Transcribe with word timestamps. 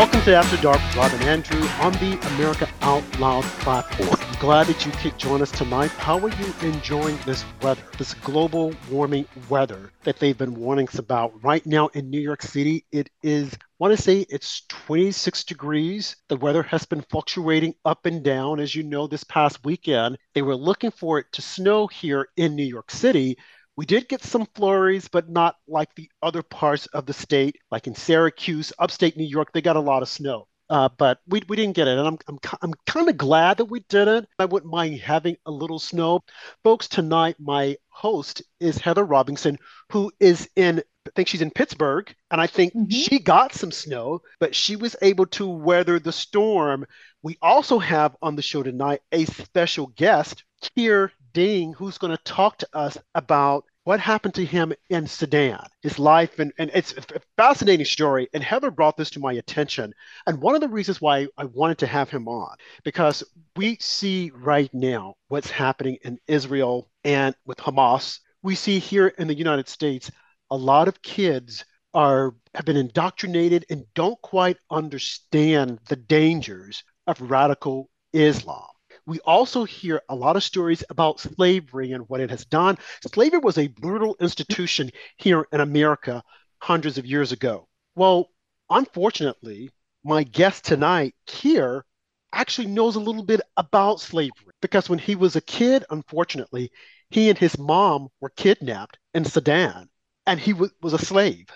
Welcome 0.00 0.22
to 0.22 0.34
After 0.34 0.56
Dark 0.62 0.80
with 0.80 0.96
Rob 0.96 1.12
and 1.12 1.22
Andrew 1.24 1.60
on 1.82 1.92
the 1.92 2.18
America 2.34 2.66
Out 2.80 3.04
Loud 3.20 3.44
platform. 3.60 4.08
I'm 4.18 4.40
glad 4.40 4.66
that 4.68 4.86
you 4.86 4.92
could 4.92 5.18
join 5.18 5.42
us 5.42 5.50
tonight. 5.50 5.90
How 5.90 6.18
are 6.18 6.30
you 6.30 6.54
enjoying 6.62 7.18
this 7.26 7.44
weather, 7.60 7.82
this 7.98 8.14
global 8.14 8.72
warming 8.90 9.26
weather 9.50 9.92
that 10.04 10.18
they've 10.18 10.38
been 10.38 10.54
warning 10.54 10.88
us 10.88 10.98
about? 10.98 11.44
Right 11.44 11.66
now 11.66 11.88
in 11.88 12.08
New 12.08 12.18
York 12.18 12.40
City, 12.40 12.86
it 12.90 13.10
is, 13.22 13.52
I 13.52 13.58
want 13.78 13.94
to 13.94 14.02
say 14.02 14.24
it's 14.30 14.62
26 14.68 15.44
degrees. 15.44 16.16
The 16.28 16.36
weather 16.36 16.62
has 16.62 16.86
been 16.86 17.02
fluctuating 17.02 17.74
up 17.84 18.06
and 18.06 18.22
down. 18.22 18.58
As 18.58 18.74
you 18.74 18.84
know, 18.84 19.06
this 19.06 19.24
past 19.24 19.62
weekend, 19.66 20.16
they 20.32 20.40
were 20.40 20.56
looking 20.56 20.92
for 20.92 21.18
it 21.18 21.26
to 21.32 21.42
snow 21.42 21.86
here 21.88 22.26
in 22.38 22.56
New 22.56 22.64
York 22.64 22.90
City. 22.90 23.36
We 23.80 23.86
did 23.86 24.10
get 24.10 24.22
some 24.22 24.46
flurries, 24.54 25.08
but 25.08 25.30
not 25.30 25.56
like 25.66 25.94
the 25.94 26.10
other 26.22 26.42
parts 26.42 26.84
of 26.88 27.06
the 27.06 27.14
state, 27.14 27.56
like 27.70 27.86
in 27.86 27.94
Syracuse, 27.94 28.74
upstate 28.78 29.16
New 29.16 29.24
York. 29.24 29.54
They 29.54 29.62
got 29.62 29.76
a 29.76 29.80
lot 29.80 30.02
of 30.02 30.08
snow. 30.10 30.48
Uh, 30.68 30.90
but 30.98 31.20
we, 31.26 31.40
we 31.48 31.56
didn't 31.56 31.76
get 31.76 31.88
it. 31.88 31.96
And 31.96 32.06
I'm, 32.06 32.18
I'm, 32.28 32.38
I'm 32.60 32.74
kind 32.86 33.08
of 33.08 33.16
glad 33.16 33.56
that 33.56 33.64
we 33.64 33.80
didn't. 33.88 34.28
I 34.38 34.44
wouldn't 34.44 34.70
mind 34.70 35.00
having 35.00 35.38
a 35.46 35.50
little 35.50 35.78
snow. 35.78 36.20
Folks, 36.62 36.88
tonight, 36.88 37.36
my 37.38 37.78
host 37.88 38.42
is 38.60 38.76
Heather 38.76 39.02
Robinson, 39.02 39.58
who 39.90 40.12
is 40.20 40.46
in, 40.56 40.82
I 41.06 41.10
think 41.16 41.28
she's 41.28 41.40
in 41.40 41.50
Pittsburgh. 41.50 42.14
And 42.30 42.38
I 42.38 42.48
think 42.48 42.74
mm-hmm. 42.74 42.90
she 42.90 43.18
got 43.18 43.54
some 43.54 43.72
snow, 43.72 44.20
but 44.40 44.54
she 44.54 44.76
was 44.76 44.94
able 45.00 45.24
to 45.28 45.48
weather 45.48 45.98
the 45.98 46.12
storm. 46.12 46.84
We 47.22 47.38
also 47.40 47.78
have 47.78 48.14
on 48.20 48.36
the 48.36 48.42
show 48.42 48.62
tonight 48.62 49.00
a 49.10 49.24
special 49.24 49.86
guest, 49.86 50.44
Keer 50.76 51.12
Deng, 51.32 51.74
who's 51.74 51.96
going 51.96 52.14
to 52.14 52.22
talk 52.24 52.58
to 52.58 52.68
us 52.74 52.98
about 53.14 53.64
what 53.84 54.00
happened 54.00 54.34
to 54.34 54.44
him 54.44 54.72
in 54.90 55.06
Sudan, 55.06 55.64
his 55.82 55.98
life, 55.98 56.38
and, 56.38 56.52
and 56.58 56.70
it's 56.74 56.92
a 56.92 57.20
fascinating 57.36 57.86
story. 57.86 58.28
And 58.34 58.42
Heather 58.42 58.70
brought 58.70 58.96
this 58.96 59.10
to 59.10 59.20
my 59.20 59.32
attention. 59.32 59.92
And 60.26 60.40
one 60.40 60.54
of 60.54 60.60
the 60.60 60.68
reasons 60.68 61.00
why 61.00 61.28
I 61.38 61.44
wanted 61.46 61.78
to 61.78 61.86
have 61.86 62.10
him 62.10 62.28
on, 62.28 62.56
because 62.84 63.24
we 63.56 63.78
see 63.80 64.30
right 64.34 64.72
now 64.74 65.14
what's 65.28 65.50
happening 65.50 65.98
in 66.04 66.18
Israel 66.26 66.90
and 67.04 67.34
with 67.46 67.58
Hamas. 67.58 68.20
We 68.42 68.54
see 68.54 68.78
here 68.78 69.08
in 69.08 69.28
the 69.28 69.34
United 69.34 69.68
States 69.68 70.10
a 70.50 70.56
lot 70.56 70.88
of 70.88 71.02
kids 71.02 71.64
are 71.94 72.34
have 72.54 72.64
been 72.64 72.76
indoctrinated 72.76 73.64
and 73.70 73.84
don't 73.94 74.20
quite 74.22 74.56
understand 74.70 75.78
the 75.88 75.96
dangers 75.96 76.84
of 77.06 77.20
radical 77.20 77.88
Islam. 78.12 78.66
We 79.10 79.18
also 79.24 79.64
hear 79.64 80.00
a 80.08 80.14
lot 80.14 80.36
of 80.36 80.44
stories 80.44 80.84
about 80.88 81.18
slavery 81.18 81.90
and 81.90 82.08
what 82.08 82.20
it 82.20 82.30
has 82.30 82.44
done. 82.44 82.78
Slavery 83.12 83.40
was 83.40 83.58
a 83.58 83.66
brutal 83.66 84.16
institution 84.20 84.92
here 85.16 85.48
in 85.50 85.58
America 85.58 86.22
hundreds 86.58 86.96
of 86.96 87.04
years 87.04 87.32
ago. 87.32 87.66
Well, 87.96 88.30
unfortunately, 88.70 89.70
my 90.04 90.22
guest 90.22 90.64
tonight 90.64 91.16
here 91.26 91.84
actually 92.32 92.68
knows 92.68 92.94
a 92.94 93.00
little 93.00 93.24
bit 93.24 93.40
about 93.56 93.98
slavery 93.98 94.54
because 94.62 94.88
when 94.88 95.00
he 95.00 95.16
was 95.16 95.34
a 95.34 95.40
kid, 95.40 95.84
unfortunately, 95.90 96.70
he 97.10 97.30
and 97.30 97.36
his 97.36 97.58
mom 97.58 98.10
were 98.20 98.30
kidnapped 98.30 98.96
in 99.12 99.24
Sudan 99.24 99.88
and 100.24 100.38
he 100.38 100.52
w- 100.52 100.70
was 100.82 100.92
a 100.92 101.04
slave. 101.04 101.48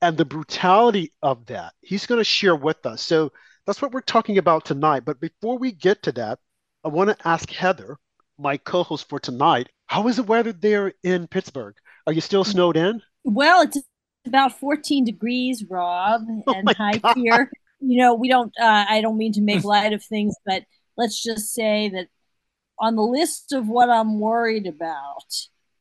And 0.00 0.16
the 0.16 0.24
brutality 0.24 1.12
of 1.20 1.46
that, 1.46 1.74
he's 1.80 2.06
going 2.06 2.20
to 2.20 2.24
share 2.24 2.54
with 2.54 2.86
us. 2.86 3.02
So 3.02 3.32
that's 3.66 3.82
what 3.82 3.90
we're 3.90 4.02
talking 4.02 4.38
about 4.38 4.64
tonight. 4.64 5.04
But 5.04 5.18
before 5.18 5.58
we 5.58 5.72
get 5.72 6.04
to 6.04 6.12
that, 6.12 6.38
I 6.86 6.88
want 6.88 7.10
to 7.10 7.28
ask 7.28 7.50
Heather, 7.50 7.98
my 8.38 8.58
co 8.58 8.84
host 8.84 9.08
for 9.08 9.18
tonight, 9.18 9.68
how 9.86 10.06
is 10.06 10.16
the 10.16 10.22
weather 10.22 10.52
there 10.52 10.92
in 11.02 11.26
Pittsburgh? 11.26 11.74
Are 12.06 12.12
you 12.12 12.20
still 12.20 12.44
snowed 12.44 12.76
in? 12.76 13.02
Well, 13.24 13.62
it's 13.62 13.76
about 14.24 14.60
14 14.60 15.04
degrees, 15.04 15.64
Rob, 15.68 16.20
oh 16.46 16.52
and 16.54 16.72
high 16.76 17.00
here. 17.16 17.50
You 17.80 17.98
know, 17.98 18.14
we 18.14 18.28
don't, 18.28 18.52
uh, 18.58 18.86
I 18.88 19.00
don't 19.00 19.18
mean 19.18 19.32
to 19.32 19.40
make 19.40 19.64
light 19.64 19.94
of 19.94 20.04
things, 20.04 20.36
but 20.46 20.62
let's 20.96 21.20
just 21.20 21.52
say 21.52 21.88
that 21.88 22.06
on 22.78 22.94
the 22.94 23.02
list 23.02 23.52
of 23.52 23.66
what 23.68 23.90
I'm 23.90 24.20
worried 24.20 24.68
about, 24.68 25.26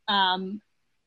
um, 0.08 0.60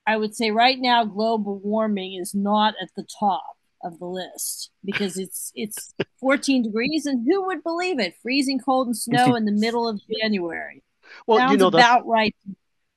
I 0.06 0.16
would 0.16 0.36
say 0.36 0.52
right 0.52 0.78
now 0.78 1.06
global 1.06 1.58
warming 1.58 2.14
is 2.14 2.36
not 2.36 2.74
at 2.80 2.88
the 2.96 3.04
top 3.18 3.57
of 3.82 3.98
the 3.98 4.06
list 4.06 4.70
because 4.84 5.18
it's 5.18 5.52
it's 5.54 5.94
14 6.20 6.62
degrees 6.62 7.06
and 7.06 7.26
who 7.26 7.46
would 7.46 7.62
believe 7.62 7.98
it? 7.98 8.14
Freezing 8.22 8.58
cold 8.58 8.88
and 8.88 8.96
snow 8.96 9.34
in 9.34 9.44
the 9.44 9.52
middle 9.56 9.88
of 9.88 10.00
january. 10.20 10.82
Well 11.26 11.38
sounds 11.38 11.52
you 11.52 11.58
know 11.58 11.68
about 11.68 12.06
right. 12.06 12.34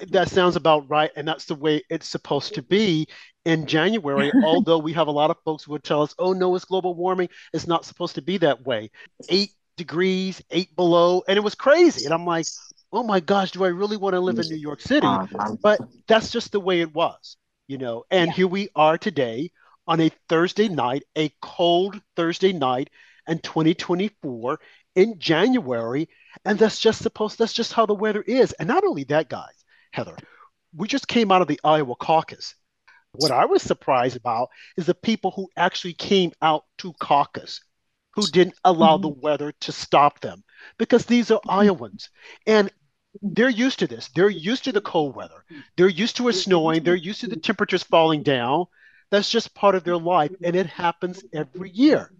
That 0.10 0.30
sounds 0.30 0.56
about 0.56 0.90
right 0.90 1.12
and 1.16 1.28
that's 1.28 1.46
the 1.46 1.56
way 1.56 1.84
it's 1.90 2.08
supposed 2.08 2.56
to 2.56 2.64
be 2.64 3.08
in 3.46 3.68
january 3.68 4.32
although 4.44 4.80
we 4.80 4.94
have 4.94 5.08
a 5.08 5.12
lot 5.12 5.30
of 5.30 5.38
folks 5.46 5.64
who 5.64 5.72
would 5.74 5.84
tell 5.84 6.02
us 6.02 6.16
oh 6.18 6.34
no 6.34 6.56
it's 6.56 6.66
global 6.66 6.96
warming. 6.96 7.30
It's 7.54 7.68
not 7.68 7.86
supposed 7.86 8.16
to 8.16 8.22
be 8.22 8.38
that 8.40 8.66
way. 8.66 8.92
Eight 9.30 9.52
degrees 9.78 10.42
eight 10.52 10.76
below 10.76 11.24
and 11.28 11.38
it 11.38 11.42
was 11.42 11.56
crazy 11.56 12.06
and 12.06 12.14
i'm 12.14 12.26
like 12.26 12.46
oh 12.92 13.02
my 13.02 13.20
gosh 13.20 13.52
do 13.52 13.64
i 13.64 13.70
really 13.70 13.98
want 13.98 14.14
to 14.14 14.20
live 14.20 14.38
in 14.38 14.48
new 14.48 14.56
york 14.56 14.82
city? 14.82 15.08
But 15.64 15.80
that's 16.08 16.30
just 16.30 16.52
the 16.52 16.60
way 16.60 16.82
it 16.82 16.94
was 16.94 17.38
you 17.68 17.78
know 17.78 18.04
and 18.12 18.28
yeah. 18.28 18.34
here 18.34 18.48
we 18.48 18.70
are 18.76 18.98
today 18.98 19.50
on 19.88 20.00
a 20.00 20.12
Thursday 20.30 20.68
night, 20.68 21.04
a 21.18 21.32
cold 21.42 22.00
Thursday 22.16 22.54
night 22.54 22.90
in 23.28 23.40
2024 23.40 24.60
in 24.96 25.20
January. 25.20 26.10
And 26.46 26.58
that's 26.58 26.80
just 26.80 27.02
supposed, 27.02 27.38
that's 27.38 27.54
just 27.54 27.74
how 27.74 27.86
the 27.86 27.94
weather 27.94 28.22
is. 28.22 28.52
And 28.54 28.68
not 28.68 28.84
only 28.84 29.04
that, 29.06 29.30
guys, 29.30 29.64
Heather, 29.92 30.18
we 30.76 30.88
just 30.88 31.08
came 31.08 31.32
out 31.32 31.42
of 31.42 31.48
the 31.48 31.60
Iowa 31.64 31.96
caucus. 31.96 32.56
What 33.14 33.32
I 33.32 33.46
was 33.46 33.62
surprised 33.62 34.16
about 34.16 34.50
is 34.78 34.86
the 34.86 34.96
people 34.96 35.32
who 35.32 35.50
actually 35.58 35.94
came 35.94 36.32
out 36.42 36.64
to 36.78 36.94
caucus, 36.94 37.60
who 38.14 38.26
didn't 38.28 38.56
allow 38.64 38.96
mm-hmm. 38.96 39.02
the 39.02 39.10
weather 39.10 39.52
to 39.62 39.72
stop 39.72 40.22
them, 40.22 40.44
because 40.78 41.06
these 41.06 41.30
are 41.30 41.40
mm-hmm. 41.42 41.50
Iowans. 41.50 42.10
And 42.48 42.72
they're 43.22 43.50
used 43.50 43.80
to 43.80 43.88
this. 43.88 44.10
They're 44.16 44.30
used 44.30 44.64
to 44.64 44.72
the 44.72 44.80
cold 44.80 45.16
weather. 45.16 45.44
They're 45.76 45.90
used 45.90 46.16
to 46.18 46.30
it 46.30 46.34
snowing. 46.34 46.84
They're 46.84 46.96
used 46.96 47.20
to 47.22 47.28
the 47.28 47.36
temperatures 47.36 47.84
falling 47.84 48.24
down. 48.24 48.66
That's 49.12 49.30
just 49.30 49.54
part 49.54 49.76
of 49.76 49.84
their 49.84 49.98
life, 49.98 50.32
and 50.42 50.56
it 50.56 50.68
happens 50.68 51.24
every 51.34 51.70
year. 51.70 52.12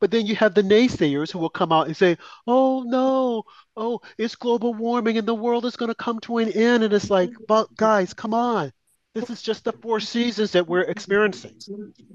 But 0.00 0.10
then 0.10 0.26
you 0.26 0.34
have 0.36 0.54
the 0.54 0.62
naysayers 0.62 1.30
who 1.30 1.38
will 1.38 1.50
come 1.50 1.72
out 1.72 1.86
and 1.86 1.96
say, 1.96 2.16
"Oh 2.46 2.82
no, 2.86 3.44
oh 3.76 4.00
it's 4.16 4.34
global 4.34 4.72
warming 4.72 5.18
and 5.18 5.28
the 5.28 5.34
world 5.34 5.66
is 5.66 5.76
going 5.76 5.90
to 5.90 5.94
come 5.94 6.20
to 6.20 6.38
an 6.38 6.50
end." 6.52 6.84
And 6.84 6.94
it's 6.94 7.10
like, 7.10 7.30
"But 7.46 7.76
guys, 7.76 8.14
come 8.14 8.32
on, 8.32 8.72
this 9.14 9.28
is 9.28 9.42
just 9.42 9.64
the 9.64 9.72
four 9.72 10.00
seasons 10.00 10.52
that 10.52 10.66
we're 10.66 10.82
experiencing. 10.82 11.60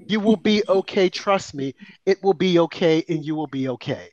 You 0.08 0.20
will 0.20 0.38
be 0.38 0.64
okay. 0.68 1.10
Trust 1.10 1.54
me, 1.54 1.76
it 2.06 2.24
will 2.24 2.34
be 2.34 2.58
okay, 2.60 3.04
and 3.08 3.24
you 3.24 3.36
will 3.36 3.48
be 3.48 3.70
okay." 3.70 4.10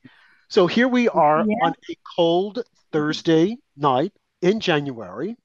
So 0.49 0.67
here 0.67 0.89
we 0.89 1.09
are 1.09 1.45
yeah. 1.49 1.57
on 1.63 1.75
a 1.91 1.97
cold 2.17 2.63
Thursday 2.93 3.57
night 3.77 4.13
in 4.43 4.61
January, 4.61 5.37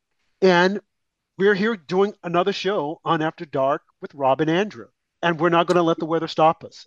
and 0.41 0.81
we're 1.37 1.53
here 1.53 1.75
doing 1.75 2.13
another 2.23 2.53
show 2.53 2.99
on 3.03 3.21
After 3.21 3.45
Dark 3.45 3.81
with 4.01 4.13
Rob 4.15 4.41
and 4.41 4.49
Andrew, 4.49 4.87
and 5.21 5.39
we're 5.39 5.49
not 5.49 5.67
going 5.67 5.75
to 5.75 5.83
let 5.83 5.97
the 5.97 6.05
weather 6.05 6.27
stop 6.27 6.63
us. 6.63 6.85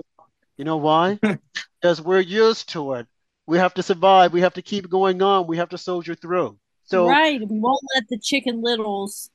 You 0.56 0.64
know 0.64 0.78
why? 0.78 1.19
because 1.81 2.00
we're 2.00 2.20
used 2.20 2.70
to 2.70 2.94
it. 2.94 3.06
We 3.47 3.59
have 3.59 3.75
to 3.75 3.82
survive. 3.82 4.32
We 4.32 4.41
have 4.41 4.54
to 4.54 4.62
keep 4.62 4.88
going 4.88 5.22
on. 5.22 5.47
We 5.47 5.56
have 5.59 5.70
to 5.70 5.78
soldier 5.78 6.14
through. 6.14 6.59
So 6.84 7.06
right, 7.06 7.38
we 7.38 7.60
won't 7.60 7.82
let 7.94 8.09
the 8.09 8.19
chicken 8.19 8.62
littles 8.62 9.28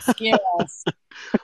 scare 0.00 0.38
us. 0.60 0.84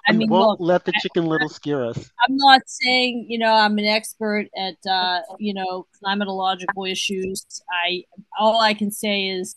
I 0.06 0.12
mean, 0.12 0.28
won't 0.28 0.60
look, 0.60 0.68
let 0.68 0.84
the 0.84 0.92
chicken 1.00 1.24
I, 1.24 1.28
little 1.28 1.48
scare 1.48 1.82
us. 1.82 2.10
I'm 2.28 2.36
not 2.36 2.60
saying 2.66 3.26
you 3.30 3.38
know 3.38 3.54
I'm 3.54 3.78
an 3.78 3.86
expert 3.86 4.48
at 4.54 4.76
uh, 4.86 5.20
you 5.38 5.54
know 5.54 5.86
climatological 6.04 6.90
issues. 6.90 7.46
I 7.70 8.04
all 8.38 8.60
I 8.60 8.74
can 8.74 8.90
say 8.90 9.28
is 9.28 9.56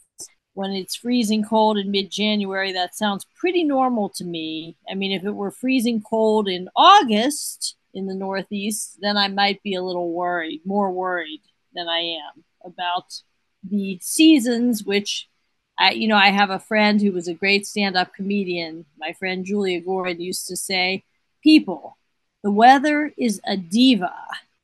when 0.59 0.71
it's 0.71 0.93
freezing 0.93 1.41
cold 1.41 1.77
in 1.77 1.89
mid 1.89 2.11
January, 2.11 2.73
that 2.73 2.93
sounds 2.93 3.25
pretty 3.37 3.63
normal 3.63 4.09
to 4.09 4.25
me. 4.25 4.75
I 4.91 4.93
mean, 4.93 5.13
if 5.13 5.23
it 5.23 5.31
were 5.31 5.51
freezing 5.51 6.01
cold 6.01 6.49
in 6.49 6.67
August 6.75 7.77
in 7.93 8.07
the 8.07 8.13
Northeast, 8.13 8.97
then 8.99 9.15
I 9.15 9.29
might 9.29 9.63
be 9.63 9.75
a 9.75 9.81
little 9.81 10.11
worried, 10.11 10.59
more 10.65 10.91
worried 10.91 11.39
than 11.73 11.87
I 11.87 11.99
am 11.99 12.43
about 12.65 13.21
the 13.63 13.99
seasons, 14.01 14.83
which 14.83 15.29
I, 15.77 15.91
you 15.91 16.09
know, 16.09 16.17
I 16.17 16.31
have 16.31 16.49
a 16.49 16.59
friend 16.59 16.99
who 16.99 17.13
was 17.13 17.29
a 17.29 17.33
great 17.33 17.65
stand 17.65 17.95
up 17.95 18.13
comedian. 18.13 18.83
My 18.97 19.13
friend 19.13 19.45
Julia 19.45 19.79
Gordon 19.79 20.19
used 20.19 20.49
to 20.49 20.57
say, 20.57 21.05
People, 21.41 21.97
the 22.43 22.51
weather 22.51 23.13
is 23.17 23.39
a 23.47 23.55
diva. 23.55 24.13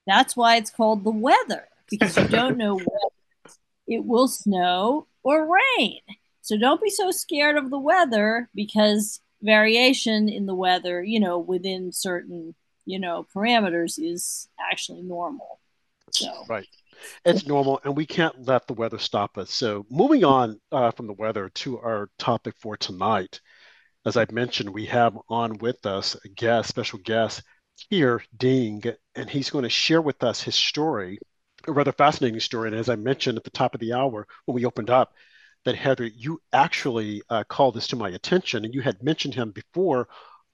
That's 0.06 0.36
why 0.36 0.58
it's 0.58 0.72
called 0.72 1.06
the 1.06 1.12
weather, 1.12 1.70
because 1.90 2.18
you 2.18 2.28
don't 2.28 2.58
know 2.58 2.76
when 2.80 3.54
it 3.88 4.04
will 4.04 4.28
snow 4.28 5.08
or 5.26 5.50
rain. 5.78 6.00
So 6.42 6.56
don't 6.58 6.82
be 6.82 6.92
so 6.92 7.10
scared 7.12 7.58
of 7.58 7.72
the 7.72 7.80
weather 7.80 8.48
because 8.54 9.20
variation 9.42 10.30
in 10.30 10.46
the 10.46 10.56
weather, 10.56 11.04
you 11.04 11.20
know, 11.20 11.40
within 11.40 11.92
certain, 11.92 12.54
you 12.86 13.00
know, 13.00 13.26
parameters 13.36 13.96
is 13.98 14.48
actually 14.72 15.02
normal. 15.02 15.60
So 16.12 16.46
Right. 16.48 16.68
It's 17.26 17.46
normal, 17.46 17.82
and 17.84 17.98
we 17.98 18.06
can't 18.06 18.48
let 18.48 18.68
the 18.68 18.74
weather 18.74 18.98
stop 19.00 19.38
us. 19.38 19.52
So, 19.52 19.86
moving 19.90 20.24
on 20.24 20.62
uh, 20.72 20.92
from 20.92 21.08
the 21.08 21.14
weather 21.14 21.50
to 21.50 21.78
our 21.80 22.10
topic 22.18 22.56
for 22.58 22.78
tonight, 22.78 23.42
as 24.06 24.16
I've 24.16 24.32
mentioned, 24.32 24.70
we 24.70 24.86
have 24.86 25.18
on 25.28 25.58
with 25.58 25.86
us 25.86 26.16
a 26.24 26.30
guest, 26.30 26.70
special 26.70 27.00
guest, 27.00 27.44
here, 27.90 28.24
Deng, 28.38 28.96
and 29.14 29.30
he's 29.30 29.50
going 29.50 29.64
to 29.64 29.70
share 29.70 30.02
with 30.02 30.24
us 30.24 30.42
his 30.42 30.56
story, 30.56 31.20
a 31.68 31.72
rather 31.72 31.92
fascinating 31.92 32.40
story. 32.40 32.70
And 32.70 32.78
as 32.78 32.90
I 32.90 32.96
mentioned 32.96 33.38
at 33.38 33.44
the 33.44 33.50
top 33.50 33.74
of 33.74 33.80
the 33.80 33.94
hour 33.94 34.28
when 34.46 34.56
we 34.56 34.66
opened 34.66 34.90
up, 34.90 35.14
that 35.66 35.76
Heather, 35.76 36.06
you 36.06 36.42
actually 36.54 37.24
uh, 37.30 37.44
called 37.44 37.76
this 37.76 37.88
to 37.88 37.96
my 37.96 38.10
attention, 38.10 38.64
and 38.64 38.74
you 38.74 38.82
had 38.82 39.04
mentioned 39.04 39.34
him 39.34 39.52
before 39.52 40.08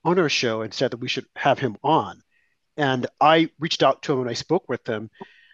on 0.03 0.17
our 0.17 0.29
show 0.29 0.61
and 0.61 0.73
said 0.73 0.91
that 0.91 1.01
we 1.01 1.09
should 1.09 1.25
have 1.35 1.59
him 1.59 1.77
on. 1.83 2.21
And 2.77 3.07
I 3.19 3.49
reached 3.59 3.83
out 3.83 4.01
to 4.03 4.13
him 4.13 4.21
and 4.21 4.29
I 4.29 4.33
spoke 4.33 4.67
with 4.67 4.87
him. 4.87 5.09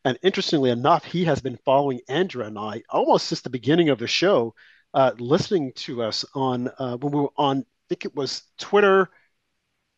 And 0.06 0.18
interestingly 0.22 0.70
enough, 0.70 1.04
he 1.04 1.26
has 1.26 1.42
been 1.42 1.60
following 1.66 2.00
Andrea 2.08 2.48
and 2.48 2.58
I 2.58 2.84
almost 2.90 3.28
since 3.28 3.42
the 3.42 3.50
beginning 3.50 3.90
of 3.90 4.00
the 4.00 4.08
show, 4.08 4.54
uh, 4.94 5.12
listening 5.18 5.74
to 5.74 6.04
us 6.04 6.24
on 6.34 6.70
uh, 6.78 6.96
when 6.98 7.12
we 7.12 7.22
were 7.22 7.34
on, 7.36 7.60
I 7.60 7.64
think 7.90 8.06
it 8.06 8.16
was 8.16 8.44
Twitter 8.58 9.10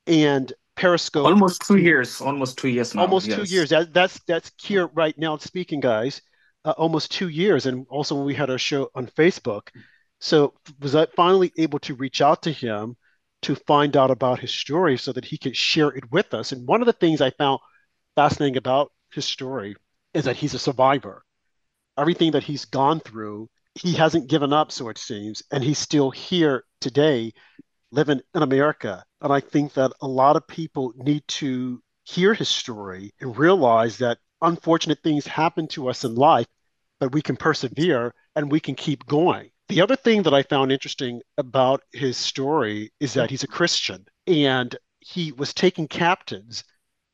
and 0.08 0.52
Periscope. 0.80 1.26
Almost 1.26 1.68
two 1.68 1.78
years. 1.78 2.22
Almost 2.22 2.58
two 2.58 2.70
years 2.70 2.96
now. 2.96 3.02
Almost 3.02 3.28
yes. 3.28 3.38
two 3.38 3.54
years. 3.54 3.70
That, 3.70 3.94
that's 3.94 4.20
that's 4.28 4.50
Keer 4.52 4.86
right 4.94 5.18
now 5.18 5.36
speaking, 5.38 5.82
guys. 5.82 6.22
Uh, 6.64 6.72
almost 6.78 7.12
two 7.12 7.28
years, 7.28 7.66
and 7.66 7.86
also 7.90 8.16
when 8.16 8.26
we 8.26 8.34
had 8.34 8.50
our 8.50 8.58
show 8.58 8.90
on 8.96 9.08
Facebook. 9.08 9.68
So 10.20 10.54
was 10.80 10.96
I 10.96 11.06
finally 11.16 11.52
able 11.58 11.80
to 11.80 11.96
reach 11.96 12.22
out 12.22 12.44
to 12.44 12.52
him 12.52 12.96
to 13.42 13.56
find 13.56 13.96
out 13.96 14.12
about 14.12 14.40
his 14.40 14.52
story 14.52 14.98
so 14.98 15.12
that 15.14 15.26
he 15.26 15.38
could 15.38 15.56
share 15.56 15.90
it 15.90 16.10
with 16.12 16.34
us. 16.34 16.52
And 16.52 16.68
one 16.68 16.82
of 16.82 16.86
the 16.86 16.94
things 16.94 17.22
I 17.22 17.32
found 17.32 17.60
fascinating 18.16 18.58
about 18.58 18.92
his 19.12 19.26
story 19.26 19.76
is 20.14 20.26
that 20.26 20.36
he's 20.36 20.54
a 20.54 20.60
survivor. 20.60 21.24
Everything 21.98 22.32
that 22.32 22.44
he's 22.44 22.66
gone 22.66 23.00
through, 23.00 23.50
he 23.76 23.94
hasn't 23.94 24.30
given 24.30 24.52
up, 24.52 24.72
so 24.72 24.90
it 24.90 24.98
seems, 24.98 25.44
and 25.52 25.64
he's 25.64 25.78
still 25.78 26.12
here 26.12 26.64
today 26.82 27.34
living 27.92 28.22
in 28.36 28.42
America. 28.42 29.04
And 29.22 29.34
I 29.34 29.40
think 29.40 29.74
that 29.74 29.92
a 30.02 30.08
lot 30.08 30.36
of 30.36 30.48
people 30.48 30.94
need 30.96 31.24
to 31.28 31.82
hear 32.04 32.34
his 32.34 32.50
story 32.50 33.14
and 33.20 33.38
realize 33.38 33.98
that 33.98 34.20
unfortunate 34.42 35.00
things 35.04 35.28
happen 35.28 35.68
to 35.70 35.90
us 35.90 36.04
in 36.04 36.16
life, 36.16 36.48
but 37.00 37.12
we 37.12 37.22
can 37.22 37.36
persevere 37.36 38.14
and 38.36 38.52
we 38.52 38.60
can 38.60 38.76
keep 38.76 39.06
going. 39.06 39.52
The 39.68 39.82
other 39.82 39.96
thing 39.96 40.24
that 40.24 40.34
I 40.34 40.44
found 40.44 40.72
interesting 40.72 41.22
about 41.38 41.84
his 41.92 42.18
story 42.18 42.92
is 43.00 43.14
that 43.14 43.30
he's 43.30 43.44
a 43.44 43.48
Christian 43.48 44.06
and 44.26 44.76
he 45.00 45.32
was 45.32 45.54
taken 45.54 45.88
captives 45.88 46.64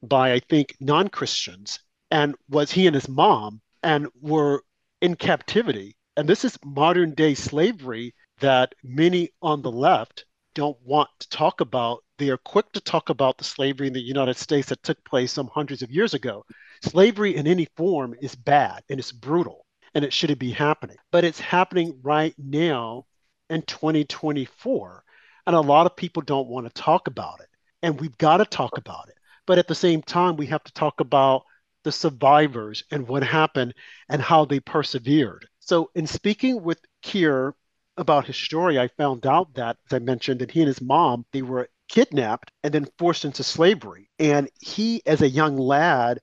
by, 0.01 0.33
I 0.33 0.39
think, 0.39 0.75
non 0.80 1.10
Christians. 1.10 1.80
And 2.12 2.36
was 2.50 2.72
he 2.72 2.88
and 2.88 2.95
his 2.95 3.10
mom 3.10 3.62
and 3.83 4.07
were 4.22 4.63
in 5.01 5.16
captivity. 5.16 5.95
And 6.18 6.27
this 6.27 6.45
is 6.45 6.57
modern 6.63 7.13
day 7.13 7.36
slavery 7.36 8.16
that 8.39 8.74
many 8.83 9.30
on 9.42 9.62
the 9.62 9.72
left 9.72 10.25
don't 10.56 10.78
want 10.84 11.10
to 11.19 11.30
talk 11.30 11.62
about. 11.62 12.04
They 12.18 12.30
are 12.30 12.38
quick 12.38 12.72
to 12.72 12.81
talk 12.81 13.10
about 13.10 13.38
the 13.38 13.44
slavery 13.44 13.88
in 13.88 13.94
the 13.94 14.02
United 14.02 14.38
States 14.38 14.69
that 14.69 14.81
took 14.81 15.04
place 15.06 15.31
some 15.31 15.50
hundreds 15.54 15.84
of 15.84 15.92
years 15.92 16.16
ago. 16.16 16.46
Slavery 16.81 17.36
in 17.36 17.46
any 17.46 17.68
form 17.78 18.16
is 18.22 18.34
bad 18.34 18.81
and 18.90 19.00
it's 19.00 19.12
brutal 19.12 19.66
and 19.94 20.04
it 20.04 20.13
shouldn't 20.13 20.40
be 20.40 20.52
happening. 20.52 20.98
But 21.12 21.25
it's 21.25 21.40
happening 21.40 22.00
right 22.02 22.34
now 22.38 23.06
in 23.50 23.62
2024. 23.63 25.04
And 25.46 25.56
a 25.56 25.62
lot 25.62 25.86
of 25.86 25.96
people 25.96 26.24
don't 26.24 26.48
want 26.48 26.66
to 26.66 26.81
talk 26.81 27.08
about 27.08 27.42
it. 27.42 27.50
And 27.84 28.00
we've 28.00 28.18
got 28.18 28.38
to 28.38 28.46
talk 28.46 28.78
about 28.78 29.10
it. 29.10 29.16
But 29.46 29.60
at 29.60 29.68
the 29.68 29.75
same 29.75 30.01
time, 30.01 30.38
we 30.38 30.48
have 30.48 30.63
to 30.63 30.74
talk 30.74 31.01
about 31.01 31.44
the 31.84 31.92
survivors 31.92 32.84
and 32.90 33.08
what 33.08 33.24
happened 33.24 33.75
and 34.10 34.22
how 34.22 34.46
they 34.46 34.60
persevered. 34.60 35.48
So, 35.60 35.92
in 35.94 36.08
speaking 36.08 36.63
with 36.63 36.80
Keer 37.04 37.56
about 37.97 38.25
his 38.25 38.36
story, 38.36 38.80
I 38.80 38.88
found 38.88 39.25
out 39.25 39.53
that, 39.56 39.77
as 39.88 39.95
I 39.95 40.00
mentioned, 40.00 40.42
that 40.42 40.51
he 40.51 40.62
and 40.62 40.68
his 40.68 40.81
mom, 40.81 41.25
they 41.31 41.42
were 41.42 41.69
kidnapped 41.88 42.51
and 42.63 42.74
then 42.74 42.88
forced 42.97 43.25
into 43.25 43.44
slavery. 43.44 44.09
And 44.19 44.50
he, 44.59 45.01
as 45.06 45.21
a 45.21 45.30
young 45.30 45.57
lad, 45.57 46.19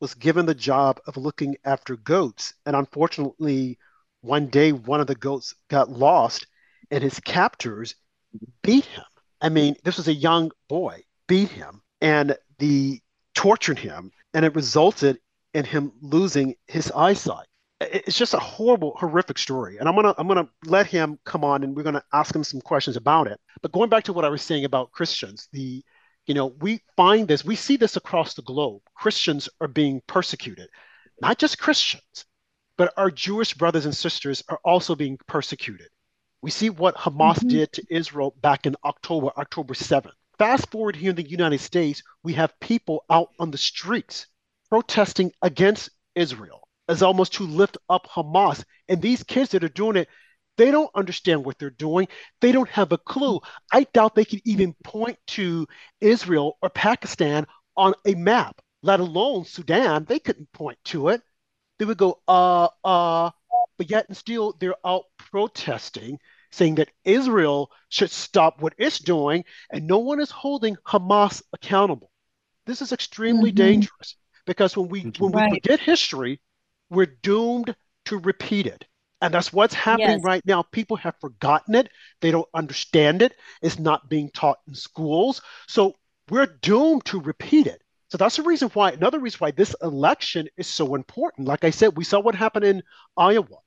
was 0.00 0.14
given 0.14 0.46
the 0.46 0.54
job 0.54 1.00
of 1.06 1.16
looking 1.16 1.56
after 1.64 1.96
goats. 1.96 2.54
And 2.64 2.76
unfortunately, 2.76 3.78
one 4.20 4.48
day 4.48 4.72
one 4.72 5.00
of 5.00 5.06
the 5.06 5.14
goats 5.14 5.54
got 5.68 5.90
lost 5.90 6.46
and 6.90 7.02
his 7.02 7.18
captors 7.20 7.94
beat 8.62 8.84
him. 8.84 9.04
I 9.40 9.48
mean, 9.48 9.76
this 9.84 9.96
was 9.96 10.08
a 10.08 10.14
young 10.14 10.50
boy, 10.68 11.02
beat 11.26 11.50
him, 11.50 11.82
and 12.00 12.36
the 12.58 13.00
tortured 13.34 13.78
him, 13.78 14.12
and 14.34 14.44
it 14.44 14.54
resulted 14.54 15.18
in 15.54 15.64
him 15.64 15.92
losing 16.00 16.54
his 16.66 16.90
eyesight 16.92 17.46
it's 17.80 18.16
just 18.16 18.34
a 18.34 18.38
horrible, 18.38 18.96
horrific 18.98 19.38
story. 19.38 19.76
And 19.78 19.88
I'm 19.88 19.94
gonna 19.94 20.14
I'm 20.16 20.28
gonna 20.28 20.48
let 20.64 20.86
him 20.86 21.18
come 21.24 21.44
on 21.44 21.62
and 21.62 21.76
we're 21.76 21.82
gonna 21.82 22.04
ask 22.12 22.34
him 22.34 22.44
some 22.44 22.60
questions 22.60 22.96
about 22.96 23.26
it. 23.26 23.38
But 23.62 23.72
going 23.72 23.90
back 23.90 24.04
to 24.04 24.12
what 24.12 24.24
I 24.24 24.30
was 24.30 24.42
saying 24.42 24.64
about 24.64 24.92
Christians, 24.92 25.48
the 25.52 25.84
you 26.26 26.34
know, 26.34 26.46
we 26.60 26.80
find 26.96 27.28
this, 27.28 27.44
we 27.44 27.54
see 27.54 27.76
this 27.76 27.96
across 27.96 28.34
the 28.34 28.42
globe. 28.42 28.82
Christians 28.96 29.48
are 29.60 29.68
being 29.68 30.02
persecuted. 30.08 30.68
Not 31.20 31.38
just 31.38 31.58
Christians, 31.58 32.24
but 32.76 32.92
our 32.96 33.10
Jewish 33.10 33.54
brothers 33.54 33.84
and 33.84 33.96
sisters 33.96 34.42
are 34.48 34.58
also 34.64 34.96
being 34.96 35.18
persecuted. 35.28 35.88
We 36.42 36.50
see 36.50 36.68
what 36.68 36.96
Hamas 36.96 37.36
mm-hmm. 37.36 37.48
did 37.48 37.72
to 37.74 37.84
Israel 37.88 38.34
back 38.40 38.66
in 38.66 38.74
October, 38.84 39.30
October 39.36 39.74
7th. 39.74 40.10
Fast 40.38 40.70
forward 40.70 40.96
here 40.96 41.10
in 41.10 41.16
the 41.16 41.28
United 41.28 41.60
States, 41.60 42.02
we 42.22 42.32
have 42.34 42.58
people 42.60 43.04
out 43.08 43.28
on 43.38 43.50
the 43.50 43.58
streets 43.58 44.26
protesting 44.68 45.32
against 45.42 45.90
Israel 46.14 46.65
is 46.88 47.02
almost 47.02 47.34
to 47.34 47.44
lift 47.44 47.76
up 47.88 48.06
Hamas. 48.06 48.64
And 48.88 49.00
these 49.00 49.22
kids 49.22 49.50
that 49.50 49.64
are 49.64 49.68
doing 49.68 49.96
it, 49.96 50.08
they 50.56 50.70
don't 50.70 50.90
understand 50.94 51.44
what 51.44 51.58
they're 51.58 51.70
doing. 51.70 52.08
They 52.40 52.52
don't 52.52 52.68
have 52.70 52.92
a 52.92 52.98
clue. 52.98 53.40
I 53.72 53.84
doubt 53.92 54.14
they 54.14 54.24
can 54.24 54.40
even 54.44 54.74
point 54.84 55.18
to 55.28 55.66
Israel 56.00 56.56
or 56.62 56.70
Pakistan 56.70 57.46
on 57.76 57.94
a 58.06 58.14
map, 58.14 58.60
let 58.82 59.00
alone 59.00 59.44
Sudan. 59.44 60.04
They 60.04 60.18
couldn't 60.18 60.50
point 60.52 60.78
to 60.86 61.08
it. 61.08 61.22
They 61.78 61.84
would 61.84 61.98
go, 61.98 62.20
uh, 62.26 62.68
uh, 62.84 63.30
but 63.76 63.90
yet 63.90 64.08
and 64.08 64.16
still 64.16 64.56
they're 64.58 64.76
out 64.84 65.04
protesting, 65.18 66.18
saying 66.52 66.76
that 66.76 66.90
Israel 67.04 67.70
should 67.90 68.10
stop 68.10 68.62
what 68.62 68.72
it's 68.78 68.98
doing, 68.98 69.44
and 69.70 69.86
no 69.86 69.98
one 69.98 70.20
is 70.20 70.30
holding 70.30 70.76
Hamas 70.86 71.42
accountable. 71.52 72.10
This 72.64 72.80
is 72.80 72.92
extremely 72.92 73.50
mm-hmm. 73.50 73.56
dangerous 73.56 74.16
because 74.46 74.74
when 74.74 74.88
we 74.88 75.12
when 75.18 75.32
right. 75.32 75.50
we 75.50 75.56
forget 75.58 75.80
history, 75.80 76.40
we're 76.90 77.06
doomed 77.22 77.74
to 78.06 78.18
repeat 78.18 78.66
it. 78.66 78.84
And 79.22 79.32
that's 79.32 79.52
what's 79.52 79.74
happening 79.74 80.18
yes. 80.18 80.24
right 80.24 80.42
now. 80.44 80.62
People 80.62 80.96
have 80.98 81.14
forgotten 81.20 81.74
it. 81.74 81.88
They 82.20 82.30
don't 82.30 82.48
understand 82.54 83.22
it. 83.22 83.34
It's 83.62 83.78
not 83.78 84.10
being 84.10 84.30
taught 84.30 84.58
in 84.68 84.74
schools. 84.74 85.40
So 85.66 85.94
we're 86.28 86.46
doomed 86.46 87.06
to 87.06 87.20
repeat 87.20 87.66
it. 87.66 87.82
So 88.10 88.18
that's 88.18 88.36
the 88.36 88.42
reason 88.42 88.70
why, 88.74 88.90
another 88.90 89.18
reason 89.18 89.38
why 89.38 89.50
this 89.50 89.74
election 89.82 90.48
is 90.56 90.66
so 90.66 90.94
important. 90.94 91.48
Like 91.48 91.64
I 91.64 91.70
said, 91.70 91.96
we 91.96 92.04
saw 92.04 92.20
what 92.20 92.34
happened 92.34 92.64
in 92.64 92.82
Iowa. 93.16 93.58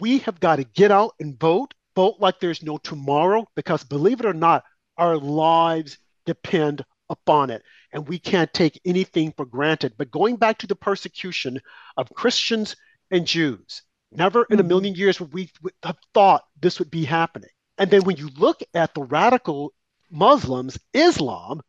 We 0.00 0.18
have 0.20 0.40
got 0.40 0.56
to 0.56 0.64
get 0.64 0.90
out 0.90 1.14
and 1.20 1.38
vote, 1.38 1.74
vote 1.94 2.16
like 2.18 2.40
there's 2.40 2.62
no 2.62 2.78
tomorrow, 2.78 3.46
because 3.54 3.84
believe 3.84 4.20
it 4.20 4.26
or 4.26 4.34
not, 4.34 4.64
our 4.96 5.16
lives 5.16 5.98
depend 6.26 6.84
upon 7.10 7.50
it 7.50 7.62
and 7.92 8.08
we 8.08 8.18
can't 8.18 8.52
take 8.52 8.80
anything 8.84 9.32
for 9.36 9.44
granted. 9.44 9.94
But 9.96 10.10
going 10.10 10.36
back 10.36 10.58
to 10.58 10.66
the 10.66 10.76
persecution 10.76 11.60
of 11.96 12.12
Christians 12.14 12.76
and 13.10 13.26
Jews, 13.26 13.82
never 14.10 14.44
in 14.44 14.58
a 14.58 14.62
mm-hmm. 14.62 14.68
million 14.68 14.94
years 14.94 15.20
would 15.20 15.32
we 15.32 15.50
have 15.82 15.98
thought 16.12 16.44
this 16.60 16.78
would 16.78 16.90
be 16.90 17.04
happening. 17.04 17.50
And 17.78 17.90
then 17.90 18.02
when 18.02 18.16
you 18.16 18.30
look 18.36 18.62
at 18.74 18.94
the 18.94 19.02
radical 19.02 19.72
Muslims, 20.10 20.78
Islam, 20.92 21.60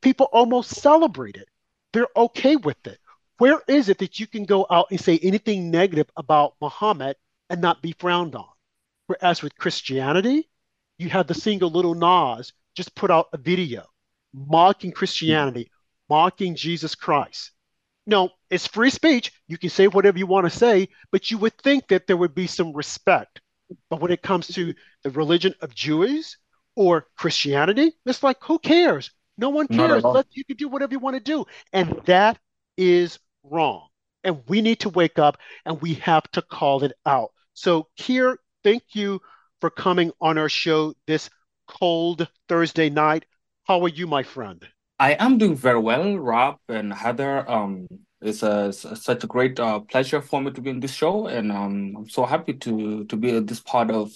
people 0.00 0.28
almost 0.32 0.70
celebrate 0.70 1.36
it. 1.36 1.48
They're 1.92 2.06
okay 2.16 2.56
with 2.56 2.86
it. 2.86 2.98
Where 3.38 3.60
is 3.66 3.88
it 3.88 3.98
that 3.98 4.20
you 4.20 4.26
can 4.26 4.44
go 4.44 4.66
out 4.70 4.88
and 4.90 5.00
say 5.00 5.18
anything 5.22 5.70
negative 5.70 6.10
about 6.16 6.54
Muhammad 6.60 7.16
and 7.48 7.60
not 7.60 7.82
be 7.82 7.94
frowned 7.98 8.36
on? 8.36 8.46
Whereas 9.06 9.42
with 9.42 9.56
Christianity, 9.56 10.48
you 10.98 11.08
have 11.08 11.26
the 11.26 11.34
single 11.34 11.70
Lil 11.70 11.94
Nas 11.94 12.52
just 12.76 12.94
put 12.94 13.10
out 13.10 13.28
a 13.32 13.38
video 13.38 13.86
mocking 14.32 14.92
Christianity, 14.92 15.70
mocking 16.08 16.54
Jesus 16.54 16.94
Christ. 16.94 17.52
No, 18.06 18.30
it's 18.50 18.66
free 18.66 18.90
speech. 18.90 19.32
You 19.46 19.58
can 19.58 19.70
say 19.70 19.86
whatever 19.86 20.18
you 20.18 20.26
want 20.26 20.50
to 20.50 20.56
say, 20.56 20.88
but 21.12 21.30
you 21.30 21.38
would 21.38 21.56
think 21.58 21.88
that 21.88 22.06
there 22.06 22.16
would 22.16 22.34
be 22.34 22.46
some 22.46 22.72
respect. 22.72 23.40
But 23.88 24.00
when 24.00 24.10
it 24.10 24.22
comes 24.22 24.48
to 24.48 24.74
the 25.04 25.10
religion 25.10 25.54
of 25.60 25.74
Jews 25.74 26.36
or 26.74 27.06
Christianity, 27.16 27.92
it's 28.06 28.22
like, 28.22 28.38
who 28.42 28.58
cares? 28.58 29.10
No 29.38 29.50
one 29.50 29.68
cares. 29.68 30.02
Let, 30.02 30.26
you 30.32 30.44
can 30.44 30.56
do 30.56 30.68
whatever 30.68 30.92
you 30.92 30.98
want 30.98 31.14
to 31.16 31.20
do. 31.20 31.46
And 31.72 32.00
that 32.06 32.38
is 32.76 33.18
wrong. 33.42 33.86
And 34.24 34.42
we 34.48 34.60
need 34.60 34.80
to 34.80 34.88
wake 34.88 35.18
up 35.18 35.38
and 35.64 35.80
we 35.80 35.94
have 35.94 36.30
to 36.32 36.42
call 36.42 36.82
it 36.82 36.92
out. 37.06 37.30
So, 37.54 37.88
Keer, 37.96 38.38
thank 38.64 38.82
you 38.92 39.20
for 39.60 39.70
coming 39.70 40.12
on 40.20 40.36
our 40.36 40.48
show 40.48 40.94
this 41.06 41.30
cold 41.68 42.26
Thursday 42.48 42.90
night. 42.90 43.24
How 43.64 43.82
are 43.82 43.88
you, 43.88 44.06
my 44.06 44.22
friend? 44.22 44.66
I 44.98 45.12
am 45.14 45.38
doing 45.38 45.56
very 45.56 45.78
well, 45.78 46.16
Rob 46.18 46.56
and 46.68 46.92
Heather. 46.92 47.48
Um, 47.50 47.86
it's, 48.20 48.42
a, 48.42 48.68
it's 48.68 49.02
such 49.02 49.24
a 49.24 49.26
great 49.26 49.58
uh, 49.58 49.80
pleasure 49.80 50.20
for 50.20 50.40
me 50.40 50.50
to 50.50 50.60
be 50.60 50.70
in 50.70 50.80
this 50.80 50.92
show, 50.92 51.26
and 51.26 51.50
um, 51.50 51.94
I'm 51.96 52.08
so 52.08 52.26
happy 52.26 52.54
to 52.54 53.04
to 53.04 53.16
be 53.16 53.36
at 53.36 53.46
this 53.46 53.60
part 53.60 53.90
of 53.90 54.10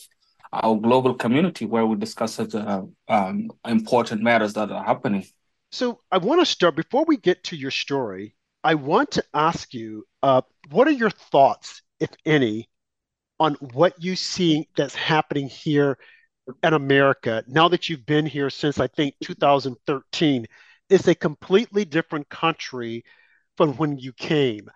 our 0.53 0.77
global 0.77 1.15
community 1.15 1.65
where 1.65 1.87
we 1.87 1.97
discuss 1.97 2.35
such 2.35 2.55
uh, 2.55 2.83
um, 3.09 3.51
important 3.67 4.23
matters 4.23 4.53
that 4.55 4.71
are 4.71 4.85
happening. 4.85 5.25
So 5.73 6.01
I 6.13 6.19
want 6.19 6.41
to 6.41 6.47
start 6.47 6.77
before 6.77 7.05
we 7.07 7.17
get 7.17 7.45
to 7.45 7.57
your 7.57 7.71
story. 7.71 8.37
I 8.63 8.75
want 8.75 9.11
to 9.13 9.25
ask 9.35 9.75
you, 9.75 10.05
uh, 10.23 10.43
what 10.71 10.87
are 10.87 10.93
your 10.93 11.11
thoughts, 11.11 11.83
if 11.99 12.11
any, 12.25 12.71
on 13.41 13.55
what 13.73 13.95
you 13.99 14.17
see 14.17 14.69
that's 14.77 14.95
happening 14.95 15.49
here 15.49 15.99
in 16.63 16.75
America 16.75 17.43
now 17.47 17.69
that 17.69 17.89
you've 17.89 18.07
been 18.07 18.27
here 18.27 18.51
since 18.51 18.79
I 18.79 18.87
think 18.87 19.15
2013? 19.23 20.47
It's 20.91 21.09
a 21.09 21.15
completely 21.15 21.85
different 21.85 22.29
country 22.29 23.05
from 23.57 23.75
when 23.75 23.99
you 23.99 24.13
came. 24.13 24.71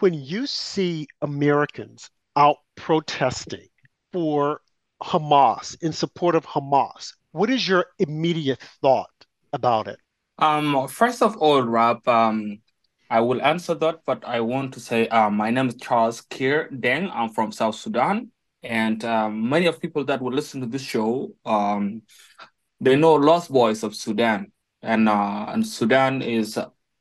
When 0.00 0.14
you 0.14 0.46
see 0.46 1.06
Americans 1.20 2.10
out 2.34 2.56
protesting 2.74 3.68
for 4.12 4.60
Hamas, 5.02 5.76
in 5.82 5.92
support 5.92 6.34
of 6.34 6.46
Hamas, 6.46 7.12
what 7.32 7.50
is 7.50 7.68
your 7.68 7.86
immediate 7.98 8.60
thought 8.80 9.10
about 9.52 9.88
it? 9.88 9.98
Um, 10.38 10.88
first 10.88 11.22
of 11.22 11.36
all, 11.36 11.62
Rob, 11.62 12.06
um, 12.08 12.58
I 13.08 13.20
will 13.20 13.42
answer 13.42 13.74
that, 13.74 14.00
but 14.06 14.24
I 14.26 14.40
want 14.40 14.74
to 14.74 14.80
say 14.80 15.06
uh, 15.08 15.30
my 15.30 15.50
name 15.50 15.68
is 15.68 15.76
Charles 15.76 16.22
Keer 16.22 16.68
Deng. 16.72 17.10
I'm 17.14 17.28
from 17.28 17.52
South 17.52 17.74
Sudan, 17.74 18.31
and 18.62 19.04
um, 19.04 19.48
many 19.48 19.66
of 19.66 19.80
people 19.80 20.04
that 20.04 20.20
will 20.20 20.32
listen 20.32 20.60
to 20.60 20.66
this 20.66 20.82
show, 20.82 21.32
um, 21.44 22.02
they 22.80 22.96
know 22.96 23.14
Lost 23.14 23.50
Boys 23.50 23.82
of 23.82 23.94
Sudan, 23.94 24.52
and 24.82 25.08
uh, 25.08 25.46
and 25.48 25.66
Sudan 25.66 26.22
is 26.22 26.58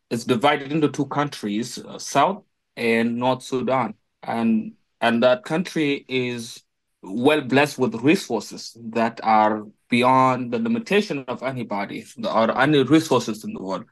is 0.10 0.26
divided 0.26 0.72
into 0.72 0.90
two 0.90 1.06
countries, 1.06 1.78
uh, 1.78 1.98
South 1.98 2.44
and 2.76 3.18
North 3.18 3.44
Sudan, 3.44 3.94
and 4.24 4.74
and 5.02 5.24
that 5.24 5.44
country 5.44 6.06
is 6.08 6.64
well 7.04 7.42
blessed 7.42 7.80
with 7.80 7.96
resources 7.96 8.78
that 8.92 9.20
are 9.24 9.64
beyond 9.90 10.52
the 10.52 10.60
limitation 10.60 11.26
of 11.28 11.42
anybody 11.42 12.06
or 12.24 12.58
any 12.60 12.84
resources 12.84 13.44
in 13.44 13.54
the 13.54 13.62
world. 13.62 13.86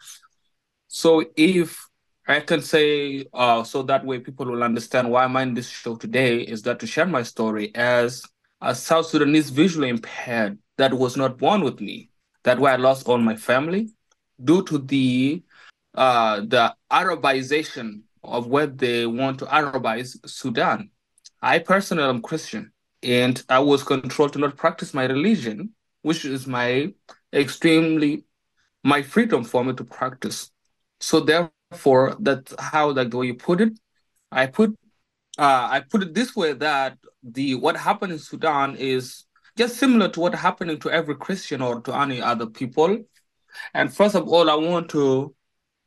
So 0.88 1.26
if 1.36 1.89
I 2.30 2.42
can 2.42 2.62
say, 2.62 3.26
uh, 3.34 3.64
so 3.64 3.82
that 3.84 4.06
way 4.06 4.20
people 4.20 4.46
will 4.46 4.64
understand 4.64 5.10
why 5.10 5.24
I'm 5.24 5.36
in 5.38 5.56
this 5.56 5.68
show 5.68 5.96
today, 5.96 6.42
is 6.42 6.62
that 6.62 6.80
to 6.80 6.86
share 6.86 7.08
my 7.08 7.24
story 7.24 7.74
as 7.74 8.24
a 8.62 8.76
South 8.76 9.08
Sudanese 9.08 9.50
visually 9.50 9.90
impaired 9.90 10.60
that 10.78 10.94
was 10.94 11.18
not 11.18 11.40
born 11.40 11.64
with 11.64 11.82
me. 11.82 12.12
That 12.44 12.60
way 12.60 12.70
I 12.70 12.76
lost 12.76 13.08
all 13.08 13.18
my 13.18 13.36
family 13.36 13.90
due 14.44 14.64
to 14.66 14.78
the 14.78 15.42
uh, 15.96 16.42
the 16.42 16.76
Arabization 16.92 18.02
of 18.24 18.46
where 18.46 18.68
they 18.68 19.08
want 19.08 19.40
to 19.40 19.46
Arabize 19.46 20.16
Sudan. 20.30 20.92
I 21.42 21.58
personally 21.58 22.04
am 22.04 22.22
Christian, 22.22 22.72
and 23.02 23.42
I 23.50 23.58
was 23.58 23.82
controlled 23.82 24.34
to 24.34 24.40
not 24.40 24.56
practice 24.56 24.94
my 24.94 25.06
religion, 25.06 25.72
which 26.04 26.26
is 26.26 26.46
my 26.46 26.94
extremely 27.34 28.26
my 28.84 29.02
freedom 29.02 29.44
for 29.44 29.64
me 29.66 29.74
to 29.74 29.84
practice. 29.84 30.52
So 31.00 31.22
therefore 31.22 31.52
for 31.74 32.16
that 32.20 32.52
how 32.60 32.90
like 32.92 33.12
the 33.12 33.18
way 33.18 33.28
you 33.28 33.36
put 33.36 33.62
it 33.62 33.74
i 34.32 34.46
put 34.46 34.76
uh 35.38 35.68
i 35.72 35.80
put 35.80 36.02
it 36.02 36.14
this 36.14 36.36
way 36.36 36.54
that 36.54 36.98
the 37.24 37.56
what 37.56 37.78
happened 37.78 38.12
in 38.12 38.20
sudan 38.20 38.76
is 38.76 39.26
just 39.60 39.78
similar 39.78 40.08
to 40.08 40.22
what 40.22 40.34
happening 40.34 40.80
to 40.80 40.90
every 40.90 41.16
christian 41.16 41.62
or 41.62 41.82
to 41.82 41.94
any 41.94 42.22
other 42.22 42.46
people. 42.46 43.04
And 43.74 43.94
first 43.94 44.16
of 44.16 44.28
all 44.30 44.50
i 44.50 44.56
want 44.56 44.90
to 44.92 45.36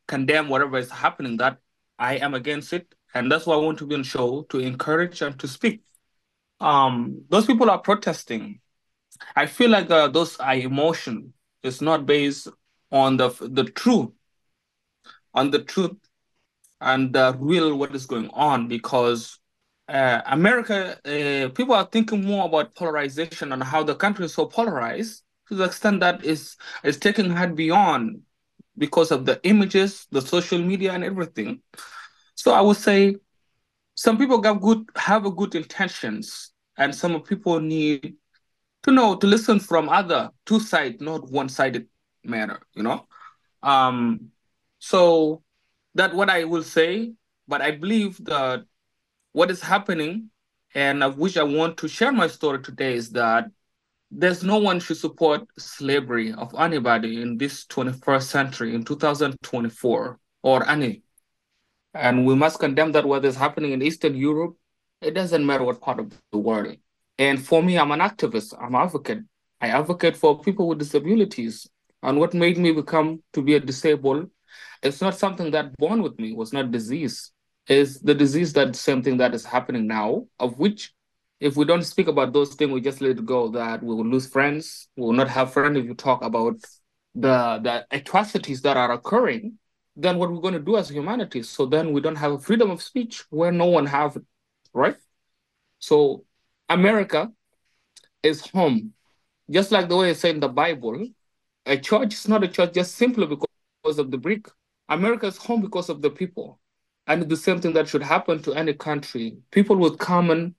condemn 0.07 0.51
whatever 0.51 0.77
is 0.77 0.91
happening 0.91 1.39
that 1.39 1.57
i 1.99 2.17
am 2.17 2.35
against 2.35 2.75
it. 2.75 2.95
And 3.15 3.33
that's 3.33 3.47
why 3.47 3.55
i 3.55 3.59
want 3.59 3.79
to 3.79 3.87
be 3.87 3.95
on 3.95 4.03
show 4.03 4.43
to 4.51 4.59
encourage 4.59 5.23
and 5.23 5.39
to 5.41 5.49
speak. 5.49 5.83
Um 6.61 7.23
those 7.31 7.47
people 7.47 7.71
are 7.71 7.79
protesting. 7.79 8.61
I 9.37 9.47
feel 9.47 9.71
like 9.71 9.91
uh, 9.91 10.09
those 10.09 10.37
are 10.39 10.55
emotion. 10.55 11.33
It's 11.63 11.81
not 11.81 12.05
based 12.05 12.49
on 12.91 13.17
the 13.17 13.31
the 13.41 13.65
truth 13.65 14.11
on 15.35 15.51
the 15.51 15.63
truth 15.63 15.97
and 16.81 17.13
the 17.13 17.37
real 17.39 17.77
what 17.77 17.95
is 17.95 18.07
going 18.07 18.29
on 18.31 18.69
because 18.69 19.39
uh, 19.89 20.23
America, 20.27 20.99
uh, 21.05 21.49
people 21.51 21.75
are 21.75 21.89
thinking 21.91 22.25
more 22.25 22.47
about 22.47 22.75
polarization 22.75 23.53
and 23.53 23.63
how 23.63 23.83
the 23.83 23.95
country 23.95 24.25
is 24.25 24.35
so 24.35 24.47
polarized 24.47 25.23
to 25.49 25.55
the 25.55 25.65
extent 25.65 26.01
that 26.01 26.25
is 26.25 26.57
is 26.85 26.97
taking 26.97 27.31
head 27.31 27.55
beyond 27.55 28.23
because 28.79 29.11
of 29.11 29.27
the 29.27 29.41
images, 29.45 30.07
the 30.11 30.23
social 30.23 30.59
media, 30.59 30.93
and 30.93 31.05
everything. 31.05 31.61
So 32.37 32.53
I 32.53 32.61
would 32.61 32.77
say 32.77 33.17
some 33.95 34.17
people 34.17 34.43
have 34.43 34.61
good 34.61 34.89
have 34.97 35.27
a 35.27 35.31
good 35.31 35.55
intentions, 35.55 36.53
and 36.79 36.95
some 36.95 37.21
people 37.23 37.61
need 37.61 38.15
to 38.85 38.91
know 38.93 39.17
to 39.17 39.27
listen 39.27 39.61
from 39.61 39.89
other 39.89 40.31
two 40.47 40.61
side, 40.61 41.01
not 41.01 41.31
one 41.31 41.49
sided 41.49 41.87
manner. 42.25 42.61
You 42.75 42.85
know, 42.85 43.07
um, 43.63 44.31
so 44.83 45.45
that 45.95 46.13
what 46.13 46.29
I 46.29 46.43
will 46.43 46.65
say, 46.65 47.13
but 47.47 47.63
I 47.63 47.71
believe 47.71 48.17
that 48.25 48.65
what 49.31 49.49
is 49.49 49.63
happening, 49.63 50.31
and 50.75 51.05
of 51.05 51.19
which 51.19 51.37
I 51.37 51.45
want 51.45 51.77
to 51.79 51.89
share 51.89 52.11
my 52.11 52.27
story 52.27 52.61
today, 52.61 52.95
is 52.95 53.11
that 53.11 53.45
there's 54.11 54.43
no 54.43 54.59
one 54.59 54.81
should 54.81 54.97
support 54.97 55.47
slavery 55.57 56.33
of 56.33 56.53
anybody 56.59 57.23
in 57.23 57.39
this 57.39 57.65
21st 57.67 58.23
century, 58.25 58.75
in 58.75 58.83
2024, 58.83 60.19
or 60.43 60.69
any. 60.69 61.03
And 61.95 62.27
we 62.27 62.35
must 62.35 62.59
condemn 62.59 62.91
that 62.93 63.07
what 63.07 63.25
is 63.25 63.37
happening 63.37 63.71
in 63.71 63.83
Eastern 63.83 64.17
Europe, 64.17 64.57
it 65.01 65.15
doesn't 65.15 65.47
matter 65.47 65.63
what 65.63 65.81
part 65.81 66.01
of 66.01 66.13
the 66.33 66.39
world. 66.39 66.77
And 67.19 67.41
for 67.41 67.63
me, 67.63 67.79
I'm 67.79 67.93
an 67.93 68.01
activist, 68.01 68.53
I'm 68.61 68.75
an 68.75 68.83
advocate. 68.83 69.21
I 69.61 69.69
advocate 69.69 70.17
for 70.17 70.41
people 70.41 70.67
with 70.67 70.81
disabilities. 70.81 71.69
And 72.03 72.19
what 72.19 72.35
made 72.35 72.59
me 72.59 72.73
become 72.73 73.23
to 73.35 73.43
be 73.43 73.55
a 73.55 73.61
disabled 73.61 74.29
it's 74.83 75.01
not 75.01 75.19
something 75.19 75.51
that 75.53 75.77
born 75.77 76.03
with 76.03 76.19
me, 76.19 76.31
it 76.31 76.37
was 76.37 76.53
not 76.53 76.71
disease. 76.71 77.31
Is 77.69 78.01
the 78.01 78.15
disease 78.15 78.53
that 78.55 78.75
same 78.75 79.03
thing 79.03 79.19
that 79.19 79.35
is 79.35 79.45
happening 79.45 79.87
now, 79.87 80.27
of 80.41 80.59
which 80.59 80.93
if 81.39 81.57
we 81.57 81.65
don't 81.65 81.83
speak 81.85 82.09
about 82.09 82.33
those 82.33 82.55
things, 82.55 82.73
we 82.73 82.81
just 82.81 83.01
let 83.01 83.13
it 83.13 83.25
go, 83.25 83.49
that 83.51 83.83
we 83.83 83.95
will 83.95 84.07
lose 84.07 84.27
friends, 84.29 84.89
we 84.97 85.05
will 85.05 85.13
not 85.13 85.29
have 85.29 85.53
friends 85.53 85.79
if 85.79 85.85
you 85.85 85.95
talk 85.95 86.23
about 86.25 86.57
the 87.15 87.61
the 87.63 87.87
atrocities 87.91 88.63
that 88.63 88.77
are 88.77 88.93
occurring, 88.93 89.59
then 89.97 90.19
what 90.19 90.31
we're 90.31 90.41
going 90.41 90.55
to 90.55 90.61
do 90.61 90.77
as 90.77 90.89
humanity. 90.89 91.43
So 91.43 91.67
then 91.67 91.93
we 91.93 92.01
don't 92.01 92.17
have 92.17 92.45
freedom 92.45 92.71
of 92.71 92.83
speech 92.83 93.25
where 93.31 93.53
no 93.53 93.67
one 93.67 93.87
have 93.87 94.17
it, 94.17 94.23
right? 94.73 94.97
So 95.79 96.25
America 96.69 97.31
is 98.23 98.47
home. 98.49 98.93
Just 99.51 99.73
like 99.73 99.89
the 99.89 99.97
way 99.97 100.11
it's 100.11 100.21
said 100.21 100.35
in 100.37 100.41
the 100.41 100.49
Bible, 100.49 101.07
a 101.67 101.77
church 101.77 102.15
is 102.15 102.29
not 102.29 102.45
a 102.45 102.49
church 102.49 102.73
just 102.73 102.95
simply 102.95 103.27
because 103.27 103.52
of 103.85 104.11
the 104.11 104.19
brick. 104.19 104.49
America 104.89 105.27
is 105.27 105.37
home 105.37 105.61
because 105.61 105.89
of 105.89 106.03
the 106.03 106.11
people. 106.11 106.59
And 107.07 107.29
the 107.29 107.37
same 107.37 107.61
thing 107.61 107.73
that 107.75 107.89
should 107.89 108.03
happen 108.03 108.43
to 108.43 108.55
any 108.55 108.75
country. 108.75 109.37
People 109.51 109.77
with 109.77 109.99
common 109.99 110.55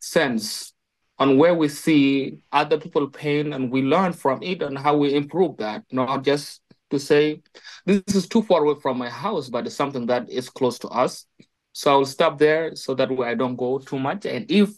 sense 0.00 0.72
on 1.18 1.36
where 1.36 1.54
we 1.54 1.68
see 1.68 2.42
other 2.50 2.78
people 2.78 3.06
pain 3.08 3.52
and 3.52 3.70
we 3.70 3.82
learn 3.82 4.12
from 4.12 4.42
it 4.42 4.62
and 4.62 4.76
how 4.76 4.96
we 4.96 5.14
improve 5.14 5.56
that, 5.58 5.84
not 5.92 6.24
just 6.24 6.60
to 6.90 6.98
say, 6.98 7.40
this 7.86 8.02
is 8.08 8.26
too 8.26 8.42
far 8.42 8.64
away 8.64 8.80
from 8.80 8.98
my 8.98 9.08
house, 9.08 9.48
but 9.48 9.66
it's 9.66 9.76
something 9.76 10.06
that 10.06 10.28
is 10.28 10.48
close 10.48 10.78
to 10.78 10.88
us. 10.88 11.26
So 11.72 11.92
I'll 11.92 12.04
stop 12.04 12.38
there 12.38 12.74
so 12.74 12.94
that 12.94 13.10
way 13.10 13.28
I 13.28 13.34
don't 13.34 13.54
go 13.54 13.78
too 13.78 13.98
much. 13.98 14.26
And 14.26 14.50
if 14.50 14.70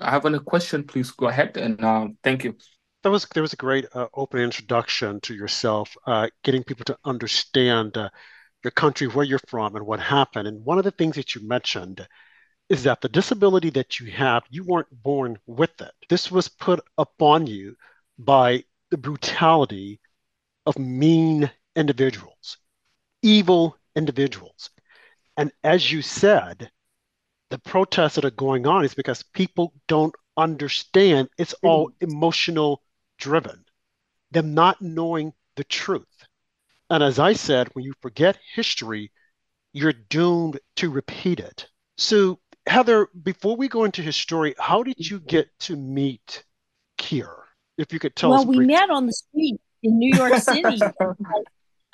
I 0.00 0.10
have 0.10 0.26
any 0.26 0.40
question, 0.40 0.82
please 0.82 1.12
go 1.12 1.28
ahead 1.28 1.56
and 1.56 1.82
uh, 1.84 2.08
thank 2.24 2.42
you 2.42 2.56
that 3.06 3.12
was 3.12 3.24
there 3.34 3.42
was 3.42 3.52
a 3.52 3.56
great 3.56 3.86
uh, 3.94 4.08
open 4.14 4.40
introduction 4.40 5.20
to 5.20 5.32
yourself, 5.32 5.96
uh, 6.08 6.26
getting 6.42 6.64
people 6.64 6.84
to 6.84 6.98
understand 7.04 7.96
uh, 7.96 8.08
your 8.64 8.72
country, 8.72 9.06
where 9.06 9.24
you're 9.24 9.38
from, 9.46 9.76
and 9.76 9.86
what 9.86 10.00
happened. 10.00 10.48
And 10.48 10.64
one 10.64 10.76
of 10.76 10.82
the 10.82 10.90
things 10.90 11.14
that 11.14 11.32
you 11.32 11.46
mentioned 11.46 12.04
is 12.68 12.82
that 12.82 13.00
the 13.00 13.08
disability 13.08 13.70
that 13.70 14.00
you 14.00 14.10
have, 14.10 14.42
you 14.50 14.64
weren't 14.64 14.88
born 14.90 15.38
with 15.46 15.80
it. 15.80 15.92
This 16.08 16.32
was 16.32 16.48
put 16.48 16.80
upon 16.98 17.46
you 17.46 17.76
by 18.18 18.64
the 18.90 18.98
brutality 18.98 20.00
of 20.66 20.76
mean 20.76 21.48
individuals, 21.76 22.58
evil 23.22 23.78
individuals. 23.94 24.70
And 25.36 25.52
as 25.62 25.92
you 25.92 26.02
said, 26.02 26.72
the 27.50 27.58
protests 27.60 28.16
that 28.16 28.24
are 28.24 28.30
going 28.32 28.66
on 28.66 28.84
is 28.84 28.94
because 28.94 29.22
people 29.22 29.74
don't 29.86 30.14
understand 30.36 31.28
it's 31.38 31.54
all 31.62 31.92
emotional 32.00 32.82
driven, 33.18 33.64
them 34.30 34.54
not 34.54 34.80
knowing 34.80 35.32
the 35.56 35.64
truth. 35.64 36.04
And 36.90 37.02
as 37.02 37.18
I 37.18 37.32
said, 37.32 37.68
when 37.72 37.84
you 37.84 37.92
forget 38.00 38.38
history, 38.54 39.10
you're 39.72 39.92
doomed 39.92 40.60
to 40.76 40.90
repeat 40.90 41.40
it. 41.40 41.66
So, 41.96 42.38
Heather, 42.66 43.08
before 43.22 43.56
we 43.56 43.68
go 43.68 43.84
into 43.84 44.02
his 44.02 44.16
story, 44.16 44.54
how 44.58 44.82
did 44.82 44.98
you 44.98 45.20
get 45.20 45.48
to 45.60 45.76
meet 45.76 46.44
Keer? 46.98 47.30
If 47.76 47.92
you 47.92 47.98
could 47.98 48.16
tell 48.16 48.30
well, 48.30 48.40
us. 48.40 48.46
Well, 48.46 48.58
we 48.58 48.66
met 48.66 48.90
on 48.90 49.06
the 49.06 49.12
street 49.12 49.60
in 49.82 49.98
New 49.98 50.16
York 50.16 50.34
City. 50.38 50.80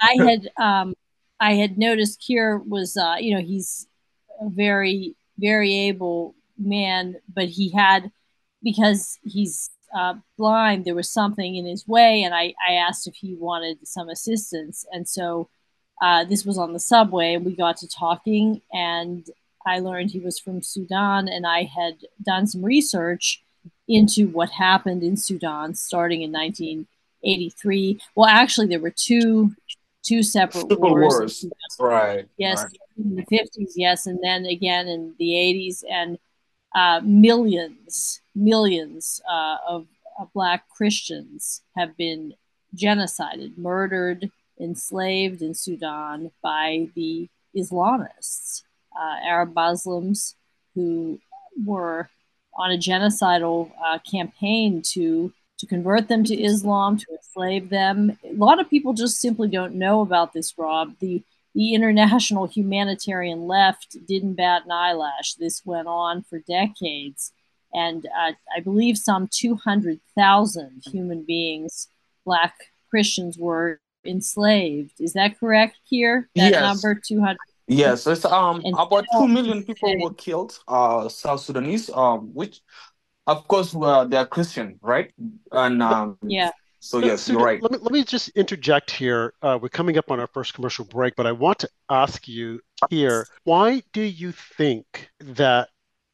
I 0.01 0.17
had 0.19 0.49
um, 0.61 0.95
I 1.41 1.55
had 1.55 1.77
noticed 1.77 2.21
Keer 2.21 2.59
was, 2.59 2.97
uh, 2.97 3.17
you 3.19 3.35
know, 3.35 3.43
he's 3.43 3.87
a 4.41 4.49
very 4.49 5.17
very 5.39 5.75
able 5.75 6.35
man, 6.59 7.17
but 7.33 7.49
he 7.49 7.71
had 7.73 8.11
because 8.63 9.19
he's 9.25 9.71
uh, 9.95 10.15
blind, 10.39 10.85
there 10.85 10.95
was 10.95 11.11
something 11.11 11.57
in 11.57 11.67
his 11.67 11.87
way, 11.87 12.23
and 12.23 12.35
I, 12.35 12.55
I 12.67 12.75
asked 12.75 13.07
if 13.07 13.15
he 13.15 13.35
wanted 13.35 13.87
some 13.87 14.09
assistance. 14.09 14.87
And 14.93 15.09
so 15.09 15.49
uh, 16.01 16.25
this 16.25 16.45
was 16.45 16.59
on 16.59 16.73
the 16.73 16.81
subway, 16.81 17.35
and 17.35 17.45
we 17.45 17.55
got 17.55 17.77
to 17.79 17.89
talking, 17.89 18.63
and 18.73 19.27
I 19.67 19.79
learned 19.79 20.11
he 20.11 20.19
was 20.19 20.39
from 20.39 20.63
Sudan, 20.63 21.29
and 21.29 21.47
I 21.47 21.65
had 21.65 21.99
done 22.23 22.47
some 22.47 22.65
research 22.65 23.43
into 23.89 24.29
what 24.29 24.51
happened 24.51 25.03
in 25.03 25.17
Sudan 25.17 25.75
starting 25.75 26.23
in 26.23 26.33
1983. 26.33 28.01
Well, 28.15 28.29
actually, 28.29 28.69
there 28.69 28.81
were 28.81 28.95
two 28.95 29.55
two 30.03 30.23
separate 30.23 30.69
Civil 30.69 30.91
wars. 30.91 31.45
wars. 31.45 31.47
Right. 31.79 32.29
Yes, 32.37 32.65
right. 32.65 32.79
in 32.99 33.15
the 33.17 33.23
50s, 33.23 33.73
yes, 33.77 34.07
and 34.07 34.19
then 34.23 34.47
again 34.47 34.89
in 34.89 35.15
the 35.19 35.31
80s, 35.31 35.85
and 35.89 36.19
uh, 36.75 37.01
millions, 37.05 38.22
millions 38.35 39.21
uh, 39.31 39.59
of, 39.67 39.87
Black 40.35 40.69
Christians 40.69 41.63
have 41.75 41.97
been 41.97 42.35
genocided, 42.77 43.57
murdered, 43.59 44.31
enslaved 44.61 45.43
in 45.43 45.55
Sudan 45.55 46.31
by 46.43 46.91
the 46.95 47.29
Islamists, 47.57 48.63
uh, 48.95 49.17
Arab 49.27 49.55
Muslims 49.55 50.37
who 50.75 51.19
were 51.65 52.09
on 52.55 52.71
a 52.71 52.77
genocidal 52.77 53.73
uh, 53.85 53.99
campaign 53.99 54.83
to 54.93 55.33
to 55.59 55.67
convert 55.67 56.09
them 56.09 56.25
to 56.25 56.35
Islam, 56.35 56.99
to 56.99 57.07
enslave 57.13 57.69
them. 57.69 58.19
A 58.25 58.35
lot 58.35 58.61
of 58.61 58.69
people 58.69 58.95
just 58.95 59.21
simply 59.21 59.49
don't 59.49 59.77
know 59.77 60.01
about 60.01 60.33
this, 60.33 60.59
Rob. 60.59 60.95
The 60.99 61.23
the 61.55 61.75
international 61.75 62.47
humanitarian 62.47 63.47
left 63.47 63.97
didn't 64.07 64.35
bat 64.35 64.65
an 64.65 64.73
eyelash. 64.73 65.35
This 65.35 65.65
went 65.65 65.87
on 65.87 66.23
for 66.23 66.39
decades, 66.41 67.33
and 67.75 68.07
uh, 68.07 68.33
I 68.57 68.61
believe 68.61 68.99
some 68.99 69.29
200,000 69.29 70.83
human 70.85 71.23
beings, 71.25 71.89
Black 72.25 72.55
Christians, 72.91 73.39
were 73.39 73.81
enslaved. 74.05 75.01
Is 75.01 75.13
that 75.15 75.39
correct 75.39 75.79
here? 75.85 76.29
That 76.35 76.51
Yes. 76.51 76.63
number 76.63 76.95
200. 76.95 77.39
Yes, 77.69 78.07
it's 78.07 78.25
um 78.25 78.61
And 78.65 78.75
about 78.79 79.07
two 79.17 79.29
million 79.29 79.63
people 79.63 79.97
were 79.99 80.13
killed, 80.15 80.59
uh, 80.69 81.09
South 81.09 81.41
Sudanese, 81.41 81.89
um, 81.91 82.35
which 82.35 82.61
of 83.27 83.47
course 83.49 83.73
were 83.73 84.05
they're 84.05 84.27
Christian, 84.27 84.79
right? 84.83 85.13
And 85.53 85.83
um, 85.83 86.19
Yeah. 86.23 86.51
so 86.81 86.99
yes, 86.99 87.23
so 87.23 87.33
you're 87.33 87.43
right. 87.43 87.63
Let 87.63 87.73
me, 87.73 87.79
let 87.79 87.93
me 87.93 88.05
just 88.05 88.29
interject 88.31 88.91
here. 88.91 89.35
Uh, 89.41 89.59
we're 89.63 89.69
coming 89.69 89.97
up 89.97 90.11
on 90.11 90.19
our 90.21 90.27
first 90.27 90.55
commercial 90.55 90.85
break, 90.85 91.15
but 91.17 91.27
I 91.27 91.33
want 91.33 91.61
to 91.61 91.69
ask 91.89 92.27
you 92.29 92.61
here 92.91 93.27
why 93.45 93.83
do 93.93 94.03
you 94.03 94.33
think 94.33 95.09
that 95.21 95.69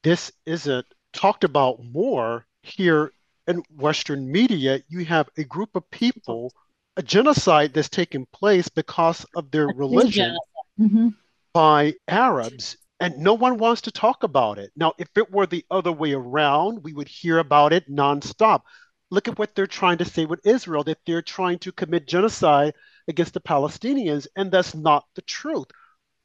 this 0.05 0.31
isn't 0.47 0.87
talked 1.12 1.45
about 1.45 1.85
more 1.85 2.47
here 2.62 3.12
in 3.47 3.62
Western 3.77 4.31
media? 4.31 4.81
You 4.88 5.05
have 5.05 5.29
a 5.37 5.45
group 5.45 5.75
of 5.77 5.91
people, 5.91 6.53
a 6.97 7.03
genocide 7.03 7.73
that's 7.75 7.88
taking 7.88 8.27
place 8.27 8.69
because 8.69 9.25
of 9.35 9.50
their 9.50 9.69
religion 9.69 10.37
hmm 10.77 11.09
by 11.53 11.95
Arabs, 12.07 12.77
and 13.00 13.19
no 13.19 13.35
one 13.35 13.59
wants 13.59 13.81
to 13.83 13.91
talk 13.91 14.23
about 14.23 14.59
it. 14.59 14.71
Now, 14.77 14.93
if 14.99 15.09
it 15.17 15.33
were 15.33 15.47
the 15.47 15.65
other 15.71 15.91
way 15.91 16.12
around, 16.12 16.85
we 16.85 16.93
would 16.93 17.09
hear 17.09 17.38
about 17.38 17.73
it 17.73 17.91
nonstop. 17.91 18.62
Look 19.11 19.29
at 19.29 19.38
what 19.38 19.55
they're 19.55 19.67
trying 19.67 19.99
to 19.99 20.05
say 20.05 20.27
with 20.27 20.47
Israel, 20.47 20.85
that 20.85 20.99
they're 21.07 21.23
trying 21.23 21.59
to 21.61 21.73
commit 21.73 22.07
genocide 22.07 22.75
against 23.09 23.35
the 23.35 23.41
Palestinians, 23.41 24.27
and 24.37 24.53
that's 24.53 24.75
not 24.75 25.07
the 25.15 25.23
truth. 25.23 25.67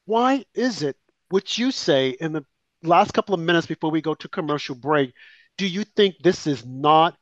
Why 0.05 0.45
is 0.53 0.83
it, 0.83 0.97
what 1.29 1.57
you 1.57 1.71
say 1.71 2.09
in 2.19 2.33
the 2.33 2.45
last 2.83 3.13
couple 3.13 3.33
of 3.33 3.41
minutes 3.41 3.67
before 3.67 3.91
we 3.91 4.01
go 4.01 4.13
to 4.15 4.27
commercial 4.27 4.75
break, 4.75 5.13
do 5.57 5.67
you 5.67 5.83
think 5.83 6.15
this 6.23 6.47
is 6.47 6.65
not 6.65 7.15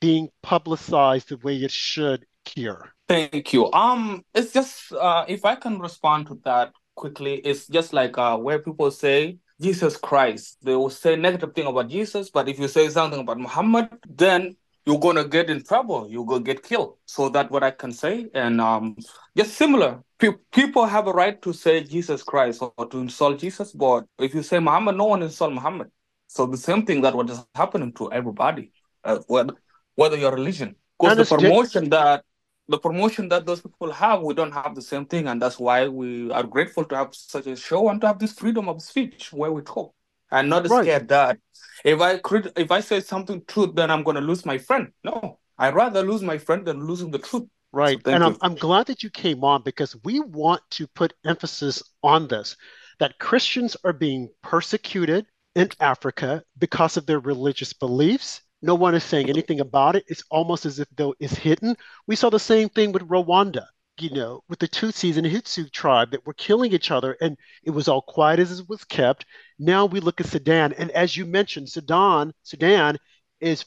being 0.00 0.28
publicized 0.42 1.28
the 1.28 1.36
way 1.38 1.56
it 1.56 1.70
should 1.70 2.26
here? 2.44 2.92
Thank 3.08 3.52
you. 3.52 3.72
Um, 3.72 4.24
it's 4.34 4.52
just 4.52 4.92
uh, 4.92 5.24
if 5.28 5.44
I 5.44 5.54
can 5.54 5.78
respond 5.78 6.26
to 6.28 6.40
that 6.44 6.72
quickly, 6.94 7.36
it's 7.36 7.66
just 7.66 7.92
like 7.92 8.18
uh, 8.18 8.36
where 8.36 8.58
people 8.58 8.90
say 8.90 9.38
Jesus 9.60 9.96
Christ, 9.96 10.58
they 10.62 10.74
will 10.74 10.90
say 10.90 11.16
negative 11.16 11.54
thing 11.54 11.66
about 11.66 11.88
Jesus, 11.88 12.30
but 12.30 12.48
if 12.48 12.58
you 12.58 12.68
say 12.68 12.88
something 12.88 13.20
about 13.20 13.38
Muhammad, 13.38 13.88
then 14.08 14.56
you're 14.86 15.00
gonna 15.00 15.24
get 15.24 15.50
in 15.50 15.62
trouble. 15.62 16.08
You're 16.08 16.24
gonna 16.24 16.44
get 16.44 16.62
killed. 16.62 16.96
So 17.06 17.28
that's 17.28 17.50
what 17.50 17.64
I 17.64 17.72
can 17.72 17.92
say. 17.92 18.28
And 18.32 18.60
um, 18.60 18.96
just 19.36 19.54
similar, 19.54 20.02
Pe- 20.18 20.32
people 20.52 20.86
have 20.86 21.08
a 21.08 21.12
right 21.12 21.42
to 21.42 21.52
say 21.52 21.82
Jesus 21.82 22.22
Christ 22.22 22.62
or 22.62 22.86
to 22.86 22.98
insult 22.98 23.38
Jesus, 23.38 23.72
but 23.72 24.06
if 24.18 24.34
you 24.34 24.42
say 24.42 24.58
Muhammad, 24.60 24.96
no 24.96 25.04
one 25.06 25.22
insult 25.22 25.52
Muhammad. 25.52 25.90
So 26.28 26.46
the 26.46 26.56
same 26.56 26.86
thing 26.86 27.02
that 27.02 27.14
what 27.14 27.28
is 27.28 27.44
happening 27.54 27.92
to 27.94 28.10
everybody, 28.12 28.72
uh, 29.04 29.18
whether 29.26 29.54
whether 29.96 30.16
your 30.16 30.32
religion, 30.32 30.76
because 30.98 31.16
the 31.16 31.24
promotion 31.24 31.90
that 31.90 32.24
the 32.68 32.78
promotion 32.78 33.28
that 33.28 33.46
those 33.46 33.60
people 33.60 33.92
have, 33.92 34.22
we 34.22 34.34
don't 34.34 34.52
have 34.52 34.74
the 34.74 34.82
same 34.82 35.06
thing, 35.06 35.28
and 35.28 35.40
that's 35.40 35.58
why 35.58 35.86
we 35.88 36.30
are 36.32 36.42
grateful 36.42 36.84
to 36.84 36.96
have 36.96 37.14
such 37.14 37.46
a 37.46 37.56
show 37.56 37.88
and 37.90 38.00
to 38.00 38.06
have 38.06 38.18
this 38.18 38.32
freedom 38.32 38.68
of 38.68 38.82
speech 38.82 39.32
where 39.32 39.52
we 39.52 39.62
talk, 39.62 39.94
and 40.30 40.48
not 40.48 40.68
Right. 40.68 40.84
scared 40.84 41.08
that 41.08 41.38
if 41.84 42.00
I 42.00 42.18
crit- 42.18 42.52
if 42.56 42.70
I 42.70 42.80
say 42.80 43.00
something 43.00 43.42
truth, 43.46 43.74
then 43.74 43.90
I'm 43.90 44.02
going 44.02 44.16
to 44.16 44.20
lose 44.20 44.44
my 44.44 44.58
friend. 44.58 44.92
No, 45.04 45.38
I'd 45.58 45.74
rather 45.74 46.02
lose 46.02 46.22
my 46.22 46.38
friend 46.38 46.64
than 46.66 46.86
losing 46.86 47.10
the 47.10 47.18
truth. 47.18 47.48
Right. 47.72 48.02
thank 48.02 48.14
and 48.14 48.24
I'm. 48.24 48.36
I'm 48.40 48.54
glad 48.54 48.86
that 48.86 49.02
you 49.02 49.10
came 49.10 49.44
on 49.44 49.62
because 49.62 49.96
we 50.04 50.20
want 50.20 50.62
to 50.70 50.86
put 50.88 51.12
emphasis 51.24 51.82
on 52.02 52.28
this 52.28 52.56
that 52.98 53.18
Christians 53.18 53.76
are 53.84 53.92
being 53.92 54.30
persecuted 54.42 55.26
in 55.54 55.68
Africa 55.80 56.42
because 56.58 56.96
of 56.96 57.06
their 57.06 57.20
religious 57.20 57.72
beliefs. 57.72 58.40
No 58.62 58.74
one 58.74 58.94
is 58.94 59.04
saying 59.04 59.28
anything 59.28 59.60
about 59.60 59.96
it. 59.96 60.04
It's 60.08 60.24
almost 60.30 60.64
as 60.64 60.78
if 60.78 60.88
though 60.96 61.14
it's 61.20 61.34
hidden. 61.34 61.76
We 62.06 62.16
saw 62.16 62.30
the 62.30 62.40
same 62.40 62.70
thing 62.70 62.92
with 62.92 63.02
Rwanda, 63.08 63.66
you 64.00 64.10
know, 64.10 64.42
with 64.48 64.58
the 64.58 64.68
Tutsis 64.68 65.16
and 65.16 65.26
Hutu 65.26 65.70
tribe 65.70 66.10
that 66.10 66.26
were 66.26 66.34
killing 66.34 66.72
each 66.72 66.90
other, 66.90 67.16
and 67.20 67.36
it 67.62 67.70
was 67.70 67.88
all 67.88 68.02
quiet 68.02 68.38
as 68.38 68.60
it 68.60 68.68
was 68.68 68.84
kept. 68.84 69.24
Now 69.58 69.86
we 69.86 70.00
look 70.00 70.20
at 70.20 70.26
Sudan, 70.26 70.72
and 70.74 70.90
as 70.90 71.16
you 71.16 71.26
mentioned, 71.26 71.68
Sudan, 71.70 72.32
Sudan 72.42 72.98
is 73.40 73.64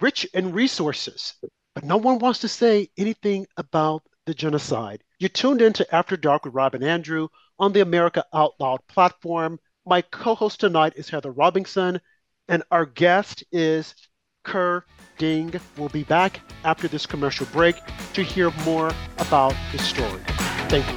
rich 0.00 0.24
in 0.34 0.52
resources, 0.52 1.34
but 1.74 1.84
no 1.84 1.96
one 1.96 2.18
wants 2.18 2.40
to 2.40 2.48
say 2.48 2.90
anything 2.96 3.46
about 3.56 4.02
the 4.26 4.34
genocide. 4.34 5.02
You're 5.18 5.28
tuned 5.28 5.62
into 5.62 5.94
After 5.94 6.16
Dark 6.16 6.44
with 6.44 6.54
Rob 6.54 6.74
and 6.74 6.84
Andrew 6.84 7.28
on 7.58 7.72
the 7.72 7.80
America 7.80 8.24
Out 8.32 8.54
Loud 8.58 8.80
platform. 8.88 9.58
My 9.86 10.02
co 10.02 10.34
host 10.34 10.60
tonight 10.60 10.94
is 10.96 11.08
Heather 11.08 11.32
Robinson, 11.32 12.00
and 12.48 12.62
our 12.70 12.86
guest 12.86 13.44
is 13.52 13.94
Keer 14.44 14.84
Deng. 15.18 15.60
We'll 15.76 15.88
be 15.88 16.04
back 16.04 16.40
after 16.64 16.88
this 16.88 17.06
commercial 17.06 17.46
break 17.46 17.76
to 18.14 18.22
hear 18.22 18.50
more 18.64 18.92
about 19.18 19.52
his 19.70 19.82
story. 19.82 20.20
Thank 20.68 20.88
you. 20.90 20.96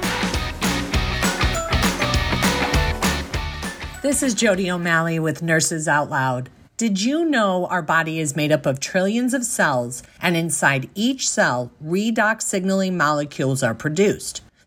This 4.02 4.22
is 4.22 4.34
Jody 4.34 4.70
O'Malley 4.70 5.18
with 5.18 5.42
Nurses 5.42 5.88
Out 5.88 6.10
Loud. 6.10 6.50
Did 6.76 7.00
you 7.00 7.24
know 7.24 7.66
our 7.66 7.82
body 7.82 8.18
is 8.18 8.36
made 8.36 8.52
up 8.52 8.66
of 8.66 8.80
trillions 8.80 9.32
of 9.32 9.44
cells, 9.44 10.02
and 10.20 10.36
inside 10.36 10.90
each 10.94 11.28
cell, 11.28 11.70
redox 11.82 12.42
signaling 12.42 12.96
molecules 12.96 13.62
are 13.62 13.74
produced? 13.74 14.42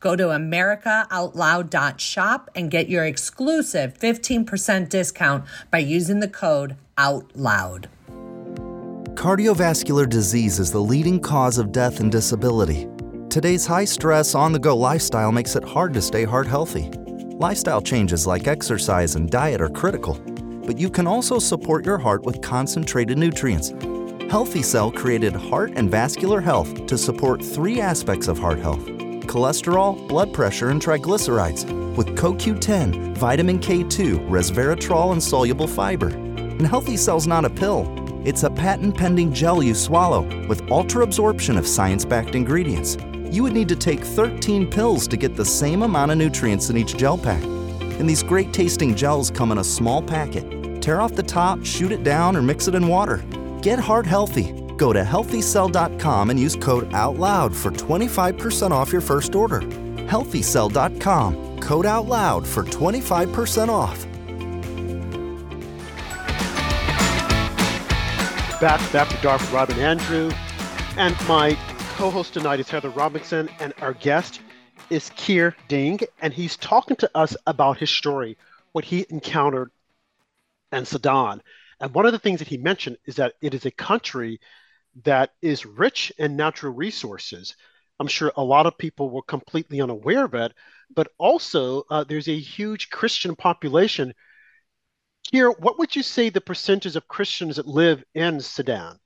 Go 0.00 0.14
to 0.14 0.24
AmericaOutloud.shop 0.24 2.50
and 2.54 2.70
get 2.70 2.88
your 2.88 3.04
exclusive 3.04 3.98
15% 3.98 4.88
discount 4.88 5.44
by 5.70 5.78
using 5.78 6.20
the 6.20 6.28
code 6.28 6.76
OUTLOUD. 6.98 7.88
Cardiovascular 9.14 10.08
disease 10.08 10.58
is 10.58 10.70
the 10.70 10.80
leading 10.80 11.18
cause 11.18 11.56
of 11.56 11.72
death 11.72 12.00
and 12.00 12.12
disability. 12.12 12.86
Today's 13.30 13.66
high 13.66 13.86
stress, 13.86 14.34
on 14.34 14.52
the 14.52 14.58
go 14.58 14.76
lifestyle 14.76 15.32
makes 15.32 15.56
it 15.56 15.64
hard 15.64 15.94
to 15.94 16.02
stay 16.02 16.24
heart 16.24 16.46
healthy. 16.46 16.90
Lifestyle 17.38 17.80
changes 17.80 18.26
like 18.26 18.46
exercise 18.46 19.14
and 19.14 19.30
diet 19.30 19.62
are 19.62 19.70
critical, 19.70 20.14
but 20.66 20.78
you 20.78 20.90
can 20.90 21.06
also 21.06 21.38
support 21.38 21.86
your 21.86 21.98
heart 21.98 22.24
with 22.24 22.42
concentrated 22.42 23.16
nutrients. 23.16 23.72
Healthy 24.30 24.62
Cell 24.62 24.90
created 24.90 25.34
Heart 25.34 25.72
and 25.76 25.90
Vascular 25.90 26.40
Health 26.40 26.86
to 26.86 26.98
support 26.98 27.42
three 27.42 27.80
aspects 27.80 28.28
of 28.28 28.38
heart 28.38 28.58
health 28.58 28.95
cholesterol, 29.26 30.06
blood 30.08 30.32
pressure, 30.32 30.70
and 30.70 30.80
triglycerides 30.80 31.96
with 31.96 32.16
CoQ10, 32.16 33.16
vitamin 33.16 33.58
K2, 33.58 34.28
resveratrol, 34.28 35.12
and 35.12 35.22
soluble 35.22 35.66
fiber. 35.66 36.08
And 36.08 36.66
Healthy 36.66 36.96
Cell's 36.96 37.26
not 37.26 37.44
a 37.44 37.50
pill. 37.50 37.92
It's 38.24 38.42
a 38.42 38.50
patent 38.50 38.96
pending 38.96 39.32
gel 39.32 39.62
you 39.62 39.74
swallow 39.74 40.22
with 40.46 40.70
ultra 40.70 41.04
absorption 41.04 41.56
of 41.56 41.66
science 41.66 42.04
backed 42.04 42.34
ingredients. 42.34 42.96
You 43.30 43.42
would 43.42 43.52
need 43.52 43.68
to 43.68 43.76
take 43.76 44.00
13 44.02 44.70
pills 44.70 45.06
to 45.08 45.16
get 45.16 45.36
the 45.36 45.44
same 45.44 45.82
amount 45.82 46.12
of 46.12 46.18
nutrients 46.18 46.70
in 46.70 46.76
each 46.76 46.96
gel 46.96 47.18
pack. 47.18 47.42
And 47.42 48.08
these 48.08 48.22
great 48.22 48.52
tasting 48.52 48.94
gels 48.94 49.30
come 49.30 49.52
in 49.52 49.58
a 49.58 49.64
small 49.64 50.02
packet. 50.02 50.82
Tear 50.82 51.00
off 51.00 51.14
the 51.14 51.22
top, 51.22 51.64
shoot 51.64 51.92
it 51.92 52.04
down, 52.04 52.36
or 52.36 52.42
mix 52.42 52.68
it 52.68 52.74
in 52.74 52.88
water. 52.88 53.24
Get 53.62 53.78
heart 53.78 54.06
healthy. 54.06 54.65
Go 54.76 54.92
to 54.92 55.02
healthycell.com 55.02 56.30
and 56.30 56.38
use 56.38 56.56
code 56.56 56.92
OUTLOUD 56.92 57.54
for 57.54 57.70
25% 57.70 58.70
off 58.70 58.92
your 58.92 59.00
first 59.00 59.34
order. 59.34 59.60
Healthycell.com, 59.60 61.60
code 61.60 61.86
OUTLOUD 61.86 62.46
for 62.46 62.64
25% 62.64 63.68
off. 63.68 64.06
Back 68.60 68.94
after 68.94 69.22
dark 69.22 69.40
with 69.40 69.52
Rob 69.52 69.70
and 69.70 69.80
Andrew. 69.80 70.30
And 70.96 71.14
my 71.28 71.58
co 71.96 72.10
host 72.10 72.32
tonight 72.32 72.60
is 72.60 72.70
Heather 72.70 72.90
Robinson, 72.90 73.50
and 73.60 73.74
our 73.82 73.92
guest 73.92 74.40
is 74.88 75.10
Keer 75.16 75.54
Deng, 75.68 76.02
and 76.22 76.32
he's 76.32 76.56
talking 76.56 76.96
to 76.96 77.10
us 77.14 77.36
about 77.46 77.78
his 77.78 77.90
story, 77.90 78.38
what 78.72 78.84
he 78.84 79.04
encountered 79.10 79.70
in 80.72 80.86
Sudan. 80.86 81.42
And 81.80 81.92
one 81.92 82.06
of 82.06 82.12
the 82.12 82.18
things 82.18 82.38
that 82.38 82.48
he 82.48 82.56
mentioned 82.56 82.96
is 83.04 83.16
that 83.16 83.34
it 83.42 83.52
is 83.52 83.66
a 83.66 83.70
country 83.70 84.40
that 85.04 85.30
is 85.42 85.66
rich 85.66 86.12
in 86.18 86.36
natural 86.36 86.72
resources. 86.72 87.56
I'm 87.98 88.08
sure 88.08 88.32
a 88.36 88.44
lot 88.44 88.66
of 88.66 88.78
people 88.78 89.10
were 89.10 89.22
completely 89.22 89.80
unaware 89.80 90.24
of 90.24 90.34
it, 90.34 90.52
but 90.94 91.08
also 91.18 91.84
uh, 91.90 92.04
there's 92.04 92.28
a 92.28 92.38
huge 92.38 92.90
Christian 92.90 93.34
population. 93.36 94.14
Here, 95.32 95.50
what 95.50 95.78
would 95.78 95.96
you 95.96 96.02
say 96.02 96.28
the 96.28 96.40
percentage 96.40 96.96
of 96.96 97.08
Christians 97.08 97.56
that 97.56 97.66
live 97.66 98.04
in 98.14 98.40
Sudan? 98.40 98.98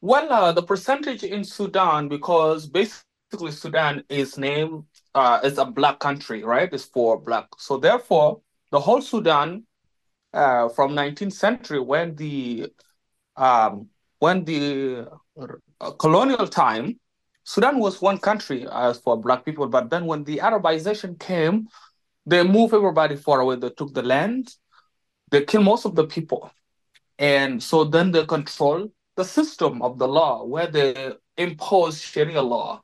Well, 0.00 0.32
uh, 0.32 0.52
the 0.52 0.62
percentage 0.62 1.24
in 1.24 1.42
Sudan, 1.42 2.08
because 2.08 2.66
basically 2.66 3.50
Sudan 3.50 4.04
is 4.08 4.38
named 4.38 4.84
uh, 5.14 5.40
as 5.42 5.58
a 5.58 5.64
black 5.64 5.98
country, 5.98 6.44
right? 6.44 6.72
It's 6.72 6.84
for 6.84 7.18
black. 7.18 7.46
So 7.58 7.78
therefore, 7.78 8.40
the 8.70 8.78
whole 8.78 9.02
Sudan 9.02 9.64
uh, 10.32 10.68
from 10.68 10.92
19th 10.92 11.32
century 11.32 11.80
when 11.80 12.14
the 12.14 12.70
um, 13.36 13.88
when 14.18 14.44
the 14.44 15.06
uh, 15.80 15.90
colonial 15.92 16.46
time, 16.46 16.98
Sudan 17.44 17.78
was 17.78 18.02
one 18.02 18.18
country 18.18 18.66
as 18.70 18.98
for 18.98 19.20
black 19.20 19.44
people, 19.44 19.68
but 19.68 19.90
then 19.90 20.06
when 20.06 20.24
the 20.24 20.38
Arabization 20.38 21.18
came, 21.18 21.68
they 22.26 22.42
moved 22.42 22.74
everybody 22.74 23.16
far 23.16 23.40
away. 23.40 23.56
They 23.56 23.70
took 23.70 23.94
the 23.94 24.02
land, 24.02 24.54
they 25.30 25.44
killed 25.44 25.64
most 25.64 25.86
of 25.86 25.94
the 25.94 26.06
people, 26.06 26.50
and 27.18 27.62
so 27.62 27.84
then 27.84 28.10
they 28.12 28.26
control 28.26 28.92
the 29.16 29.24
system 29.24 29.82
of 29.82 29.98
the 29.98 30.06
law 30.06 30.44
where 30.44 30.66
they 30.66 31.12
impose 31.36 32.00
Sharia 32.00 32.42
law. 32.42 32.82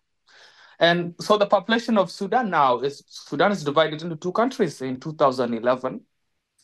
And 0.80 1.14
so 1.20 1.36
the 1.36 1.46
population 1.46 1.96
of 1.98 2.10
Sudan 2.10 2.50
now 2.50 2.80
is 2.80 3.02
Sudan 3.06 3.52
is 3.52 3.62
divided 3.62 4.02
into 4.02 4.16
two 4.16 4.32
countries 4.32 4.80
in 4.82 4.98
2011 4.98 6.00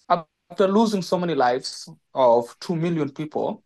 after 0.08 0.66
losing 0.66 1.02
so 1.02 1.18
many 1.18 1.34
lives 1.34 1.88
of 2.14 2.56
2 2.60 2.74
million 2.74 3.10
people, 3.10 3.62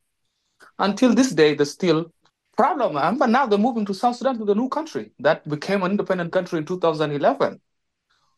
until 0.78 1.14
this 1.14 1.30
day, 1.32 1.54
there's 1.54 1.72
still 1.72 2.12
problem. 2.56 3.18
But 3.18 3.30
now 3.30 3.46
they're 3.46 3.58
moving 3.58 3.84
to 3.86 3.94
South 3.94 4.16
Sudan 4.16 4.38
to 4.38 4.44
the 4.44 4.54
new 4.54 4.68
country 4.68 5.10
that 5.20 5.48
became 5.48 5.82
an 5.82 5.92
independent 5.92 6.32
country 6.32 6.58
in 6.58 6.64
2011. 6.64 7.60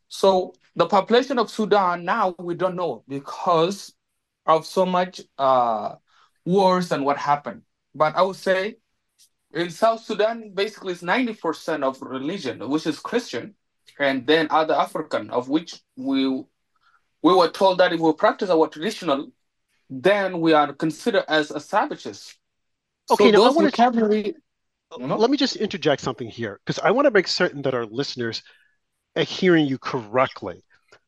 So 0.08 0.54
the 0.74 0.86
population 0.86 1.38
of 1.38 1.50
Sudan 1.50 2.04
now 2.04 2.34
we 2.38 2.54
don't 2.54 2.76
know 2.76 3.04
because 3.08 3.92
of 4.46 4.64
so 4.64 4.86
much 4.86 5.20
uh, 5.38 5.96
wars 6.44 6.92
and 6.92 7.04
what 7.04 7.18
happened. 7.18 7.62
But 7.94 8.16
I 8.16 8.22
would 8.22 8.36
say 8.36 8.76
in 9.52 9.70
South 9.70 10.04
Sudan, 10.04 10.52
basically 10.54 10.92
it's 10.92 11.02
90% 11.02 11.82
of 11.82 12.00
religion, 12.02 12.68
which 12.68 12.86
is 12.86 12.98
Christian, 12.98 13.54
and 13.98 14.26
then 14.26 14.48
other 14.50 14.74
African, 14.74 15.30
of 15.30 15.48
which 15.48 15.80
we 15.96 16.44
we 17.22 17.34
were 17.34 17.50
told 17.50 17.78
that 17.78 17.92
if 17.92 18.00
we 18.00 18.12
practice 18.12 18.50
our 18.50 18.68
traditional, 18.68 19.32
then 19.88 20.40
we 20.40 20.52
are 20.52 20.72
considered 20.72 21.24
as 21.28 21.50
a 21.50 21.60
savages. 21.60 22.34
Okay, 23.10 23.30
so 23.32 23.38
now 23.38 23.44
I 23.44 23.50
want 23.50 23.70
vocabulary, 23.70 24.22
to, 24.22 24.34
you 24.98 25.06
know? 25.06 25.16
let 25.16 25.30
me 25.30 25.36
just 25.36 25.56
interject 25.56 26.02
something 26.02 26.28
here 26.28 26.60
because 26.64 26.78
I 26.78 26.90
want 26.90 27.06
to 27.06 27.10
make 27.10 27.28
certain 27.28 27.62
that 27.62 27.74
our 27.74 27.86
listeners 27.86 28.42
are 29.14 29.22
hearing 29.22 29.66
you 29.66 29.78
correctly 29.78 30.64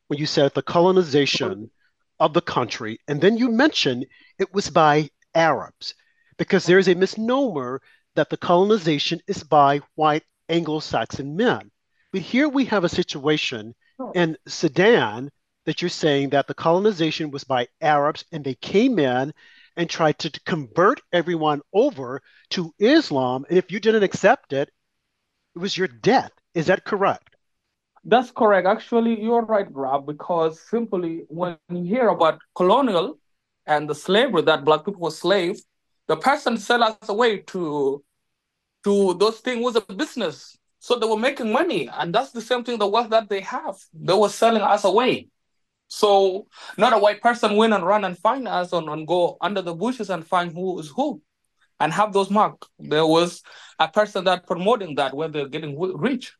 when 0.07 0.19
you 0.19 0.25
said 0.25 0.53
the 0.53 0.61
colonization 0.61 1.69
of 2.19 2.33
the 2.33 2.41
country, 2.41 2.99
and 3.07 3.21
then 3.21 3.37
you 3.37 3.49
mentioned 3.49 4.05
it 4.39 4.53
was 4.53 4.69
by 4.69 5.09
Arabs 5.35 5.93
because 6.37 6.65
there 6.65 6.79
is 6.79 6.87
a 6.87 6.95
misnomer 6.95 7.81
that 8.15 8.29
the 8.29 8.37
colonization 8.37 9.21
is 9.27 9.43
by 9.43 9.81
white 9.95 10.23
Anglo-Saxon 10.49 11.35
men. 11.35 11.71
But 12.11 12.21
here 12.21 12.49
we 12.49 12.65
have 12.65 12.83
a 12.83 12.89
situation 12.89 13.75
oh. 13.99 14.11
in 14.13 14.35
Sudan 14.47 15.31
that 15.69 15.83
you're 15.83 15.89
saying 15.89 16.29
that 16.29 16.47
the 16.47 16.53
colonization 16.55 17.29
was 17.29 17.43
by 17.43 17.67
Arabs 17.79 18.25
and 18.31 18.43
they 18.43 18.55
came 18.55 18.97
in 18.97 19.31
and 19.77 19.87
tried 19.87 20.17
to 20.17 20.31
convert 20.43 20.99
everyone 21.13 21.61
over 21.71 22.23
to 22.49 22.73
Islam. 22.79 23.45
And 23.47 23.55
if 23.59 23.71
you 23.71 23.79
didn't 23.79 24.01
accept 24.01 24.51
it, 24.51 24.71
it 25.55 25.59
was 25.59 25.77
your 25.77 25.87
death. 25.87 26.31
Is 26.55 26.65
that 26.65 26.85
correct? 26.85 27.35
That's 28.03 28.31
correct. 28.31 28.65
Actually, 28.65 29.21
you're 29.21 29.45
right, 29.45 29.67
Rob, 29.69 30.07
because 30.07 30.59
simply 30.59 31.25
when 31.27 31.55
you 31.69 31.83
hear 31.83 32.07
about 32.07 32.39
colonial 32.55 33.19
and 33.67 33.87
the 33.87 33.93
slavery 33.93 34.41
that 34.41 34.65
black 34.65 34.85
people 34.85 35.01
were 35.01 35.11
slaves, 35.11 35.67
the 36.07 36.15
person 36.15 36.57
sell 36.57 36.83
us 36.83 37.09
away 37.09 37.37
to 37.53 38.03
to 38.85 39.13
those 39.13 39.37
things 39.41 39.63
was 39.63 39.75
a 39.75 39.81
business. 39.81 40.57
So 40.79 40.97
they 40.97 41.05
were 41.05 41.15
making 41.15 41.51
money. 41.51 41.87
And 41.93 42.11
that's 42.11 42.31
the 42.31 42.41
same 42.41 42.63
thing, 42.63 42.79
the 42.79 42.87
wealth 42.87 43.11
that 43.11 43.29
they 43.29 43.41
have. 43.41 43.75
They 43.93 44.13
were 44.15 44.29
selling 44.29 44.63
us 44.63 44.83
away. 44.83 45.27
So 45.89 46.47
not 46.77 46.93
a 46.93 46.99
white 46.99 47.19
person 47.21 47.57
win 47.57 47.73
and 47.73 47.83
run 47.83 48.05
and 48.05 48.17
find 48.17 48.47
us 48.47 48.71
and, 48.71 48.87
and 48.87 49.07
go 49.07 49.37
under 49.41 49.61
the 49.61 49.73
bushes 49.73 50.09
and 50.09 50.25
find 50.25 50.53
who 50.53 50.79
is 50.79 50.87
who 50.87 51.21
and 51.79 51.91
have 51.91 52.13
those 52.13 52.29
marks. 52.29 52.67
There 52.77 53.05
was 53.05 53.41
a 53.79 53.87
person 53.87 54.23
that 54.25 54.45
promoting 54.45 54.95
that 54.95 55.15
when 55.15 55.31
they're 55.31 55.47
getting 55.47 55.77
rich. 55.79 56.33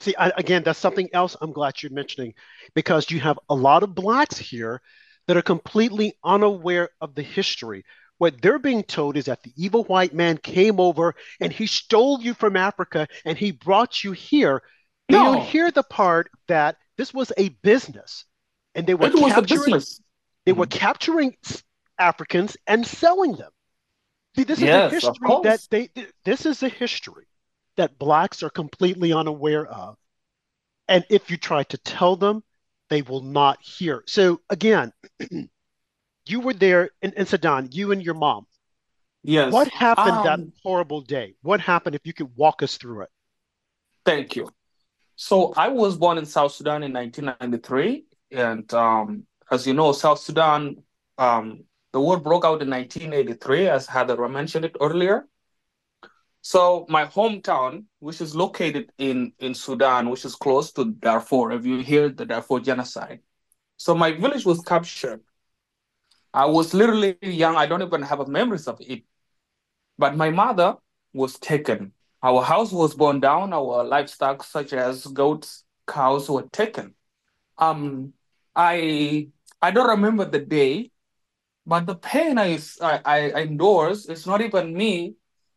See, 0.00 0.14
I, 0.16 0.30
again, 0.36 0.62
that's 0.62 0.78
something 0.78 1.08
else 1.12 1.36
I'm 1.40 1.52
glad 1.52 1.82
you're 1.82 1.92
mentioning 1.92 2.32
because 2.74 3.10
you 3.10 3.20
have 3.20 3.38
a 3.50 3.54
lot 3.54 3.82
of 3.82 3.94
blacks 3.94 4.38
here 4.38 4.80
that 5.26 5.36
are 5.36 5.42
completely 5.42 6.14
unaware 6.24 6.90
of 7.00 7.14
the 7.14 7.22
history. 7.22 7.84
What 8.18 8.40
they're 8.40 8.58
being 8.58 8.84
told 8.84 9.16
is 9.16 9.24
that 9.24 9.42
the 9.42 9.52
evil 9.56 9.84
white 9.84 10.14
man 10.14 10.38
came 10.38 10.78
over 10.78 11.14
and 11.40 11.52
he 11.52 11.66
stole 11.66 12.20
you 12.20 12.34
from 12.34 12.56
Africa 12.56 13.08
and 13.24 13.36
he 13.36 13.50
brought 13.50 14.04
you 14.04 14.12
here. 14.12 14.62
They 15.08 15.16
no. 15.16 15.32
don't 15.32 15.42
hear 15.42 15.70
the 15.70 15.82
part 15.82 16.30
that 16.46 16.76
this 16.96 17.12
was 17.12 17.32
a 17.36 17.48
business 17.62 18.26
and 18.74 18.86
they 18.86 18.94
were 18.94 19.10
capturing, 19.10 19.80
they 20.44 20.52
were 20.52 20.66
capturing 20.66 21.36
Africans 21.98 22.56
and 22.66 22.86
selling 22.86 23.32
them. 23.32 23.50
See, 24.36 24.44
this 24.44 24.60
yes, 24.60 24.92
is 24.92 25.04
a 25.04 25.08
history 25.08 25.28
that 25.42 25.66
they. 25.70 25.90
This 26.24 26.46
is 26.46 26.62
a 26.62 26.68
history 26.68 27.26
that 27.76 27.98
blacks 27.98 28.42
are 28.42 28.50
completely 28.50 29.12
unaware 29.12 29.66
of, 29.66 29.96
and 30.88 31.04
if 31.10 31.30
you 31.30 31.36
try 31.36 31.64
to 31.64 31.78
tell 31.78 32.16
them, 32.16 32.42
they 32.90 33.02
will 33.02 33.22
not 33.22 33.60
hear. 33.60 34.04
So 34.06 34.40
again, 34.48 34.92
you 36.26 36.40
were 36.40 36.54
there 36.54 36.90
in, 37.02 37.12
in 37.14 37.26
Sudan. 37.26 37.68
You 37.72 37.92
and 37.92 38.02
your 38.02 38.14
mom. 38.14 38.46
Yes. 39.22 39.52
What 39.52 39.68
happened 39.68 40.16
um, 40.16 40.24
that 40.24 40.52
horrible 40.62 41.02
day? 41.02 41.34
What 41.42 41.60
happened? 41.60 41.94
If 41.94 42.06
you 42.06 42.14
could 42.14 42.34
walk 42.36 42.62
us 42.62 42.76
through 42.76 43.02
it. 43.02 43.10
Thank 44.06 44.36
you. 44.36 44.48
So 45.16 45.52
I 45.56 45.68
was 45.68 45.96
born 45.96 46.16
in 46.16 46.24
South 46.24 46.52
Sudan 46.52 46.82
in 46.82 46.92
1993 46.92 48.06
and 48.30 48.72
um, 48.74 49.26
as 49.50 49.66
you 49.66 49.74
know, 49.74 49.92
South 49.92 50.18
Sudan, 50.18 50.82
um, 51.18 51.64
the 51.92 52.00
war 52.00 52.18
broke 52.20 52.44
out 52.44 52.62
in 52.62 52.70
1983, 52.70 53.68
as 53.68 53.86
Heather 53.86 54.28
mentioned 54.28 54.64
it 54.64 54.76
earlier. 54.80 55.26
So 56.42 56.86
my 56.88 57.04
hometown, 57.04 57.84
which 57.98 58.20
is 58.20 58.34
located 58.34 58.90
in, 58.98 59.32
in 59.38 59.54
Sudan, 59.54 60.08
which 60.08 60.24
is 60.24 60.34
close 60.34 60.72
to 60.72 60.86
Darfur, 60.86 61.52
if 61.52 61.66
you 61.66 61.78
hear 61.78 62.08
the 62.08 62.24
Darfur 62.24 62.60
genocide. 62.60 63.20
So 63.76 63.94
my 63.94 64.12
village 64.12 64.46
was 64.46 64.60
captured. 64.60 65.20
I 66.32 66.46
was 66.46 66.72
literally 66.72 67.18
young. 67.22 67.56
I 67.56 67.66
don't 67.66 67.82
even 67.82 68.02
have 68.02 68.26
memories 68.28 68.68
of 68.68 68.80
it. 68.80 69.02
But 69.98 70.16
my 70.16 70.30
mother 70.30 70.76
was 71.12 71.38
taken. 71.38 71.92
Our 72.22 72.42
house 72.42 72.72
was 72.72 72.94
burned 72.94 73.22
down. 73.22 73.52
Our 73.52 73.84
livestock, 73.84 74.44
such 74.44 74.72
as 74.72 75.06
goats, 75.06 75.64
cows, 75.86 76.30
were 76.30 76.48
taken. 76.52 76.94
Um, 77.58 78.14
I 78.54 79.28
I 79.62 79.70
don't 79.70 79.88
remember 79.90 80.24
the 80.24 80.40
day, 80.40 80.90
but 81.66 81.86
the 81.86 81.94
pain 81.96 82.38
I 82.38 82.58
I, 82.82 83.00
I 83.04 83.42
endorse 83.42 84.06
is 84.06 84.26
not 84.26 84.40
even 84.40 84.74
me 84.74 85.16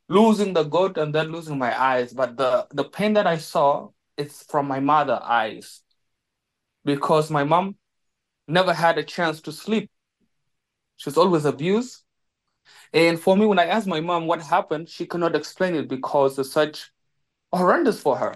losing 0.09 0.53
the 0.53 0.63
goat 0.63 0.97
and 0.97 1.13
then 1.15 1.31
losing 1.31 1.57
my 1.57 1.79
eyes, 1.79 2.13
but 2.13 2.37
the 2.37 2.67
the 2.71 2.83
pain 2.83 3.13
that 3.13 3.27
I 3.27 3.37
saw 3.37 3.89
is 4.17 4.43
from 4.43 4.67
my 4.67 4.79
mother 4.79 5.19
eyes, 5.23 5.81
because 6.85 7.29
my 7.31 7.43
mom 7.43 7.77
never 8.47 8.73
had 8.73 8.97
a 8.97 9.03
chance 9.03 9.41
to 9.41 9.51
sleep. 9.51 9.89
She's 10.97 11.17
always 11.17 11.45
abused. 11.45 12.03
And 12.93 13.19
for 13.19 13.35
me, 13.37 13.45
when 13.45 13.59
I 13.59 13.65
asked 13.67 13.87
my 13.87 14.01
mom 14.01 14.27
what 14.27 14.41
happened, 14.41 14.89
she 14.89 15.05
could 15.05 15.19
not 15.19 15.35
explain 15.35 15.75
it 15.75 15.87
because 15.87 16.39
it's 16.39 16.51
such 16.51 16.91
horrendous 17.51 18.01
for 18.01 18.17
her. 18.17 18.35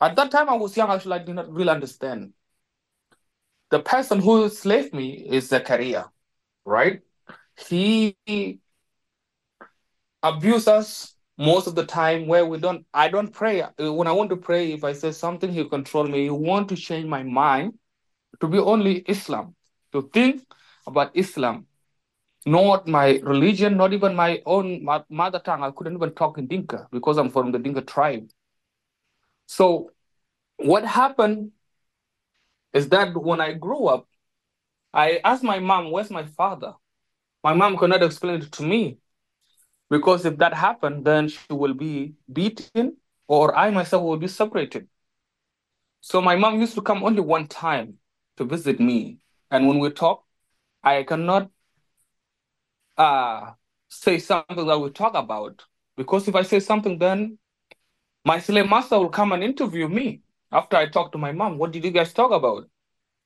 At 0.00 0.16
that 0.16 0.30
time, 0.30 0.48
I 0.48 0.54
was 0.54 0.76
young, 0.76 0.90
actually, 0.90 1.14
I 1.14 1.24
did 1.24 1.34
not 1.36 1.52
really 1.52 1.70
understand. 1.70 2.34
The 3.70 3.80
person 3.80 4.20
who 4.20 4.44
enslaved 4.44 4.94
me 4.94 5.12
is 5.12 5.48
Zachariah, 5.48 6.04
right? 6.64 7.00
He 7.68 8.16
abused 10.22 10.68
us 10.68 11.14
most 11.38 11.66
of 11.66 11.74
the 11.74 11.84
time 11.84 12.26
where 12.26 12.46
we 12.46 12.58
don't, 12.58 12.86
I 12.94 13.08
don't 13.08 13.32
pray. 13.32 13.62
Uh, 13.62 13.92
when 13.92 14.06
I 14.06 14.12
want 14.12 14.30
to 14.30 14.36
pray, 14.36 14.72
if 14.72 14.84
I 14.84 14.92
say 14.92 15.12
something, 15.12 15.52
he 15.52 15.64
control 15.68 16.06
me. 16.06 16.24
He 16.24 16.30
want 16.30 16.68
to 16.70 16.76
change 16.76 17.06
my 17.06 17.22
mind 17.22 17.74
to 18.40 18.48
be 18.48 18.58
only 18.58 18.98
Islam, 19.08 19.54
to 19.92 20.08
think 20.12 20.42
about 20.86 21.10
Islam, 21.14 21.66
not 22.44 22.86
my 22.86 23.18
religion, 23.22 23.76
not 23.76 23.92
even 23.92 24.14
my 24.14 24.40
own 24.46 24.86
mother 25.08 25.38
tongue. 25.40 25.62
I 25.62 25.70
couldn't 25.72 25.94
even 25.94 26.12
talk 26.14 26.38
in 26.38 26.46
Dinka 26.46 26.88
because 26.92 27.18
I'm 27.18 27.30
from 27.30 27.52
the 27.52 27.58
Dinka 27.58 27.82
tribe. 27.82 28.28
So 29.46 29.90
what 30.56 30.84
happened 30.84 31.52
is 32.72 32.88
that 32.90 33.16
when 33.16 33.40
I 33.40 33.52
grew 33.52 33.86
up, 33.86 34.06
I 34.92 35.20
asked 35.24 35.42
my 35.42 35.58
mom, 35.58 35.90
where's 35.90 36.10
my 36.10 36.24
father? 36.24 36.74
My 37.42 37.52
mom 37.54 37.76
could 37.76 37.90
not 37.90 38.02
explain 38.02 38.42
it 38.42 38.52
to 38.52 38.62
me 38.62 38.98
because 39.90 40.24
if 40.24 40.38
that 40.38 40.54
happened, 40.54 41.04
then 41.04 41.28
she 41.28 41.52
will 41.52 41.74
be 41.74 42.14
beaten 42.32 42.96
or 43.28 43.56
I 43.56 43.70
myself 43.70 44.02
will 44.02 44.16
be 44.16 44.28
separated. 44.28 44.88
So 46.00 46.20
my 46.20 46.36
mom 46.36 46.60
used 46.60 46.74
to 46.74 46.82
come 46.82 47.02
only 47.04 47.20
one 47.20 47.46
time 47.46 47.94
to 48.36 48.44
visit 48.44 48.80
me. 48.80 49.18
And 49.50 49.68
when 49.68 49.78
we 49.78 49.90
talk, 49.90 50.24
I 50.82 51.02
cannot 51.02 51.50
uh, 52.96 53.52
say 53.88 54.18
something 54.18 54.66
that 54.66 54.78
we 54.78 54.90
talk 54.90 55.14
about 55.14 55.64
because 55.96 56.28
if 56.28 56.34
I 56.34 56.42
say 56.42 56.60
something, 56.60 56.98
then 56.98 57.38
my 58.24 58.38
slave 58.38 58.68
master 58.68 58.98
will 58.98 59.08
come 59.08 59.32
and 59.32 59.42
interview 59.42 59.88
me 59.88 60.22
after 60.56 60.76
I 60.76 60.86
talk 60.86 61.12
to 61.12 61.18
my 61.18 61.32
mom. 61.32 61.58
What 61.58 61.72
did 61.72 61.84
you 61.84 61.90
guys 61.90 62.12
talk 62.12 62.30
about? 62.30 62.68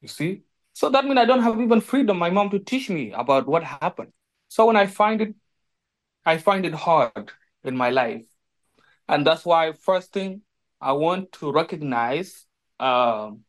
You 0.00 0.08
see? 0.08 0.42
So 0.72 0.90
that 0.90 1.04
means 1.04 1.18
I 1.18 1.24
don't 1.24 1.42
have 1.42 1.60
even 1.60 1.80
freedom, 1.80 2.18
my 2.18 2.30
mom 2.30 2.50
to 2.50 2.58
teach 2.58 2.90
me 2.90 3.12
about 3.12 3.46
what 3.46 3.62
happened. 3.62 4.12
So 4.48 4.66
when 4.66 4.76
I 4.76 4.86
find 4.86 5.20
it, 5.20 5.34
I 6.24 6.38
find 6.38 6.66
it 6.66 6.74
hard 6.74 7.30
in 7.64 7.76
my 7.76 7.90
life. 7.90 8.26
And 9.08 9.26
that's 9.26 9.44
why 9.44 9.72
first 9.72 10.12
thing 10.12 10.42
I 10.80 10.92
want 10.92 11.32
to 11.32 11.52
recognize 11.52 12.46
um, 12.78 13.40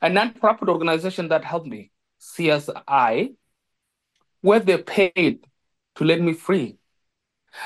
a 0.00 0.08
non-profit 0.08 0.68
organization 0.68 1.28
that 1.28 1.44
helped 1.44 1.66
me, 1.66 1.90
CSI, 2.20 3.34
where 4.40 4.60
they 4.60 4.78
paid 4.78 5.46
to 5.96 6.04
let 6.04 6.20
me 6.20 6.32
free. 6.32 6.78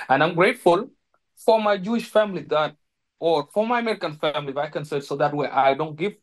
And 0.09 0.23
I'm 0.23 0.35
grateful 0.35 0.91
for 1.37 1.61
my 1.61 1.77
Jewish 1.77 2.09
family 2.09 2.43
that, 2.49 2.77
or 3.23 3.49
for 3.55 3.67
my 3.67 3.79
American 3.81 4.17
family, 4.17 4.51
if 4.51 4.57
I 4.57 4.69
can 4.69 4.85
say 4.85 5.01
so 5.01 5.17
that 5.17 5.35
way 5.35 5.49
I 5.49 5.75
don't 5.75 5.97
give 5.97 6.15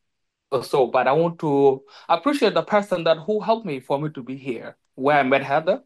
a 0.51 0.63
so, 0.63 0.87
but 0.87 1.07
I 1.07 1.13
want 1.13 1.39
to 1.39 1.83
appreciate 2.09 2.53
the 2.53 2.63
person 2.63 3.03
that 3.05 3.17
who 3.17 3.39
helped 3.39 3.65
me 3.65 3.79
for 3.79 3.99
me 3.99 4.09
to 4.09 4.23
be 4.23 4.35
here, 4.35 4.77
where 4.95 5.17
I 5.19 5.23
met 5.23 5.43
Heather, 5.43 5.81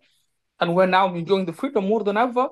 and 0.60 0.74
where 0.74 0.88
now 0.88 1.08
I'm 1.08 1.16
enjoying 1.16 1.46
the 1.46 1.54
freedom 1.54 1.88
more 1.88 2.04
than 2.04 2.18
ever. 2.18 2.50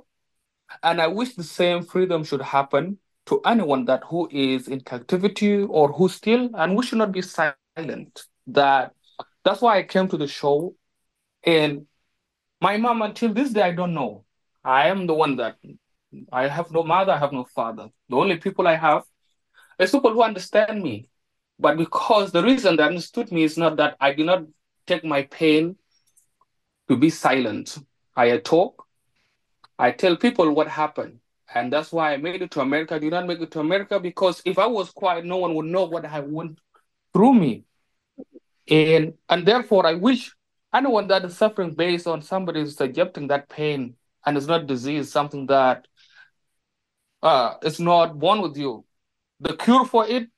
And 0.83 1.01
I 1.01 1.07
wish 1.07 1.35
the 1.35 1.43
same 1.43 1.83
freedom 1.83 2.23
should 2.23 2.41
happen 2.41 2.99
to 3.25 3.41
anyone 3.45 3.85
that 3.85 4.03
who 4.05 4.29
is 4.31 4.67
in 4.67 4.81
captivity 4.81 5.63
or 5.63 5.91
who 5.91 6.07
still, 6.07 6.49
and 6.53 6.75
we 6.75 6.85
should 6.85 6.99
not 6.99 7.11
be 7.11 7.21
silent 7.21 7.55
silent. 7.75 8.23
That 8.47 8.93
that's 9.43 9.61
why 9.61 9.77
I 9.77 9.83
came 9.83 10.07
to 10.09 10.17
the 10.17 10.27
show. 10.27 10.75
And 11.43 11.87
my 12.59 12.77
mom, 12.77 13.01
until 13.01 13.33
this 13.33 13.51
day, 13.51 13.61
I 13.61 13.71
don't 13.71 13.93
know. 13.93 14.25
I 14.63 14.89
am 14.89 15.07
the 15.07 15.13
one 15.13 15.37
that 15.37 15.57
I 16.31 16.47
have 16.47 16.71
no 16.71 16.83
mother, 16.83 17.13
I 17.13 17.17
have 17.17 17.31
no 17.31 17.45
father. 17.45 17.89
The 18.09 18.15
only 18.15 18.37
people 18.37 18.67
I 18.67 18.75
have 18.75 19.03
is 19.79 19.91
people 19.91 20.13
who 20.13 20.23
understand 20.23 20.81
me. 20.81 21.09
But 21.59 21.77
because 21.77 22.31
the 22.31 22.43
reason 22.43 22.75
they 22.75 22.83
understood 22.83 23.31
me 23.31 23.43
is 23.43 23.57
not 23.57 23.77
that 23.77 23.95
I 23.99 24.13
did 24.13 24.25
not 24.25 24.43
take 24.87 25.03
my 25.05 25.23
pain 25.23 25.75
to 26.89 26.97
be 26.97 27.09
silent. 27.09 27.77
I 28.15 28.37
talk, 28.37 28.85
I 29.77 29.91
tell 29.91 30.17
people 30.17 30.51
what 30.53 30.67
happened. 30.67 31.19
And 31.53 31.71
that's 31.71 31.91
why 31.91 32.13
I 32.13 32.17
made 32.17 32.41
it 32.41 32.51
to 32.51 32.61
America. 32.61 32.95
I 32.95 32.99
did 32.99 33.11
not 33.11 33.27
make 33.27 33.41
it 33.41 33.51
to 33.51 33.59
America 33.59 33.99
because 33.99 34.41
if 34.45 34.57
I 34.57 34.67
was 34.67 34.89
quiet, 34.89 35.25
no 35.25 35.37
one 35.37 35.53
would 35.55 35.65
know 35.65 35.85
what 35.85 36.05
I 36.05 36.19
went 36.21 36.59
through 37.13 37.33
me. 37.33 37.65
And 38.69 39.13
and 39.27 39.45
therefore 39.45 39.85
I 39.85 39.95
wish 39.95 40.33
anyone 40.73 41.07
that 41.07 41.25
is 41.25 41.37
suffering 41.37 41.73
based 41.73 42.07
on 42.07 42.21
somebody 42.21 42.61
is 42.61 42.75
subjecting 42.75 43.27
that 43.27 43.49
pain 43.49 43.95
and 44.25 44.37
it's 44.37 44.45
not 44.45 44.67
disease, 44.67 45.11
something 45.11 45.47
that 45.47 45.87
uh 47.23 47.55
is 47.63 47.79
not 47.79 48.17
born 48.19 48.41
with 48.41 48.57
you. 48.57 48.85
The 49.39 49.55
cure 49.55 49.85
for 49.85 50.07
it 50.07 50.29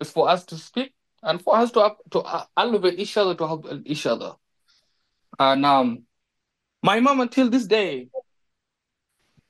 is 0.00 0.10
for 0.10 0.28
us 0.28 0.44
to 0.46 0.56
speak 0.56 0.92
and 1.22 1.42
for 1.42 1.56
us 1.56 1.70
to 1.72 1.94
to 2.10 2.24
elevate 2.56 2.98
each 2.98 3.16
other 3.16 3.34
to 3.34 3.46
help 3.46 3.66
each 3.84 4.06
other. 4.06 4.32
And 5.38 5.64
um, 5.64 6.02
my 6.82 7.00
mom 7.00 7.20
until 7.20 7.48
this 7.48 7.66
day, 7.66 8.08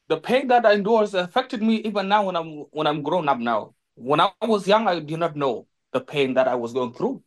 the 0.09 0.19
pain 0.19 0.49
that 0.49 0.67
I 0.67 0.75
endure 0.75 1.05
affected 1.05 1.63
me 1.63 1.77
even 1.77 2.09
now 2.09 2.25
when 2.27 2.37
I'm 2.37 2.65
when 2.71 2.87
I'm 2.87 3.03
grown 3.03 3.29
up 3.29 3.39
now. 3.39 3.75
When 3.95 4.21
I 4.21 4.31
was 4.43 4.67
young, 4.67 4.89
I 4.89 5.01
did 5.01 5.19
not 5.19 5.37
know 5.37 5.67
the 5.93 6.01
pain 6.01 6.35
that 6.35 6.49
I 6.49 6.55
was 6.55 6.73
going 6.73 6.95
through. 6.95 7.23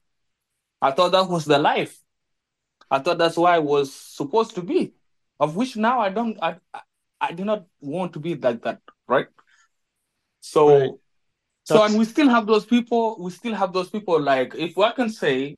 I 0.81 0.91
thought 0.91 1.11
that 1.11 1.29
was 1.29 1.45
the 1.45 1.59
life. 1.59 1.99
I 2.91 2.99
thought 2.99 3.17
that's 3.17 3.37
why 3.37 3.55
I 3.55 3.59
was 3.59 3.93
supposed 3.93 4.55
to 4.55 4.61
be, 4.61 4.93
of 5.39 5.55
which 5.55 5.75
now 5.75 5.99
I 5.99 6.09
don't, 6.09 6.37
I, 6.41 6.57
I 7.19 7.31
do 7.31 7.45
not 7.45 7.65
want 7.79 8.13
to 8.13 8.19
be 8.19 8.35
like 8.35 8.61
that, 8.63 8.81
right? 9.07 9.27
So, 10.45 10.77
right. 10.77 10.91
so, 11.63 11.83
and 11.83 11.97
we 11.97 12.03
still 12.03 12.27
have 12.27 12.45
those 12.45 12.65
people, 12.65 13.15
we 13.17 13.31
still 13.31 13.55
have 13.55 13.71
those 13.71 13.89
people, 13.89 14.21
like, 14.21 14.53
if 14.55 14.77
I 14.77 14.91
can 14.91 15.09
say, 15.09 15.55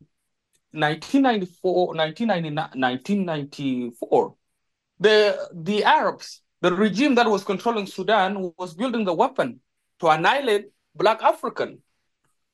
1994, 0.72 1.88
1994, 1.88 4.36
the, 5.00 5.50
the 5.54 5.84
Arabs, 5.84 6.44
the 6.62 6.72
regime 6.72 7.16
that 7.16 7.28
was 7.28 7.44
controlling 7.44 7.88
Sudan 7.88 8.54
was 8.60 8.76
building 8.76 9.06
the 9.06 9.14
weapon 9.14 9.60
to 10.02 10.10
annihilate 10.10 10.66
Black 10.94 11.24
African. 11.24 11.82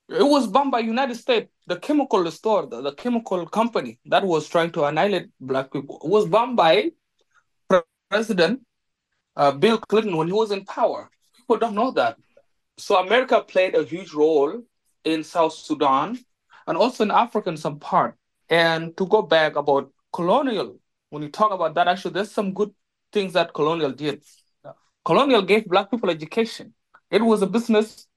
It 0.07 0.23
was 0.23 0.47
bombed 0.47 0.71
by 0.71 0.79
United 0.79 1.15
States. 1.15 1.51
The 1.67 1.79
chemical 1.79 2.31
store, 2.31 2.65
the, 2.65 2.81
the 2.81 2.93
chemical 2.93 3.45
company 3.45 3.99
that 4.05 4.23
was 4.23 4.47
trying 4.47 4.71
to 4.71 4.85
annihilate 4.85 5.31
black 5.41 5.73
people, 5.73 5.99
It 6.01 6.09
was 6.09 6.29
bombed 6.29 6.55
by 6.55 6.91
President 8.09 8.61
uh, 9.35 9.51
Bill 9.51 9.77
Clinton 9.77 10.15
when 10.15 10.27
he 10.27 10.33
was 10.33 10.51
in 10.51 10.63
power. 10.63 11.09
People 11.51 11.67
don't 11.67 11.75
know 11.75 11.91
that. 11.91 12.17
So 12.77 12.97
America 12.97 13.41
played 13.41 13.75
a 13.75 13.83
huge 13.83 14.13
role 14.13 14.63
in 15.03 15.23
South 15.23 15.53
Sudan 15.53 16.17
and 16.67 16.77
also 16.77 17.03
in 17.03 17.11
Africa 17.11 17.49
in 17.49 17.57
some 17.57 17.79
part. 17.79 18.15
And 18.49 18.95
to 18.97 19.05
go 19.07 19.21
back 19.21 19.55
about 19.57 19.91
colonial, 20.13 20.79
when 21.09 21.23
you 21.23 21.29
talk 21.29 21.51
about 21.51 21.75
that, 21.75 21.89
actually, 21.89 22.13
there's 22.13 22.31
some 22.31 22.53
good 22.53 22.73
things 23.11 23.33
that 23.33 23.53
colonial 23.53 23.91
did. 23.91 24.23
Colonial 25.03 25.41
gave 25.41 25.65
black 25.67 25.91
people 25.91 26.09
education. 26.09 26.73
It 27.09 27.21
was 27.21 27.41
a 27.41 27.47
business 27.47 28.07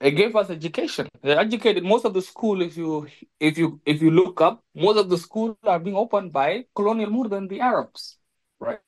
It 0.00 0.12
gave 0.12 0.36
us 0.36 0.50
education. 0.50 1.08
They 1.22 1.36
educated 1.36 1.84
most 1.84 2.04
of 2.04 2.14
the 2.14 2.22
school. 2.22 2.62
If 2.62 2.76
you 2.76 3.08
if 3.40 3.58
you 3.58 3.80
if 3.84 4.02
you 4.02 4.10
look 4.10 4.40
up, 4.40 4.62
most 4.74 4.98
of 4.98 5.08
the 5.08 5.18
schools 5.18 5.56
are 5.64 5.80
being 5.80 5.96
opened 5.96 6.32
by 6.32 6.66
colonial 6.74 7.10
more 7.10 7.28
than 7.28 7.48
the 7.48 7.60
Arabs, 7.60 8.18
right? 8.60 8.80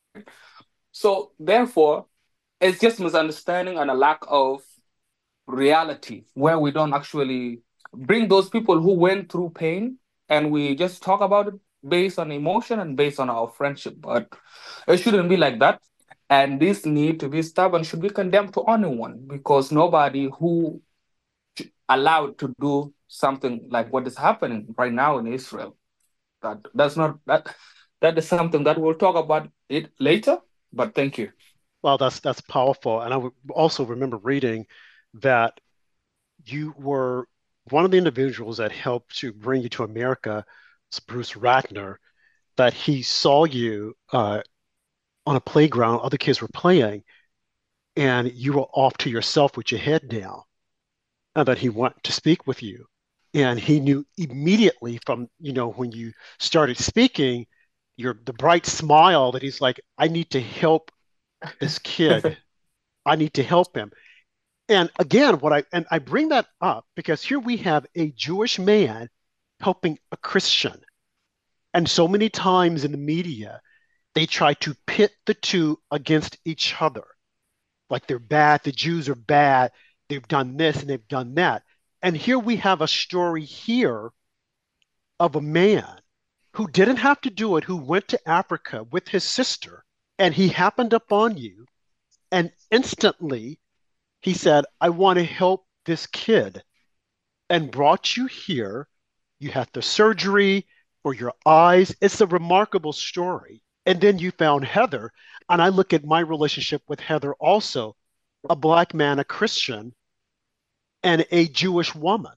So 0.93 1.33
therefore, 1.39 2.07
it's 2.61 2.81
just 2.81 3.01
misunderstanding 3.01 3.79
and 3.79 3.91
a 3.91 3.95
lack 3.95 4.23
of 4.29 4.63
reality 5.47 6.25
where 6.35 6.59
we 6.59 6.71
don't 6.71 6.95
actually 6.95 7.61
bring 7.93 8.29
those 8.29 8.49
people 8.49 8.81
who 8.81 8.95
went 8.95 9.31
through 9.31 9.51
pain 9.51 9.99
and 10.29 10.51
we 10.51 10.75
just 10.75 11.03
talk 11.03 11.21
about 11.21 11.49
it 11.49 11.55
based 11.87 12.19
on 12.19 12.31
emotion 12.31 12.79
and 12.81 12.97
based 12.97 13.19
on 13.19 13.31
our 13.31 13.49
friendship. 13.49 13.95
But 13.99 14.33
it 14.87 14.99
shouldn't 14.99 15.29
be 15.29 15.37
like 15.37 15.59
that. 15.61 15.81
And 16.29 16.61
this 16.61 16.87
need 16.87 17.19
to 17.21 17.29
be 17.29 17.43
stopped 17.43 17.75
and 17.75 17.85
should 17.85 18.01
be 18.01 18.11
condemned 18.11 18.55
to 18.55 18.63
anyone 18.65 19.25
because 19.27 19.73
nobody 19.73 20.29
who 20.39 20.81
allowed 21.89 22.39
to 22.39 22.55
do 22.61 22.95
something 23.09 23.67
like 23.69 23.93
what 23.93 24.07
is 24.07 24.17
happening 24.17 24.73
right 24.79 24.93
now 24.93 25.19
in 25.19 25.27
Israel. 25.27 25.77
That 26.43 26.59
that's 26.75 26.97
not 26.97 27.19
that 27.27 27.55
that 28.01 28.17
is 28.17 28.29
something 28.29 28.65
that 28.65 28.79
we'll 28.81 28.95
talk 28.95 29.17
about 29.17 29.51
it 29.69 29.91
later. 29.99 30.39
But 30.73 30.95
thank 30.95 31.19
you. 31.19 31.33
Well, 31.83 31.99
that's 31.99 32.21
that's 32.21 32.41
powerful, 32.43 33.01
and 33.01 33.13
I 33.15 33.21
also 33.51 33.85
remember 33.85 34.19
reading 34.19 34.67
that 35.15 35.61
you 36.47 36.75
were 36.79 37.29
one 37.71 37.85
of 37.85 37.91
the 37.93 37.99
individuals 37.99 38.59
that 38.59 38.73
helped 38.73 39.19
to 39.19 39.33
bring 39.33 39.63
you 39.63 39.69
to 39.71 39.85
America. 39.85 40.45
Bruce 41.07 41.35
Ratner, 41.35 41.97
that 42.57 42.75
he 42.75 43.03
saw 43.03 43.45
you 43.45 43.95
uh, 44.13 44.43
on 45.27 45.37
a 45.37 45.41
playground, 45.41 46.01
other 46.01 46.19
kids 46.19 46.41
were 46.43 46.49
playing, 46.55 47.05
and 47.97 48.33
you 48.33 48.55
were 48.55 48.67
off 48.75 48.97
to 48.99 49.11
yourself 49.11 49.57
with 49.57 49.73
your 49.73 49.81
head 49.81 50.09
down 50.09 50.43
and 51.35 51.47
that 51.49 51.59
he 51.59 51.69
wanted 51.69 52.03
to 52.05 52.13
speak 52.13 52.47
with 52.47 52.63
you. 52.63 52.87
And 53.35 53.59
he 53.61 53.79
knew 53.81 54.05
immediately 54.19 54.99
from, 55.07 55.29
you 55.39 55.53
know, 55.53 55.71
when 55.71 55.93
you 55.93 56.13
started 56.39 56.79
speaking, 56.79 57.47
your 57.97 58.19
the 58.25 58.33
bright 58.33 58.67
smile 58.67 59.33
that 59.33 59.43
he's 59.43 59.61
like, 59.61 59.81
I 59.99 60.09
need 60.09 60.31
to 60.31 60.41
help 60.41 60.91
this 61.61 61.79
kid. 61.79 62.37
I 63.07 63.17
need 63.17 63.35
to 63.35 63.43
help 63.43 63.77
him. 63.77 63.91
And 64.69 64.91
again, 64.99 65.41
what 65.41 65.53
I 65.53 65.65
and 65.73 65.87
I 65.91 65.99
bring 65.99 66.29
that 66.29 66.47
up 66.61 66.87
because 66.95 67.23
here 67.23 67.41
we 67.41 67.57
have 67.59 67.87
a 67.97 68.11
Jewish 68.13 68.59
man 68.59 69.09
helping 69.61 69.99
a 70.13 70.17
Christian. 70.17 70.81
And 71.75 71.89
so 71.89 72.07
many 72.07 72.29
times 72.29 72.85
in 72.85 72.93
the 72.93 72.99
media, 72.99 73.61
they 74.15 74.27
try 74.27 74.55
to 74.55 74.75
pit 74.87 75.13
the 75.27 75.35
two 75.35 75.81
against 75.91 76.39
each 76.45 76.75
other. 76.81 77.05
Like 77.89 78.07
they're 78.07 78.19
bad, 78.19 78.63
the 78.63 78.73
Jews 78.73 79.09
are 79.09 79.15
bad, 79.15 79.73
they've 80.09 80.27
done 80.29 80.57
this 80.57 80.81
and 80.81 80.91
they've 80.91 81.09
done 81.09 81.35
that. 81.35 81.63
And 82.03 82.17
here 82.17 82.39
we 82.39 82.57
have 82.57 82.81
a 82.81 82.89
story 82.89 83.45
here 83.45 84.11
of 85.19 85.37
a 85.37 85.41
man 85.41 86.01
who 86.55 86.67
didn't 86.69 86.97
have 86.97 87.21
to 87.23 87.31
do 87.31 87.57
it, 87.57 87.65
who 87.65 87.77
went 87.77 88.09
to 88.09 88.29
Africa 88.29 88.85
with 88.85 89.09
his 89.09 89.25
sister, 89.25 89.85
and 90.21 90.35
he 90.35 90.49
happened 90.49 90.93
upon 90.93 91.39
you, 91.39 91.65
and 92.31 92.53
instantly 92.71 93.59
he 94.21 94.35
said, 94.35 94.67
I 94.81 94.91
want 94.91 95.19
to 95.19 95.25
help 95.25 95.65
this 95.87 96.07
kid, 96.07 96.63
and 97.49 97.71
brought 97.71 98.17
you 98.17 98.27
here. 98.27 98.87
You 99.41 99.51
had 99.51 99.69
the 99.73 99.81
surgery 99.81 100.67
for 101.03 101.15
your 101.15 101.33
eyes. 101.47 101.97
It's 102.03 102.21
a 102.21 102.27
remarkable 102.27 102.93
story. 102.93 103.63
And 103.87 103.99
then 103.99 104.19
you 104.19 104.31
found 104.31 104.65
Heather. 104.65 105.11
And 105.49 105.63
I 105.63 105.69
look 105.69 105.95
at 105.95 106.05
my 106.05 106.21
relationship 106.21 106.83
with 106.87 107.01
Heather 107.01 107.33
also 107.35 107.97
a 108.49 108.55
black 108.55 108.93
man, 108.93 109.19
a 109.19 109.25
Christian, 109.25 109.95
and 111.03 111.27
a 111.31 111.49
Jewish 111.49 111.95
woman. 111.95 112.33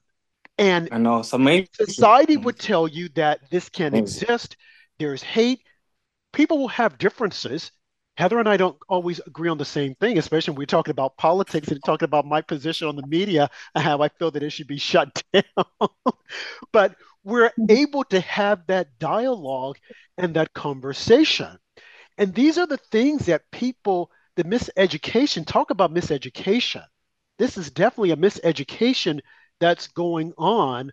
And 0.56 0.88
I 0.90 0.98
know 0.98 1.22
society 1.22 2.38
would 2.38 2.58
tell 2.58 2.88
you 2.88 3.10
that 3.10 3.50
this 3.50 3.68
can't 3.68 3.94
exist. 3.94 4.56
There's 4.98 5.22
hate. 5.22 5.60
People 6.34 6.58
will 6.58 6.68
have 6.68 6.98
differences. 6.98 7.70
Heather 8.16 8.38
and 8.38 8.48
I 8.48 8.56
don't 8.56 8.76
always 8.88 9.20
agree 9.26 9.48
on 9.48 9.58
the 9.58 9.64
same 9.64 9.94
thing, 9.96 10.18
especially 10.18 10.52
when 10.52 10.58
we're 10.58 10.66
talking 10.66 10.92
about 10.92 11.16
politics 11.16 11.68
and 11.68 11.82
talking 11.84 12.04
about 12.04 12.26
my 12.26 12.42
position 12.42 12.86
on 12.86 12.96
the 12.96 13.06
media 13.06 13.48
and 13.74 13.84
how 13.84 14.00
I 14.00 14.08
feel 14.08 14.30
that 14.32 14.42
it 14.42 14.50
should 14.50 14.66
be 14.68 14.78
shut 14.90 15.22
down. 15.32 15.64
but 16.72 16.96
we're 17.24 17.50
able 17.68 18.04
to 18.04 18.20
have 18.20 18.66
that 18.66 18.98
dialogue 18.98 19.78
and 20.18 20.34
that 20.34 20.52
conversation. 20.52 21.58
And 22.18 22.34
these 22.34 22.58
are 22.58 22.66
the 22.66 22.78
things 22.78 23.26
that 23.26 23.50
people, 23.50 24.10
the 24.36 24.44
miseducation, 24.44 25.46
talk 25.46 25.70
about 25.70 25.94
miseducation. 25.94 26.84
This 27.38 27.56
is 27.56 27.70
definitely 27.70 28.12
a 28.12 28.16
miseducation 28.16 29.20
that's 29.60 29.88
going 29.88 30.32
on. 30.38 30.92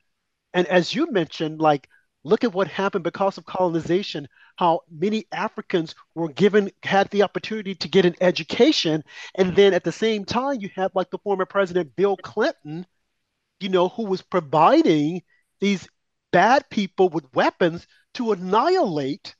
And 0.53 0.67
as 0.67 0.95
you 0.95 1.11
mentioned, 1.11 1.59
like, 1.59 1.87
look 2.23 2.43
at 2.43 2.53
what 2.53 2.67
happened 2.67 3.03
because 3.03 3.37
of 3.37 3.45
colonization, 3.45 4.27
how 4.57 4.81
many 4.89 5.25
Africans 5.31 5.95
were 6.15 6.29
given, 6.29 6.71
had 6.83 7.09
the 7.09 7.23
opportunity 7.23 7.75
to 7.75 7.87
get 7.87 8.05
an 8.05 8.15
education. 8.21 9.03
And 9.35 9.55
then 9.55 9.73
at 9.73 9.83
the 9.83 9.91
same 9.91 10.25
time, 10.25 10.59
you 10.59 10.69
have 10.75 10.91
like 10.93 11.09
the 11.09 11.17
former 11.19 11.45
president 11.45 11.95
Bill 11.95 12.17
Clinton, 12.17 12.85
you 13.59 13.69
know, 13.69 13.89
who 13.89 14.05
was 14.05 14.21
providing 14.21 15.23
these 15.59 15.87
bad 16.31 16.69
people 16.69 17.09
with 17.09 17.25
weapons 17.33 17.87
to 18.15 18.31
annihilate 18.31 19.35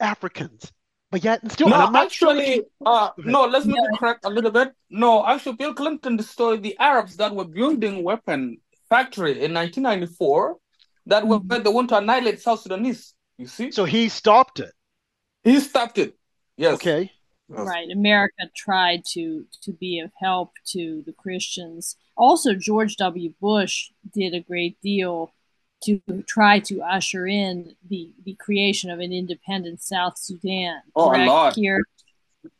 Africans. 0.00 0.72
But 1.10 1.22
yet, 1.22 1.42
and 1.42 1.52
still, 1.52 1.68
no, 1.68 1.90
actually, 1.94 2.62
uh, 2.84 3.10
no, 3.18 3.44
let's 3.44 3.64
make 3.64 3.76
it 3.78 3.98
correct 3.98 4.24
a 4.24 4.28
little 4.28 4.50
bit. 4.50 4.72
No, 4.90 5.24
actually, 5.24 5.54
Bill 5.54 5.72
Clinton 5.72 6.16
destroyed 6.16 6.64
the 6.64 6.76
Arabs 6.78 7.16
that 7.18 7.34
were 7.34 7.44
building 7.44 8.02
weapon 8.02 8.58
factory 8.88 9.42
in 9.42 9.54
1994 9.54 10.56
that 11.06 11.24
mm-hmm. 11.24 11.48
were 11.48 11.58
the 11.60 11.70
one 11.70 11.86
to 11.88 11.96
annihilate 11.98 12.40
South 12.40 12.60
Sudanese. 12.60 13.14
You 13.38 13.46
see? 13.46 13.70
So 13.70 13.84
he 13.84 14.08
stopped 14.08 14.60
it. 14.60 14.72
He 15.44 15.60
stopped 15.60 15.98
it. 15.98 16.16
Yes. 16.56 16.74
Okay. 16.74 17.12
Right. 17.48 17.88
America 17.92 18.50
tried 18.56 19.04
to 19.12 19.46
to 19.62 19.72
be 19.72 20.00
of 20.00 20.10
help 20.20 20.52
to 20.72 21.02
the 21.06 21.12
Christians. 21.12 21.96
Also, 22.16 22.54
George 22.54 22.96
W. 22.96 23.32
Bush 23.40 23.90
did 24.12 24.34
a 24.34 24.40
great 24.40 24.80
deal 24.80 25.32
to 25.84 26.00
try 26.26 26.58
to 26.58 26.82
usher 26.82 27.26
in 27.26 27.76
the, 27.88 28.10
the 28.24 28.34
creation 28.34 28.90
of 28.90 28.98
an 28.98 29.12
independent 29.12 29.82
South 29.82 30.18
Sudan. 30.18 30.80
Oh, 30.96 31.14
a 31.14 31.22
lot. 31.26 31.54
Here. 31.54 31.82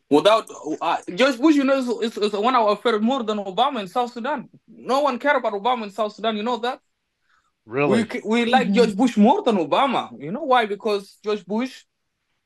Without 0.08 0.48
uh, 0.80 0.98
George 1.14 1.38
Bush, 1.38 1.56
you 1.56 1.64
know, 1.64 1.78
is, 1.78 1.88
is, 1.88 2.18
is 2.18 2.32
one 2.32 2.54
of 2.54 2.86
our 2.86 2.98
more 3.00 3.24
than 3.24 3.38
Obama 3.38 3.80
in 3.80 3.88
South 3.88 4.12
Sudan. 4.12 4.48
No 4.68 5.00
one 5.00 5.18
cared 5.18 5.36
about 5.36 5.54
Obama 5.54 5.84
in 5.84 5.90
South 5.90 6.12
Sudan. 6.12 6.36
You 6.36 6.44
know 6.44 6.58
that? 6.58 6.80
Really? 7.66 8.04
We, 8.04 8.20
we 8.24 8.44
like 8.46 8.68
mm-hmm. 8.68 8.74
George 8.74 8.96
Bush 8.96 9.16
more 9.16 9.42
than 9.42 9.56
Obama. 9.56 10.10
You 10.18 10.30
know 10.30 10.44
why? 10.44 10.66
Because 10.66 11.18
George 11.22 11.44
Bush 11.44 11.84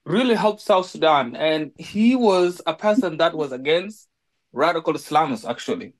really 0.04 0.34
helped 0.34 0.62
South 0.62 0.86
Sudan, 0.86 1.36
and 1.36 1.72
he 1.76 2.16
was 2.16 2.62
a 2.66 2.74
person 2.74 3.18
that 3.18 3.36
was 3.36 3.52
against 3.52 4.08
radical 4.52 4.94
Islamists, 4.94 5.48
actually. 5.48 5.92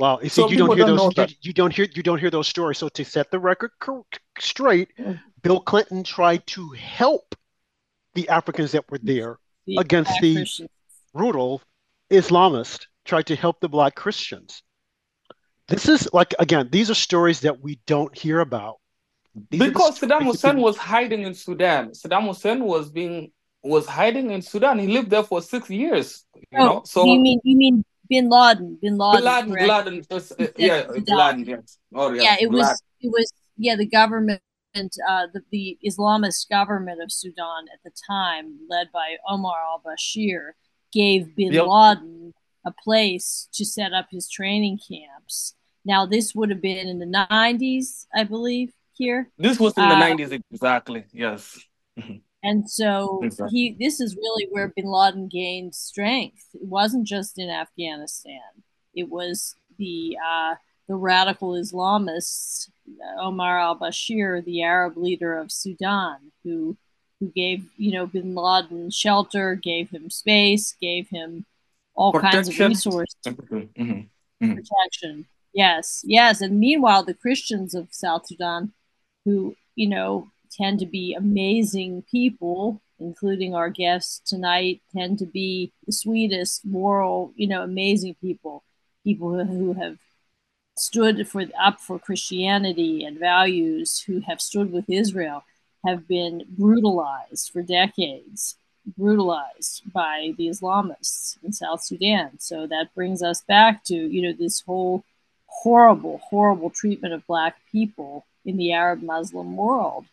Well, 0.00 0.18
you 0.22 0.30
see, 0.30 0.48
you 0.48 0.56
don't 0.56 0.74
hear 0.74 0.86
don't 0.86 1.14
those. 1.14 1.28
You, 1.28 1.36
you, 1.42 1.52
don't 1.52 1.74
hear 1.74 1.86
you 1.94 2.02
don't 2.02 2.18
hear 2.18 2.30
those 2.30 2.48
stories. 2.48 2.78
So 2.78 2.88
to 2.88 3.04
set 3.04 3.30
the 3.30 3.38
record 3.38 3.72
straight, 4.38 4.88
Bill 5.42 5.60
Clinton 5.60 6.04
tried 6.04 6.46
to 6.46 6.70
help 6.70 7.34
the 8.14 8.26
Africans 8.30 8.72
that 8.72 8.90
were 8.90 8.98
there 9.02 9.38
the 9.66 9.76
against 9.76 10.18
the 10.22 10.46
brutal 11.12 11.60
Islamists. 12.10 12.86
Tried 13.04 13.26
to 13.26 13.36
help 13.36 13.60
the 13.60 13.68
Black 13.68 13.94
Christians. 13.94 14.62
This 15.70 15.88
is 15.88 16.08
like 16.12 16.34
again, 16.38 16.68
these 16.70 16.90
are 16.90 16.94
stories 16.94 17.40
that 17.40 17.60
we 17.60 17.78
don't 17.86 18.16
hear 18.16 18.40
about. 18.40 18.76
These 19.50 19.60
because 19.60 20.00
Saddam 20.00 20.24
Hussein 20.24 20.60
was 20.60 20.76
hiding 20.76 21.22
in 21.22 21.34
Sudan. 21.34 21.90
Saddam 21.90 22.26
Hussein 22.26 22.64
was 22.64 22.90
being 22.90 23.30
was 23.62 23.86
hiding 23.86 24.32
in 24.32 24.42
Sudan. 24.42 24.80
He 24.80 24.88
lived 24.88 25.10
there 25.10 25.22
for 25.22 25.40
six 25.40 25.70
years. 25.70 26.24
You 26.34 26.58
oh, 26.58 26.66
know, 26.66 26.82
so 26.84 27.04
you 27.04 27.20
mean 27.20 27.40
you 27.44 27.56
mean 27.56 27.84
Bin 28.10 28.28
Laden. 28.28 28.78
Bin 28.82 28.98
Laden. 28.98 29.22
Bin 29.22 29.24
Laden. 29.24 29.54
Bin 29.54 29.68
Laden. 29.68 30.04
Uh, 30.10 30.46
yeah, 30.56 30.82
Bin 30.92 31.04
Laden. 31.04 31.44
Yes. 31.44 31.78
Oh, 31.94 32.12
yeah. 32.12 32.22
Yeah, 32.22 32.36
it 32.40 32.50
was. 32.50 32.82
It 33.00 33.08
was. 33.08 33.32
Yeah, 33.56 33.76
the 33.76 33.86
government, 33.86 34.40
uh, 34.74 35.26
the, 35.34 35.42
the 35.52 35.78
Islamist 35.86 36.48
government 36.48 37.02
of 37.02 37.12
Sudan 37.12 37.66
at 37.72 37.80
the 37.84 37.92
time, 38.10 38.58
led 38.68 38.88
by 38.90 39.16
Omar 39.28 39.58
al 39.62 39.82
Bashir, 39.86 40.52
gave 40.92 41.36
Bin 41.36 41.52
yep. 41.52 41.66
Laden 41.66 42.32
a 42.66 42.72
place 42.72 43.48
to 43.52 43.64
set 43.64 43.92
up 43.92 44.06
his 44.10 44.28
training 44.28 44.78
camps. 44.78 45.54
Now, 45.90 46.06
this 46.06 46.36
would 46.36 46.50
have 46.50 46.62
been 46.62 46.86
in 46.86 47.00
the 47.00 47.26
90s, 47.30 48.06
I 48.14 48.22
believe, 48.22 48.72
here. 48.92 49.28
This 49.36 49.58
was 49.58 49.76
in 49.76 49.88
the 49.88 49.96
uh, 49.96 50.00
90s, 50.00 50.40
exactly. 50.52 51.02
Yes. 51.12 51.58
And 52.42 52.70
so 52.70 53.20
exactly. 53.22 53.50
he 53.50 53.76
this 53.78 54.00
is 54.00 54.16
really 54.16 54.46
where 54.50 54.68
bin 54.68 54.86
Laden 54.86 55.28
gained 55.28 55.74
strength. 55.74 56.46
It 56.54 56.64
wasn't 56.64 57.06
just 57.06 57.38
in 57.38 57.50
Afghanistan. 57.50 58.50
It 58.94 59.10
was 59.10 59.56
the 59.76 60.16
uh, 60.26 60.54
the 60.88 60.94
radical 60.94 61.50
Islamists, 61.50 62.70
Omar 63.18 63.58
al-Bashir, 63.58 64.42
the 64.42 64.62
Arab 64.62 64.96
leader 64.96 65.36
of 65.36 65.52
Sudan, 65.52 66.32
who 66.44 66.78
who 67.18 67.26
gave 67.28 67.66
you 67.76 67.92
know 67.92 68.06
bin 68.06 68.34
Laden 68.34 68.90
shelter, 68.90 69.54
gave 69.56 69.90
him 69.90 70.08
space, 70.08 70.74
gave 70.80 71.08
him 71.10 71.44
all 71.94 72.12
protection. 72.12 72.42
kinds 72.42 72.48
of 72.48 72.68
resources, 72.68 73.16
mm-hmm. 73.26 73.82
Mm-hmm. 73.84 74.54
protection. 74.54 75.26
Yes, 75.52 76.04
yes. 76.06 76.40
And 76.40 76.58
meanwhile, 76.60 77.02
the 77.04 77.14
Christians 77.14 77.74
of 77.74 77.88
South 77.92 78.26
Sudan, 78.26 78.72
who 79.24 79.56
you 79.74 79.88
know 79.88 80.30
tend 80.50 80.78
to 80.80 80.86
be 80.86 81.14
amazing 81.14 82.02
people, 82.10 82.80
including 82.98 83.54
our 83.54 83.70
guests 83.70 84.20
tonight, 84.28 84.80
tend 84.94 85.18
to 85.18 85.26
be 85.26 85.72
the 85.86 85.92
sweetest, 85.92 86.64
moral, 86.64 87.32
you 87.36 87.46
know, 87.48 87.62
amazing 87.62 88.16
people, 88.20 88.62
people 89.04 89.32
who, 89.34 89.44
who 89.44 89.72
have 89.74 89.98
stood 90.76 91.28
for 91.28 91.44
up 91.60 91.80
for 91.80 91.98
Christianity 91.98 93.04
and 93.04 93.18
values, 93.18 94.00
who 94.06 94.20
have 94.20 94.40
stood 94.40 94.72
with 94.72 94.88
Israel, 94.88 95.44
have 95.86 96.08
been 96.08 96.44
brutalized 96.48 97.50
for 97.52 97.62
decades, 97.62 98.56
brutalized 98.96 99.82
by 99.92 100.32
the 100.38 100.48
Islamists 100.48 101.38
in 101.44 101.52
South 101.52 101.82
Sudan. 101.82 102.38
So 102.38 102.66
that 102.66 102.94
brings 102.94 103.22
us 103.22 103.42
back 103.42 103.84
to, 103.84 103.94
you 103.94 104.22
know, 104.22 104.32
this 104.32 104.60
whole 104.62 105.04
horrible, 105.50 106.18
horrible 106.18 106.70
treatment 106.70 107.12
of 107.12 107.26
black 107.26 107.56
people 107.70 108.24
in 108.44 108.56
the 108.56 108.72
Arab 108.72 109.02
Muslim 109.02 109.56
world 109.56 110.06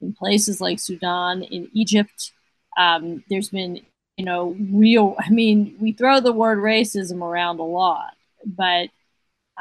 in 0.00 0.12
places 0.12 0.60
like 0.60 0.78
Sudan, 0.78 1.42
in 1.42 1.68
Egypt. 1.72 2.32
Um, 2.76 3.24
there's 3.28 3.50
been, 3.50 3.80
you 4.16 4.24
know, 4.24 4.56
real, 4.70 5.16
I 5.18 5.30
mean, 5.30 5.76
we 5.80 5.92
throw 5.92 6.20
the 6.20 6.32
word 6.32 6.58
racism 6.58 7.22
around 7.22 7.58
a 7.58 7.64
lot, 7.64 8.14
but 8.44 8.88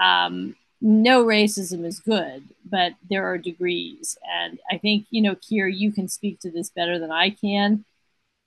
um, 0.01 0.55
no 0.81 1.23
racism 1.23 1.85
is 1.85 1.99
good, 1.99 2.43
but 2.65 2.93
there 3.09 3.25
are 3.25 3.37
degrees. 3.37 4.17
And 4.31 4.59
I 4.71 4.77
think, 4.77 5.05
you 5.09 5.21
know, 5.21 5.35
Keer, 5.35 5.67
you 5.67 5.91
can 5.91 6.07
speak 6.07 6.39
to 6.41 6.51
this 6.51 6.69
better 6.69 6.99
than 6.99 7.11
I 7.11 7.29
can, 7.29 7.85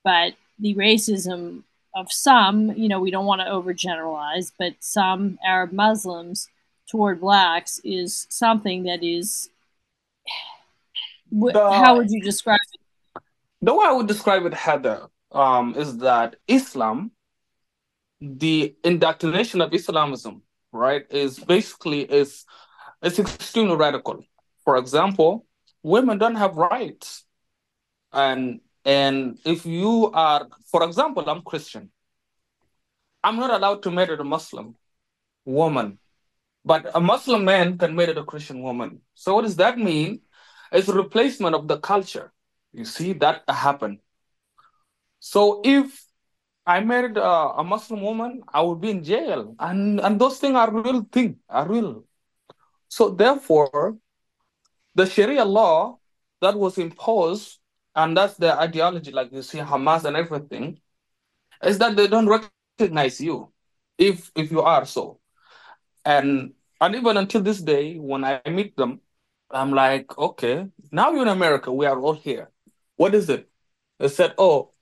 but 0.04 0.34
the 0.58 0.74
racism 0.74 1.62
of 1.94 2.12
some, 2.12 2.72
you 2.72 2.88
know, 2.88 3.00
we 3.00 3.10
don't 3.10 3.26
want 3.26 3.40
to 3.40 3.46
overgeneralize, 3.46 4.52
but 4.58 4.74
some 4.80 5.38
Arab 5.44 5.72
Muslims 5.72 6.48
toward 6.88 7.20
blacks 7.20 7.80
is 7.84 8.26
something 8.30 8.84
that 8.84 9.02
is 9.02 9.50
the, 11.30 11.70
how 11.70 11.96
would 11.96 12.10
you 12.10 12.22
describe 12.22 12.58
it? 12.72 13.22
The 13.62 13.74
way 13.74 13.86
I 13.86 13.92
would 13.92 14.06
describe 14.06 14.44
it, 14.46 14.54
Heather, 14.54 15.08
um, 15.32 15.74
is 15.76 15.98
that 15.98 16.36
Islam, 16.46 17.10
the 18.20 18.74
indoctrination 18.84 19.60
of 19.60 19.74
Islamism, 19.74 20.42
right, 20.72 21.04
is 21.10 21.38
basically 21.38 22.02
is 22.02 22.44
it's 23.02 23.18
extremely 23.18 23.76
radical. 23.76 24.24
For 24.64 24.76
example, 24.76 25.46
women 25.82 26.18
don't 26.18 26.36
have 26.36 26.56
rights, 26.56 27.24
and 28.12 28.60
and 28.84 29.38
if 29.44 29.66
you 29.66 30.10
are, 30.14 30.46
for 30.70 30.84
example, 30.84 31.28
I'm 31.28 31.42
Christian, 31.42 31.90
I'm 33.24 33.36
not 33.36 33.50
allowed 33.50 33.82
to 33.82 33.90
marry 33.90 34.16
a 34.16 34.24
Muslim 34.24 34.76
woman, 35.44 35.98
but 36.66 36.90
a 36.94 37.00
Muslim 37.00 37.44
man 37.44 37.78
can 37.78 37.94
marry 37.94 38.12
a 38.12 38.24
Christian 38.24 38.60
woman. 38.60 39.00
So 39.14 39.36
what 39.36 39.42
does 39.42 39.54
that 39.56 39.78
mean? 39.78 40.22
It's 40.72 40.88
a 40.88 40.92
replacement 40.92 41.54
of 41.54 41.68
the 41.68 41.78
culture. 41.78 42.32
You 42.72 42.84
see 42.84 43.12
that 43.22 43.44
happen. 43.48 44.00
So 45.20 45.62
if 45.64 46.04
I 46.66 46.80
married 46.80 47.16
a, 47.16 47.62
a, 47.62 47.64
Muslim 47.64 48.02
woman, 48.02 48.42
I 48.52 48.62
would 48.62 48.80
be 48.80 48.90
in 48.90 49.04
jail, 49.04 49.54
and 49.60 50.00
and 50.00 50.20
those 50.20 50.38
things 50.38 50.56
are 50.56 50.70
real 50.72 51.06
thing, 51.12 51.38
are 51.48 51.68
real. 51.68 52.04
So 52.88 53.10
therefore, 53.10 53.96
the 54.96 55.06
Sharia 55.06 55.44
law 55.44 55.98
that 56.40 56.58
was 56.58 56.78
imposed, 56.78 57.60
and 57.94 58.16
that's 58.16 58.34
the 58.34 58.58
ideology, 58.58 59.12
like 59.12 59.30
you 59.32 59.42
see 59.42 59.58
Hamas 59.58 60.04
and 60.04 60.16
everything, 60.16 60.80
is 61.62 61.78
that 61.78 61.94
they 61.94 62.08
don't 62.08 62.26
recognize 62.26 63.20
you, 63.20 63.52
if 63.96 64.32
if 64.34 64.50
you 64.50 64.62
are 64.62 64.84
so, 64.84 65.20
and 66.06 66.54
and 66.80 66.94
even 66.94 67.16
until 67.18 67.42
this 67.42 67.60
day, 67.60 67.96
when 67.98 68.24
I 68.24 68.40
meet 68.48 68.76
them, 68.76 69.00
I'm 69.50 69.72
like, 69.72 70.16
okay, 70.18 70.68
now 70.92 71.10
you're 71.12 71.22
in 71.22 71.28
America, 71.28 71.72
we 71.72 71.86
are 71.86 71.98
all 72.00 72.14
here. 72.14 72.50
What 72.96 73.14
is 73.14 73.30
it? 73.30 73.48
They 73.98 74.08
said, 74.08 74.34
oh, 74.38 74.72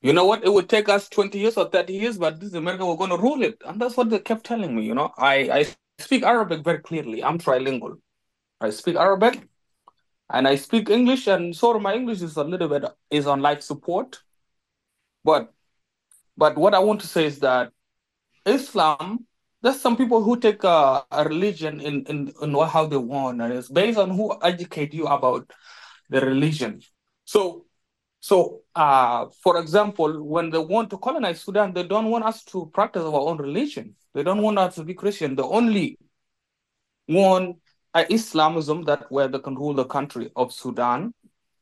you 0.00 0.12
know 0.12 0.26
what? 0.26 0.44
It 0.44 0.52
would 0.52 0.68
take 0.68 0.88
us 0.88 1.08
20 1.08 1.38
years 1.38 1.56
or 1.56 1.68
30 1.68 1.92
years, 1.94 2.18
but 2.18 2.40
this 2.40 2.54
America, 2.54 2.86
we're 2.86 2.96
going 2.96 3.10
to 3.10 3.16
rule 3.16 3.42
it. 3.42 3.60
And 3.66 3.80
that's 3.80 3.96
what 3.96 4.10
they 4.10 4.18
kept 4.20 4.44
telling 4.44 4.76
me. 4.76 4.84
You 4.84 4.94
know, 4.94 5.12
I, 5.18 5.34
I 5.50 5.66
speak 5.98 6.22
Arabic 6.24 6.62
very 6.64 6.78
clearly. 6.80 7.24
I'm 7.24 7.38
trilingual. 7.38 7.98
I 8.60 8.70
speak 8.70 8.96
Arabic 8.96 9.48
and 10.30 10.46
I 10.46 10.56
speak 10.56 10.90
English, 10.90 11.26
and 11.26 11.56
so 11.56 11.78
my 11.78 11.94
English 11.94 12.22
is 12.22 12.36
a 12.36 12.44
little 12.44 12.68
bit 12.68 12.84
is 13.10 13.26
on 13.26 13.40
life 13.40 13.62
support. 13.62 14.22
But 15.24 15.52
but 16.36 16.56
what 16.56 16.74
I 16.74 16.80
want 16.80 17.00
to 17.02 17.06
say 17.08 17.26
is 17.26 17.40
that 17.40 17.72
Islam, 18.46 19.26
there's 19.62 19.80
some 19.80 19.96
people 19.96 20.22
who 20.22 20.38
take 20.38 20.62
a, 20.64 21.04
religion 21.24 21.80
in, 21.80 22.04
in, 22.06 22.32
in 22.40 22.54
how 22.54 22.86
they 22.86 22.96
want, 22.96 23.40
and 23.42 23.52
it's 23.52 23.68
based 23.68 23.98
on 23.98 24.10
who 24.10 24.36
educate 24.42 24.94
you 24.94 25.06
about 25.06 25.50
the 26.10 26.20
religion. 26.20 26.80
So 27.24 27.66
so, 28.20 28.62
uh, 28.74 29.26
for 29.42 29.58
example, 29.60 30.22
when 30.24 30.50
they 30.50 30.58
want 30.58 30.90
to 30.90 30.98
colonize 30.98 31.40
Sudan, 31.40 31.72
they 31.72 31.84
don't 31.84 32.10
want 32.10 32.24
us 32.24 32.42
to 32.44 32.70
practice 32.74 33.02
our 33.02 33.20
own 33.20 33.38
religion. 33.38 33.94
They 34.12 34.22
don't 34.22 34.42
want 34.42 34.58
us 34.58 34.74
to 34.74 34.84
be 34.84 34.94
Christian. 34.94 35.36
They 35.36 35.42
only 35.42 35.98
want 37.06 37.58
uh, 37.94 38.04
Islamism 38.10 38.84
that 38.84 39.10
where 39.10 39.28
they 39.28 39.38
can 39.38 39.54
rule 39.54 39.74
the 39.74 39.84
country 39.84 40.30
of 40.34 40.52
Sudan. 40.52 41.14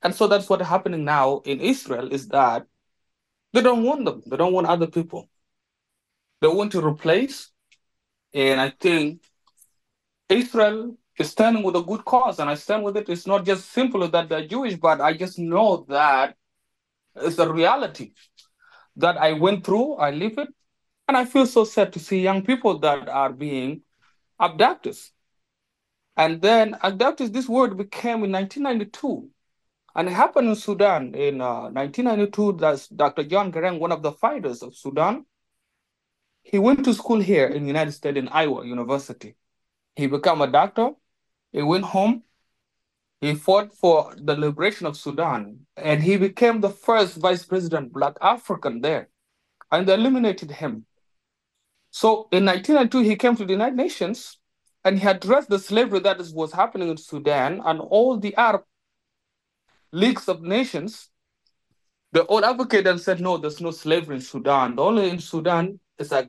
And 0.03 0.14
so 0.14 0.26
that's 0.26 0.49
what's 0.49 0.66
happening 0.66 1.05
now 1.05 1.42
in 1.44 1.61
Israel 1.61 2.11
is 2.11 2.28
that 2.28 2.66
they 3.53 3.61
don't 3.61 3.82
want 3.82 4.05
them. 4.05 4.22
They 4.26 4.36
don't 4.36 4.53
want 4.53 4.66
other 4.66 4.86
people. 4.86 5.28
They 6.40 6.49
want 6.49 6.72
to 6.72 6.84
replace. 6.84 7.51
And 8.37 8.61
I 8.61 8.68
think 8.68 9.22
Israel 10.28 10.99
is 11.18 11.30
standing 11.30 11.62
with 11.62 11.74
a 11.74 11.82
good 11.82 12.05
cause, 12.05 12.39
and 12.39 12.51
I 12.51 12.55
stand 12.55 12.84
with 12.84 12.99
it. 12.99 13.09
It's 13.09 13.26
not 13.26 13.47
just 13.47 13.72
simply 13.72 14.09
that 14.09 14.28
they're 14.28 14.47
Jewish, 14.47 14.74
but 14.74 15.01
I 15.01 15.14
just 15.14 15.39
know 15.39 15.87
that 15.89 16.37
it's 17.14 17.39
a 17.39 17.51
reality 17.51 18.12
that 18.97 19.16
I 19.16 19.32
went 19.32 19.64
through, 19.64 19.95
I 19.95 20.11
live 20.11 20.37
it, 20.37 20.49
and 21.09 21.16
I 21.16 21.24
feel 21.24 21.47
so 21.47 21.64
sad 21.64 21.95
to 21.95 21.99
see 21.99 22.20
young 22.20 22.43
people 22.43 22.78
that 22.80 23.09
are 23.09 23.32
being 23.32 23.80
abducted. 24.39 24.99
And 26.14 26.43
then 26.43 26.76
abducted, 26.82 27.32
this 27.32 27.49
word 27.49 27.78
became 27.78 28.22
in 28.22 28.32
1992. 28.32 29.30
And 29.95 30.09
it 30.09 30.12
happened 30.12 30.49
in 30.49 30.57
Sudan 30.57 31.14
in 31.14 31.41
uh, 31.41 31.70
1992. 31.70 32.59
That's 32.59 32.89
Dr. 32.89 33.24
John 33.24 33.51
Garang, 33.51 33.78
one 33.78 33.93
of 33.93 34.03
the 34.03 34.12
fighters 34.12 34.62
of 34.62 34.76
Sudan. 34.76 35.24
He 36.47 36.59
went 36.59 36.84
to 36.84 36.94
school 36.94 37.20
here 37.20 37.47
in 37.47 37.62
the 37.62 37.68
United 37.68 37.92
States 37.92 38.18
in 38.18 38.28
Iowa 38.28 38.64
University. 38.64 39.34
He 39.97 40.07
became 40.07 40.40
a 40.40 40.47
doctor. 40.47 40.90
He 41.53 41.62
went 41.62 41.84
home 41.84 42.22
he 43.20 43.34
fought 43.34 43.72
for 43.72 44.14
the 44.16 44.36
liberation 44.36 44.86
of 44.86 44.97
Sudan, 44.97 45.66
and 45.76 46.03
he 46.03 46.16
became 46.16 46.61
the 46.61 46.70
first 46.70 47.16
vice 47.16 47.44
president, 47.44 47.92
black 47.92 48.16
African 48.20 48.80
there, 48.82 49.09
and 49.72 49.88
they 49.88 49.94
eliminated 49.94 50.51
him. 50.51 50.84
So 51.90 52.28
in 52.30 52.44
1992, 52.44 53.09
he 53.09 53.16
came 53.16 53.34
to 53.36 53.44
the 53.44 53.53
United 53.55 53.76
Nations, 53.76 54.38
and 54.84 54.99
he 54.99 55.09
addressed 55.09 55.49
the 55.49 55.59
slavery 55.59 56.01
that 56.01 56.18
was 56.34 56.53
happening 56.53 56.90
in 56.90 56.99
Sudan, 56.99 57.62
and 57.64 57.80
all 57.80 58.18
the 58.18 58.34
Arab 58.36 58.64
leagues 59.92 60.28
of 60.28 60.42
nations, 60.42 61.09
they 62.12 62.20
all 62.20 62.44
advocated 62.44 62.86
and 62.86 63.01
said, 63.01 63.20
no, 63.20 63.38
there's 63.38 63.61
no 63.62 63.70
slavery 63.70 64.16
in 64.16 64.22
Sudan. 64.22 64.76
The 64.76 64.82
only 64.82 65.09
in 65.09 65.20
Sudan 65.20 65.80
is 65.99 66.11
like 66.11 66.28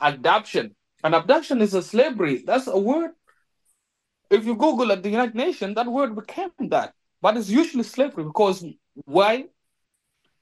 adoption. 0.00 0.74
And 1.02 1.14
abduction 1.14 1.60
is 1.60 1.74
a 1.74 1.82
slavery. 1.82 2.42
That's 2.46 2.66
a 2.66 2.78
word 2.78 3.10
if 4.30 4.44
you 4.44 4.54
Google 4.56 4.92
at 4.92 5.02
the 5.02 5.10
United 5.10 5.34
Nations, 5.34 5.74
that 5.76 5.86
word 5.86 6.14
became 6.14 6.50
that. 6.68 6.94
But 7.20 7.36
it's 7.36 7.48
usually 7.48 7.84
slavery 7.84 8.24
because 8.24 8.64
why? 9.04 9.46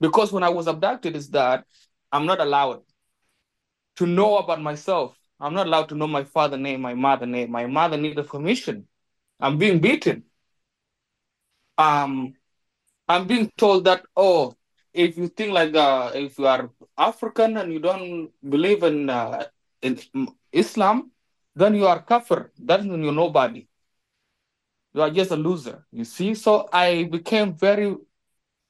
Because 0.00 0.32
when 0.32 0.42
I 0.42 0.48
was 0.48 0.66
abducted, 0.66 1.14
is 1.14 1.30
that 1.30 1.64
I'm 2.10 2.26
not 2.26 2.40
allowed 2.40 2.82
to 3.96 4.06
know 4.06 4.38
about 4.38 4.60
myself. 4.60 5.16
I'm 5.38 5.54
not 5.54 5.66
allowed 5.66 5.88
to 5.90 5.94
know 5.94 6.06
my 6.06 6.24
father 6.24 6.56
name, 6.56 6.80
my 6.80 6.94
mother 6.94 7.26
name. 7.26 7.50
My 7.50 7.66
mother 7.66 7.96
needed 7.96 8.26
permission. 8.26 8.88
I'm 9.40 9.58
being 9.58 9.80
beaten. 9.80 10.24
Um, 11.78 12.34
I'm 13.08 13.26
being 13.26 13.50
told 13.56 13.84
that 13.84 14.04
oh, 14.16 14.56
if 14.92 15.16
you 15.16 15.28
think 15.28 15.52
like 15.52 15.74
uh, 15.74 16.10
if 16.14 16.38
you 16.38 16.46
are 16.46 16.70
African 16.96 17.56
and 17.56 17.72
you 17.72 17.78
don't 17.78 18.30
believe 18.48 18.82
in 18.82 19.08
uh, 19.08 19.44
in 19.80 19.98
Islam, 20.52 21.10
then 21.54 21.74
you 21.74 21.86
are 21.86 22.02
kafir. 22.02 22.52
Then 22.58 23.02
you're 23.02 23.12
nobody. 23.12 23.66
You 24.94 25.02
are 25.02 25.10
just 25.10 25.30
a 25.30 25.36
loser. 25.36 25.86
You 25.90 26.04
see? 26.04 26.34
So 26.34 26.68
i 26.72 27.04
became 27.04 27.54
very 27.54 27.96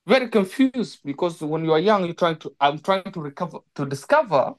very 0.06 0.28
confused 0.28 1.00
because 1.04 1.40
when 1.40 1.64
you 1.64 1.72
are 1.72 1.78
young 1.78 2.04
you're 2.04 2.14
trying 2.14 2.36
to 2.36 2.52
i'm 2.60 2.76
trying 2.80 3.04
to 3.04 3.20
recover 3.20 3.58
to 3.72 3.86
discover 3.86 4.52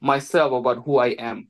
myself 0.00 0.52
about 0.52 0.84
who 0.84 0.98
i 0.98 1.08
am. 1.08 1.48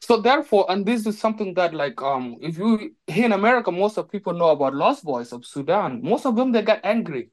So 0.00 0.20
therefore 0.20 0.66
and 0.68 0.86
this 0.86 1.06
is 1.06 1.18
something 1.18 1.54
that 1.54 1.74
like 1.74 2.00
um 2.02 2.36
if 2.40 2.58
you 2.58 2.94
here 3.06 3.26
in 3.26 3.32
america 3.32 3.70
most 3.70 3.98
of 3.98 4.10
people 4.10 4.32
know 4.32 4.48
about 4.48 4.74
lost 4.74 5.04
boys 5.04 5.32
of 5.32 5.46
sudan. 5.46 6.00
Most 6.02 6.26
of 6.26 6.36
them 6.36 6.52
they 6.52 6.62
got 6.62 6.80
angry 6.84 7.30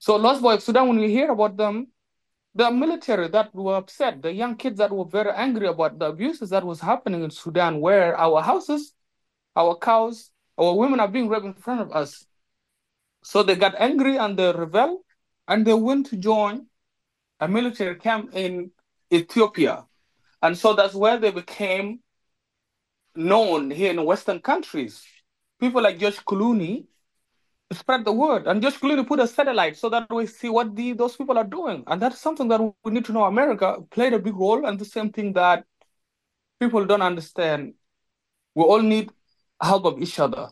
so 0.00 0.16
lost 0.16 0.42
boys 0.42 0.56
of 0.56 0.62
sudan 0.64 0.88
when 0.88 0.98
we 0.98 1.08
hear 1.08 1.30
about 1.30 1.56
them 1.56 1.86
the 2.56 2.68
military 2.68 3.28
that 3.28 3.54
were 3.54 3.76
upset 3.76 4.20
the 4.22 4.32
young 4.32 4.56
kids 4.56 4.78
that 4.78 4.90
were 4.90 5.04
very 5.04 5.30
angry 5.46 5.68
about 5.68 5.96
the 6.00 6.06
abuses 6.06 6.50
that 6.50 6.64
was 6.64 6.80
happening 6.80 7.22
in 7.22 7.30
sudan 7.30 7.80
where 7.80 8.16
our 8.16 8.42
houses 8.42 8.92
our 9.56 9.76
cows, 9.76 10.30
our 10.58 10.74
women 10.74 11.00
are 11.00 11.08
being 11.08 11.28
raped 11.28 11.44
in 11.46 11.54
front 11.54 11.80
of 11.80 11.92
us. 11.92 12.24
So 13.22 13.42
they 13.42 13.56
got 13.56 13.74
angry 13.78 14.16
and 14.16 14.38
they 14.38 14.52
rebelled 14.52 15.00
and 15.48 15.66
they 15.66 15.74
went 15.74 16.06
to 16.06 16.16
join 16.16 16.66
a 17.38 17.48
military 17.48 17.96
camp 17.96 18.34
in 18.34 18.70
Ethiopia. 19.12 19.84
And 20.42 20.56
so 20.56 20.74
that's 20.74 20.94
where 20.94 21.18
they 21.18 21.30
became 21.30 22.00
known 23.14 23.70
here 23.70 23.90
in 23.90 24.04
Western 24.04 24.40
countries. 24.40 25.02
People 25.58 25.82
like 25.82 25.98
George 25.98 26.24
Clooney 26.24 26.86
spread 27.72 28.04
the 28.04 28.12
word, 28.12 28.46
and 28.46 28.60
just 28.60 28.80
Clooney 28.80 29.06
put 29.06 29.20
a 29.20 29.26
satellite 29.26 29.76
so 29.76 29.88
that 29.90 30.10
we 30.12 30.26
see 30.26 30.48
what 30.48 30.74
the, 30.74 30.92
those 30.92 31.16
people 31.16 31.38
are 31.38 31.44
doing. 31.44 31.84
And 31.86 32.02
that's 32.02 32.18
something 32.18 32.48
that 32.48 32.60
we 32.60 32.92
need 32.92 33.04
to 33.06 33.12
know. 33.12 33.24
America 33.24 33.78
played 33.90 34.12
a 34.12 34.18
big 34.18 34.34
role, 34.34 34.66
and 34.66 34.78
the 34.78 34.84
same 34.84 35.10
thing 35.10 35.32
that 35.34 35.64
people 36.58 36.84
don't 36.84 37.02
understand. 37.02 37.74
We 38.54 38.64
all 38.64 38.82
need 38.82 39.10
help 39.62 39.84
of 39.84 40.00
each 40.02 40.18
other. 40.18 40.48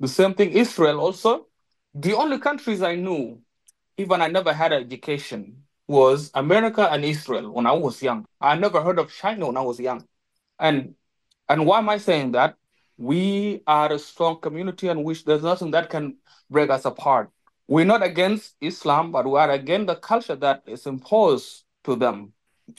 The 0.00 0.08
same 0.08 0.34
thing, 0.34 0.50
Israel 0.52 1.00
also. 1.00 1.46
The 1.94 2.14
only 2.14 2.38
countries 2.38 2.82
I 2.82 2.96
knew, 2.96 3.40
even 3.98 4.20
I 4.20 4.28
never 4.28 4.52
had 4.52 4.72
education, 4.72 5.64
was 5.86 6.30
America 6.34 6.88
and 6.90 7.04
Israel 7.04 7.52
when 7.52 7.66
I 7.66 7.72
was 7.72 8.02
young. 8.02 8.24
I 8.40 8.56
never 8.56 8.82
heard 8.82 8.98
of 8.98 9.12
China 9.12 9.46
when 9.46 9.56
I 9.56 9.60
was 9.60 9.78
young. 9.78 10.06
And 10.58 10.94
and 11.48 11.66
why 11.66 11.78
am 11.78 11.88
I 11.90 11.98
saying 11.98 12.32
that? 12.32 12.56
We 12.96 13.62
are 13.66 13.92
a 13.92 13.98
strong 13.98 14.40
community 14.40 14.88
and 14.88 15.04
which 15.04 15.24
there's 15.24 15.42
nothing 15.42 15.72
that 15.72 15.90
can 15.90 16.16
break 16.50 16.70
us 16.70 16.84
apart. 16.84 17.30
We're 17.66 17.84
not 17.84 18.02
against 18.02 18.54
Islam, 18.60 19.10
but 19.10 19.26
we 19.26 19.38
are 19.38 19.50
against 19.50 19.86
the 19.86 19.96
culture 19.96 20.36
that 20.36 20.62
is 20.66 20.86
imposed 20.86 21.64
to 21.84 21.96
them 21.96 22.32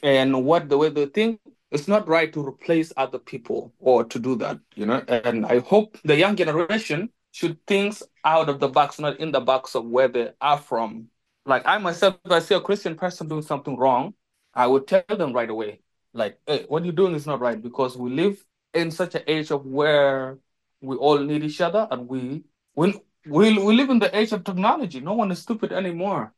and 0.04 0.46
what 0.46 0.70
the 0.70 0.78
way 0.78 0.90
they 0.90 1.08
think 1.08 1.40
it's 1.72 1.88
not 1.88 2.08
right 2.08 2.32
to 2.32 2.46
replace 2.46 2.94
other 2.96 3.20
people 3.20 3.74
or 3.80 4.04
to 4.06 4.20
do 4.20 4.36
that, 4.38 4.60
you 4.76 4.86
know. 4.86 5.04
And 5.08 5.46
I 5.46 5.60
hope 5.60 5.98
the 6.04 6.16
young 6.16 6.36
generation 6.36 7.10
should 7.32 7.58
think 7.68 7.98
out 8.24 8.48
of 8.48 8.60
the 8.60 8.70
box, 8.70 8.98
not 9.00 9.20
in 9.20 9.32
the 9.32 9.42
box 9.42 9.76
of 9.76 9.86
where 9.86 10.08
they 10.08 10.32
are 10.40 10.58
from. 10.58 11.08
Like 11.46 11.64
I 11.66 11.78
myself, 11.78 12.18
if 12.24 12.32
I 12.32 12.40
see 12.40 12.56
a 12.56 12.62
Christian 12.62 12.96
person 12.96 13.28
doing 13.28 13.42
something 13.42 13.76
wrong, 13.76 14.14
I 14.54 14.68
would 14.68 14.88
tell 14.88 15.04
them 15.10 15.34
right 15.34 15.50
away, 15.50 15.82
like, 16.14 16.40
hey, 16.48 16.66
what 16.70 16.86
you're 16.86 16.94
doing 16.94 17.14
is 17.14 17.28
not 17.28 17.42
right 17.42 17.62
because 17.62 17.98
we 17.98 18.10
live 18.10 18.44
in 18.76 18.92
such 18.92 19.16
an 19.16 19.24
age 19.28 19.52
of 19.52 19.66
where 19.66 20.38
we 20.82 20.96
all 20.98 21.20
need 21.20 21.44
each 21.44 21.62
other 21.62 21.88
and 21.92 22.08
we 22.08 22.44
we, 22.76 22.94
we, 23.26 23.58
we 23.58 23.76
live 23.76 23.90
in 23.90 24.00
the 24.00 24.16
age 24.18 24.34
of 24.34 24.44
technology. 24.44 25.00
No 25.00 25.14
one 25.14 25.32
is 25.32 25.40
stupid 25.40 25.72
anymore. 25.72 26.34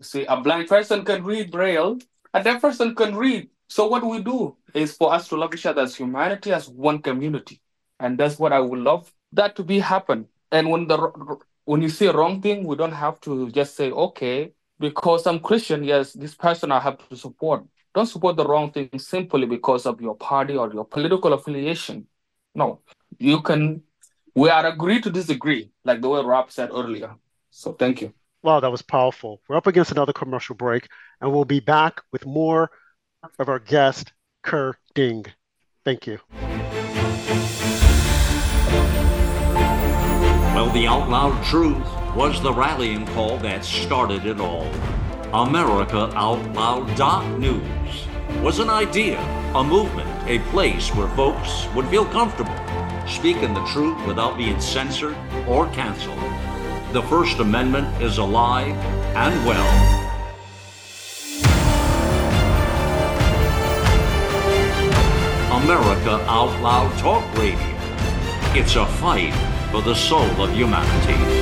See, 0.00 0.24
a 0.24 0.40
blind 0.40 0.68
person 0.68 1.04
can 1.04 1.22
read 1.22 1.50
Braille, 1.50 1.98
a 2.34 2.42
deaf 2.42 2.62
person 2.62 2.94
can 2.94 3.14
read. 3.14 3.50
So 3.68 3.86
what 3.86 4.04
we 4.04 4.22
do 4.22 4.56
is 4.74 4.96
for 4.96 5.12
us 5.12 5.28
to 5.28 5.36
love 5.36 5.54
each 5.54 5.66
other 5.66 5.82
as 5.82 5.94
humanity, 5.94 6.52
as 6.52 6.68
one 6.68 7.00
community. 7.00 7.60
And 8.00 8.18
that's 8.18 8.38
what 8.38 8.52
I 8.52 8.60
would 8.60 8.80
love 8.80 9.12
that 9.32 9.56
to 9.56 9.62
be 9.64 9.78
happen. 9.78 10.26
And 10.50 10.70
when 10.70 10.86
the 10.86 11.38
when 11.64 11.82
you 11.82 11.88
see 11.88 12.06
a 12.06 12.12
wrong 12.12 12.42
thing, 12.42 12.64
we 12.64 12.76
don't 12.76 12.92
have 12.92 13.20
to 13.20 13.50
just 13.50 13.76
say, 13.76 13.90
okay, 13.90 14.52
because 14.78 15.26
I'm 15.26 15.38
Christian, 15.40 15.84
yes, 15.84 16.12
this 16.12 16.34
person 16.34 16.72
I 16.72 16.80
have 16.80 17.08
to 17.08 17.16
support. 17.16 17.64
Don't 17.94 18.06
support 18.06 18.36
the 18.36 18.46
wrong 18.46 18.72
thing 18.72 18.88
simply 18.98 19.46
because 19.46 19.84
of 19.84 20.00
your 20.00 20.16
party 20.16 20.56
or 20.56 20.72
your 20.72 20.84
political 20.84 21.32
affiliation. 21.34 22.06
No, 22.54 22.80
you 23.18 23.42
can, 23.42 23.82
we 24.34 24.48
are 24.48 24.66
agree 24.66 25.00
to 25.02 25.10
disagree, 25.10 25.70
like 25.84 26.00
the 26.00 26.08
way 26.08 26.22
Rob 26.22 26.50
said 26.50 26.70
earlier. 26.72 27.14
So 27.50 27.72
thank 27.72 28.00
you. 28.00 28.14
Wow, 28.42 28.60
that 28.60 28.70
was 28.70 28.80
powerful. 28.80 29.42
We're 29.46 29.56
up 29.56 29.66
against 29.66 29.92
another 29.92 30.12
commercial 30.14 30.54
break, 30.54 30.88
and 31.20 31.30
we'll 31.30 31.44
be 31.44 31.60
back 31.60 32.00
with 32.12 32.24
more 32.24 32.70
of 33.38 33.48
our 33.48 33.58
guest, 33.58 34.12
Keer 34.44 34.78
Deng. 34.94 35.26
Thank 35.84 36.06
you. 36.06 36.18
Well, 40.54 40.70
the 40.70 40.86
out 40.86 41.10
loud 41.10 41.44
truth 41.44 42.16
was 42.16 42.40
the 42.42 42.52
rallying 42.52 43.06
call 43.08 43.36
that 43.38 43.64
started 43.64 44.24
it 44.24 44.40
all. 44.40 44.66
America 45.34 46.12
Out 46.14 46.44
Loud 46.52 47.40
News 47.40 48.06
was 48.42 48.58
an 48.58 48.68
idea, 48.68 49.18
a 49.54 49.64
movement, 49.64 50.10
a 50.28 50.40
place 50.50 50.94
where 50.94 51.08
folks 51.16 51.66
would 51.74 51.88
feel 51.88 52.04
comfortable 52.04 52.54
speaking 53.08 53.54
the 53.54 53.64
truth 53.68 53.96
without 54.06 54.36
being 54.36 54.60
censored 54.60 55.16
or 55.48 55.68
canceled. 55.70 56.18
The 56.92 57.02
First 57.04 57.38
Amendment 57.38 58.02
is 58.02 58.18
alive 58.18 58.76
and 59.16 59.46
well. 59.46 60.02
America 65.62 66.22
Out 66.28 66.60
Loud 66.60 66.98
Talk 66.98 67.24
Radio. 67.38 67.58
It's 68.54 68.76
a 68.76 68.84
fight 68.84 69.32
for 69.70 69.80
the 69.80 69.94
soul 69.94 70.28
of 70.42 70.52
humanity. 70.52 71.41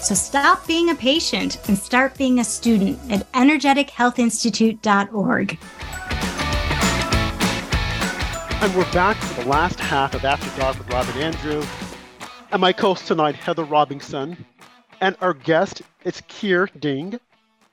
So 0.00 0.14
stop 0.14 0.66
being 0.66 0.88
a 0.90 0.94
patient 0.94 1.58
and 1.68 1.76
start 1.76 2.16
being 2.16 2.38
a 2.38 2.44
student 2.44 2.98
at 3.10 3.30
energetichealthinstitute.org. 3.32 5.58
And 8.60 8.74
we're 8.74 8.92
back 8.92 9.16
for 9.16 9.42
the 9.42 9.48
last 9.48 9.80
half 9.80 10.14
of 10.14 10.24
After 10.24 10.48
Dark 10.58 10.78
with 10.78 10.88
Rob 10.90 11.06
and 11.08 11.20
Andrew. 11.20 11.64
And 12.52 12.60
my 12.60 12.72
co 12.72 12.88
host 12.88 13.06
tonight, 13.08 13.34
Heather 13.34 13.64
Robinson. 13.64 14.46
And 15.00 15.16
our 15.20 15.34
guest 15.34 15.82
is 16.04 16.22
Keer 16.28 16.68
Deng. 16.68 17.18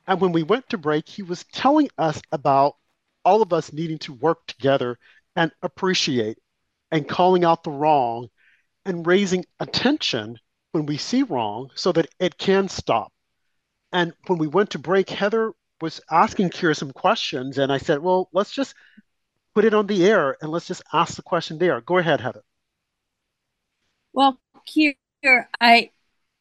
And 0.07 0.19
when 0.19 0.32
we 0.32 0.41
went 0.41 0.67
to 0.69 0.80
break, 0.80 1.07
he 1.07 1.21
was 1.21 1.43
telling 1.45 1.89
us 1.97 2.19
about 2.32 2.76
all 3.23 3.43
of 3.43 3.53
us 3.53 3.71
needing 3.71 3.99
to 3.99 4.13
work 4.13 4.47
together 4.47 4.97
and 5.36 5.51
appreciate 5.61 6.39
and 6.91 7.07
calling 7.07 7.45
out 7.45 7.63
the 7.63 7.71
wrong 7.71 8.30
and 8.86 9.05
raising 9.05 9.45
attention 9.59 10.39
when 10.76 10.86
we 10.86 10.97
see 10.97 11.23
wrong 11.23 11.69
so 11.73 11.93
that 11.93 12.05
it 12.19 12.38
can 12.38 12.67
stop. 12.67 13.13
And 13.93 14.11
when 14.28 14.38
we 14.38 14.47
went 14.47 14.71
to 14.71 14.78
break, 14.78 15.09
Heather 15.09 15.53
was 15.80 16.01
asking 16.11 16.49
Keer 16.49 16.73
some 16.73 16.91
questions, 16.91 17.57
and 17.57 17.71
I 17.71 17.78
said, 17.78 17.99
well, 17.99 18.28
let's 18.34 18.51
just 18.51 18.76
put 19.53 19.63
it 19.63 19.73
on 19.73 19.88
the 19.88 20.05
air 20.05 20.36
and 20.41 20.51
let's 20.51 20.67
just 20.67 20.84
ask 20.91 21.15
the 21.15 21.21
question 21.21 21.59
there. 21.59 21.80
Go 21.80 21.97
ahead, 21.97 22.19
Heather. 22.19 22.43
Well, 24.11 24.38
Keer, 24.65 24.95
I 25.61 25.91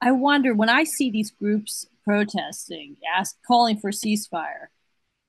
I 0.01 0.11
wonder 0.11 0.53
when 0.53 0.69
I 0.69 0.83
see 0.83 1.13
these 1.13 1.31
groups 1.31 1.87
protesting, 2.05 2.97
ask 3.17 3.37
calling 3.47 3.79
for 3.79 3.93
ceasefire. 3.93 4.67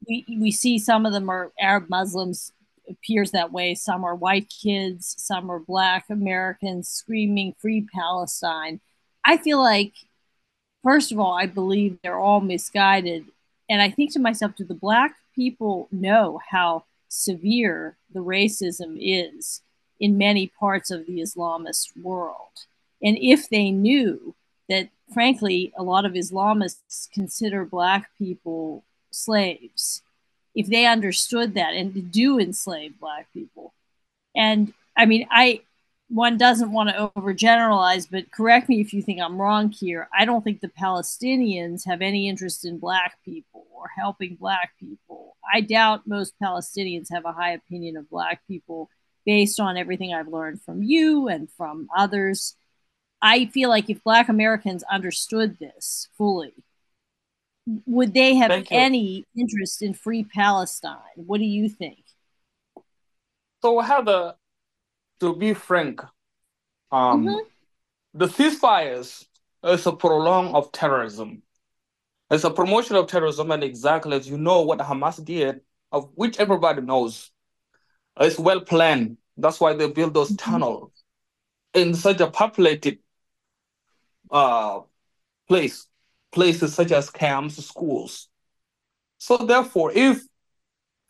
We 0.10 0.26
we 0.39 0.49
see 0.49 0.80
some 0.80 1.06
of 1.06 1.14
them 1.14 1.30
are 1.30 1.51
Arab 1.60 1.89
Muslims 1.89 2.51
appears 2.89 3.32
that 3.32 3.51
way. 3.51 3.76
Some 3.76 4.03
are 4.03 4.16
white 4.16 4.49
kids, 4.49 5.14
some 5.20 5.51
are 5.51 5.60
black 5.60 6.06
Americans 6.10 6.89
screaming 6.89 7.53
free 7.60 7.86
Palestine. 7.93 8.82
I 9.26 9.38
feel 9.38 9.57
like, 9.57 9.93
first 10.84 11.11
of 11.11 11.19
all, 11.19 11.34
I 11.34 11.47
believe 11.47 11.97
they're 12.03 12.19
all 12.19 12.41
misguided. 12.41 13.26
And 13.69 13.82
I 13.82 13.89
think 13.89 14.13
to 14.13 14.19
myself, 14.19 14.55
do 14.55 14.63
the 14.63 14.73
black 14.73 15.15
people 15.36 15.88
know 15.91 16.39
how 16.49 16.84
severe 17.07 17.97
the 18.13 18.19
racism 18.19 18.97
is 18.99 19.61
in 19.99 20.17
many 20.17 20.47
parts 20.47 20.91
of 20.91 21.07
the 21.07 21.19
Islamist 21.19 21.97
world? 22.01 22.65
And 23.01 23.17
if 23.19 23.49
they 23.49 23.71
knew 23.71 24.36
that, 24.69 24.89
frankly, 25.13 25.73
a 25.78 25.84
lot 25.84 26.05
of 26.05 26.13
Islamists 26.13 27.09
consider 27.11 27.65
black 27.65 28.09
people 28.17 28.84
slaves, 29.11 30.01
if 30.53 30.67
they 30.67 30.86
understood 30.86 31.53
that 31.55 31.73
and 31.73 32.11
do 32.11 32.39
enslave 32.39 32.99
black 32.99 33.28
people, 33.34 33.73
and 34.36 34.73
I 34.97 35.05
mean, 35.05 35.28
I 35.30 35.61
one 36.08 36.38
doesn't 36.38 36.72
want 36.72 36.89
to 36.89 37.12
overgeneralize, 37.16 38.08
but 38.10 38.32
correct 38.32 38.70
me 38.70 38.80
if 38.80 38.93
you 38.93 39.01
think 39.01 39.20
I'm 39.20 39.41
wrong 39.41 39.72
here. 39.72 40.08
I 40.18 40.26
don't 40.26 40.43
think 40.43 40.62
the 40.62 40.68
Palestinians 40.68 41.86
have 41.86 42.01
any 42.01 42.30
interest 42.30 42.66
in 42.66 42.78
black 42.78 43.18
people 43.26 43.66
or 43.76 43.89
helping 43.95 44.36
black 44.36 44.72
people. 44.80 45.36
I 45.51 45.62
doubt 45.62 46.08
most 46.08 46.36
Palestinians 46.41 47.08
have 47.12 47.26
a 47.26 47.32
high 47.32 47.51
opinion 47.51 47.97
of 47.97 48.10
black 48.10 48.41
people 48.47 48.89
based 49.26 49.60
on 49.60 49.78
everything 49.78 50.14
I've 50.14 50.28
learned 50.28 50.62
from 50.62 50.84
you 50.84 51.28
and 51.28 51.49
from 51.58 51.88
others. 51.95 52.56
I 53.22 53.47
feel 53.47 53.70
like 53.70 53.89
if 53.89 54.03
black 54.03 54.30
Americans 54.30 54.84
understood 54.84 55.58
this 55.58 56.08
fully, 56.16 56.53
would 57.88 58.14
they 58.14 58.36
have 58.36 58.66
any 58.70 59.26
interest 59.36 59.82
in 59.82 59.95
free 59.95 60.24
Palestine? 60.24 60.99
What 61.16 61.39
do 61.39 61.45
you 61.45 61.68
think? 61.68 62.03
So, 63.64 63.80
Heather, 63.80 64.36
to 65.34 65.39
be 65.39 65.53
frank, 65.53 66.01
um, 66.91 67.26
mm-hmm. 67.26 67.38
the 68.13 68.28
ceasefires 68.28 69.26
is 69.63 69.86
a 69.86 69.91
prolong 69.91 70.53
of 70.53 70.71
terrorism. 70.71 71.41
It's 72.32 72.43
a 72.43 72.49
promotion 72.49 72.95
of 72.95 73.07
terrorism, 73.07 73.51
and 73.51 73.63
exactly 73.63 74.17
as 74.17 74.28
you 74.28 74.38
know 74.38 74.61
what 74.61 74.80
Hamas 74.80 75.23
did, 75.23 75.61
of 75.91 76.09
which 76.15 76.39
everybody 76.39 76.82
knows, 76.82 77.32
it's 78.19 78.39
well 78.39 78.61
planned. 78.61 79.17
That's 79.38 79.59
why 79.59 79.73
they 79.73 79.89
build 79.89 80.13
those 80.13 80.32
mm-hmm. 80.32 80.51
tunnels 80.51 80.91
in 81.73 81.93
such 81.93 82.21
a 82.21 82.28
populated 82.28 82.99
uh, 84.32 84.80
place, 85.47 85.88
places 86.32 86.73
such 86.73 86.91
as 86.91 87.09
camps, 87.09 87.63
schools. 87.63 88.30
So 89.17 89.38
therefore, 89.38 89.91
if 89.93 90.21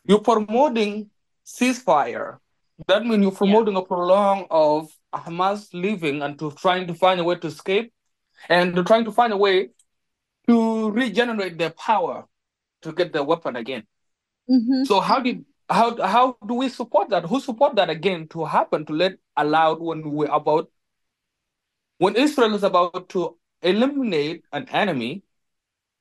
you're 0.05 0.19
promoting 0.19 1.09
ceasefire 1.45 2.39
that 2.87 3.05
means 3.05 3.23
you're 3.23 3.31
promoting 3.31 3.75
yeah. 3.75 3.81
a 3.81 3.85
prolong 3.85 4.47
of 4.49 4.89
Hamas 5.13 5.69
leaving 5.73 6.21
and 6.21 6.37
to 6.39 6.51
trying 6.51 6.87
to 6.87 6.93
find 6.93 7.19
a 7.19 7.23
way 7.23 7.35
to 7.35 7.47
escape 7.47 7.93
and 8.49 8.75
to 8.75 8.83
trying 8.83 9.05
to 9.05 9.11
find 9.11 9.31
a 9.31 9.37
way 9.37 9.69
to 10.47 10.91
regenerate 10.91 11.57
their 11.57 11.71
power 11.71 12.25
to 12.81 12.91
get 12.91 13.13
their 13.13 13.23
weapon 13.23 13.55
again. 13.55 13.83
Mm-hmm. 14.49 14.83
So 14.83 14.99
how 14.99 15.19
did 15.19 15.45
how 15.69 16.01
how 16.05 16.37
do 16.45 16.55
we 16.55 16.69
support 16.69 17.09
that? 17.09 17.25
Who 17.25 17.39
support 17.39 17.75
that 17.77 17.89
again 17.89 18.27
to 18.29 18.45
happen 18.45 18.85
to 18.85 18.93
let 18.93 19.13
allowed 19.35 19.79
when 19.79 20.11
we're 20.11 20.27
about 20.27 20.69
when 21.97 22.15
Israel 22.15 22.55
is 22.55 22.63
about 22.63 23.09
to 23.09 23.37
eliminate 23.61 24.43
an 24.51 24.67
enemy, 24.69 25.23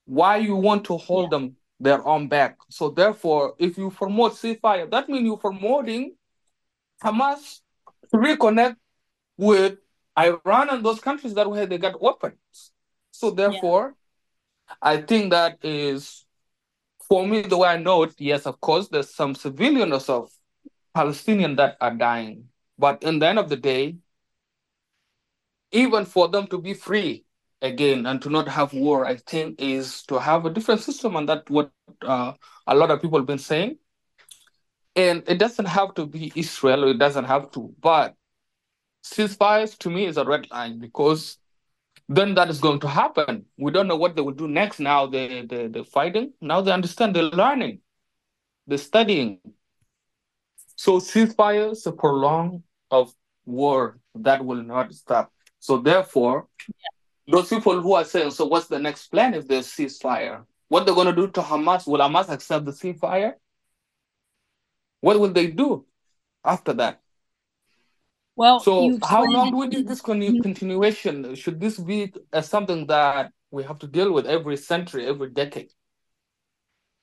why 0.05 0.39
you 0.39 0.57
want 0.57 0.85
to 0.87 0.97
hold 0.97 1.33
yeah. 1.33 1.39
them 1.39 1.57
their 1.79 2.07
own 2.07 2.29
back? 2.29 2.59
So 2.68 2.91
therefore, 2.91 3.55
if 3.59 3.79
you 3.79 3.91
promote 3.91 4.33
ceasefire, 4.33 4.91
that 4.91 5.09
means 5.09 5.25
you're 5.25 5.39
promoting 5.39 6.16
Hamas 7.05 7.61
to 8.11 8.16
reconnect 8.16 8.76
with 9.36 9.78
Iran 10.18 10.70
and 10.70 10.84
those 10.84 11.00
countries 11.00 11.34
that 11.34 11.50
where 11.50 11.66
they 11.66 11.78
got 11.78 12.00
weapons. 12.00 12.72
So 13.11 13.30
therefore, 13.30 13.94
yeah. 14.68 14.74
I 14.80 14.96
think 15.02 15.30
that 15.30 15.59
is 15.62 16.24
for 17.09 17.26
me 17.26 17.42
the 17.42 17.57
way 17.57 17.68
I 17.68 17.76
know 17.76 18.05
it. 18.05 18.14
Yes, 18.18 18.46
of 18.46 18.61
course, 18.61 18.88
there's 18.88 19.14
some 19.14 19.34
civilians 19.34 20.09
of 20.09 20.30
Palestinian 20.94 21.57
that 21.57 21.76
are 21.80 21.94
dying, 21.94 22.48
but 22.78 23.02
in 23.02 23.18
the 23.18 23.26
end 23.26 23.38
of 23.38 23.48
the 23.48 23.57
day, 23.57 23.96
even 25.72 26.05
for 26.05 26.28
them 26.28 26.46
to 26.46 26.59
be 26.59 26.72
free 26.72 27.24
again 27.61 28.07
and 28.07 28.22
to 28.22 28.30
not 28.30 28.46
have 28.48 28.72
war, 28.72 29.05
I 29.05 29.16
think 29.16 29.61
is 29.61 30.02
to 30.05 30.20
have 30.20 30.46
a 30.46 30.50
different 30.50 30.80
system, 30.80 31.16
and 31.16 31.28
that's 31.28 31.50
what 31.50 31.70
uh, 32.02 32.32
a 32.66 32.74
lot 32.74 32.90
of 32.90 33.02
people 33.02 33.18
have 33.18 33.26
been 33.26 33.38
saying. 33.38 33.78
And 34.97 35.22
it 35.26 35.38
doesn't 35.38 35.66
have 35.66 35.95
to 35.95 36.07
be 36.07 36.32
Israel, 36.34 36.88
it 36.88 36.99
doesn't 36.99 37.24
have 37.24 37.51
to, 37.53 37.74
but 37.80 38.14
ceasefires 39.05 39.76
to 39.78 39.90
me 39.90 40.07
is 40.07 40.16
a 40.16 40.24
red 40.24 40.51
line 40.51 40.78
because 40.78 41.38
then 42.09 42.34
that 42.34 42.51
is 42.51 42.61
going 42.61 42.80
to 42.80 42.88
happen. 42.88 43.45
We 43.57 43.72
don't 43.72 43.88
know 43.88 43.97
what 43.97 44.14
they 44.14 44.22
will 44.22 44.32
do 44.32 44.49
next. 44.49 44.80
Now 44.80 45.07
they 45.07 45.42
they 45.42 45.68
they're 45.68 45.84
fighting. 45.84 46.32
Now 46.40 46.61
they 46.61 46.72
understand. 46.72 47.14
They're 47.16 47.24
learning. 47.24 47.80
They're 48.66 48.78
studying. 48.78 49.40
So 50.76 50.99
ceasefire 50.99 51.72
is 51.72 51.86
a 51.86 51.92
prolong 51.92 52.62
of 52.90 53.14
war 53.47 53.99
that 54.16 54.45
will 54.45 54.62
not 54.62 54.92
stop. 54.92 55.32
So 55.61 55.78
therefore, 55.78 56.49
yeah. 56.68 57.32
those 57.32 57.49
people 57.49 57.80
who 57.80 57.95
are 57.95 58.05
saying, 58.05 58.32
so 58.32 58.45
what's 58.47 58.66
the 58.66 58.78
next 58.78 59.09
plan 59.09 59.34
if 59.34 59.49
there's 59.49 59.68
ceasefire? 59.68 60.45
What 60.68 60.84
they're 60.84 60.95
going 60.95 61.07
to 61.07 61.12
do 61.14 61.28
to 61.28 61.40
Hamas? 61.40 61.86
Will 61.86 62.01
Hamas 62.01 62.28
accept 62.28 62.64
the 62.64 62.72
ceasefire? 62.72 63.34
What 65.05 65.20
will 65.20 65.32
they 65.32 65.48
do 65.48 65.84
after 66.42 66.72
that? 66.80 67.02
Well, 68.36 68.59
so 68.59 68.98
how 69.02 69.24
long 69.24 69.68
do 69.68 69.82
this 69.82 70.00
continuation? 70.00 71.34
Should 71.34 71.61
this 71.61 71.78
be 71.78 72.12
uh, 72.32 72.40
something 72.40 72.86
that 72.86 73.30
we 73.50 73.62
have 73.64 73.78
to 73.80 73.86
deal 73.86 74.12
with 74.12 74.26
every 74.26 74.57
century, 74.57 75.07
every 75.07 75.28
decade? 75.28 75.70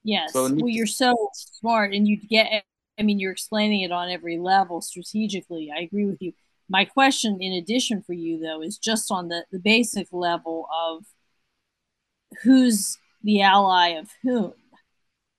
Yes. 0.03 0.33
So 0.33 0.51
well, 0.51 0.67
you're 0.67 0.87
so 0.87 1.29
smart, 1.33 1.93
and 1.93 2.07
you 2.07 2.17
get. 2.17 2.63
I 2.97 3.03
mean, 3.03 3.19
you're 3.19 3.31
explaining 3.31 3.81
it 3.81 3.91
on 3.91 4.09
every 4.09 4.39
level 4.39 4.81
strategically. 4.81 5.71
I 5.71 5.81
agree 5.81 6.05
with 6.05 6.21
you. 6.21 6.33
My 6.67 6.85
question, 6.85 7.37
in 7.39 7.53
addition 7.53 8.01
for 8.01 8.13
you 8.13 8.39
though, 8.39 8.63
is 8.63 8.79
just 8.79 9.11
on 9.11 9.27
the, 9.27 9.45
the 9.51 9.59
basic 9.59 10.07
level 10.11 10.67
of 10.73 11.05
who's 12.41 12.97
the 13.23 13.43
ally 13.43 13.89
of 13.89 14.09
whom. 14.23 14.53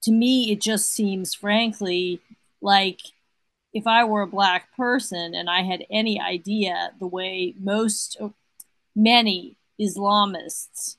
To 0.03 0.13
me, 0.13 0.51
it 0.51 0.61
just 0.61 0.91
seems, 0.91 1.35
frankly, 1.35 2.21
like 2.63 3.01
if 3.75 3.87
I 3.87 4.05
were 4.05 4.23
a 4.23 4.27
black 4.27 4.75
person 4.77 5.35
and 5.35 5.51
I 5.51 5.63
had 5.63 5.85
any 5.91 6.21
idea 6.21 6.93
the 6.99 7.07
way 7.07 7.55
most, 7.59 8.17
uh, 8.21 8.31
many 8.97 9.57
Islamists, 9.81 10.97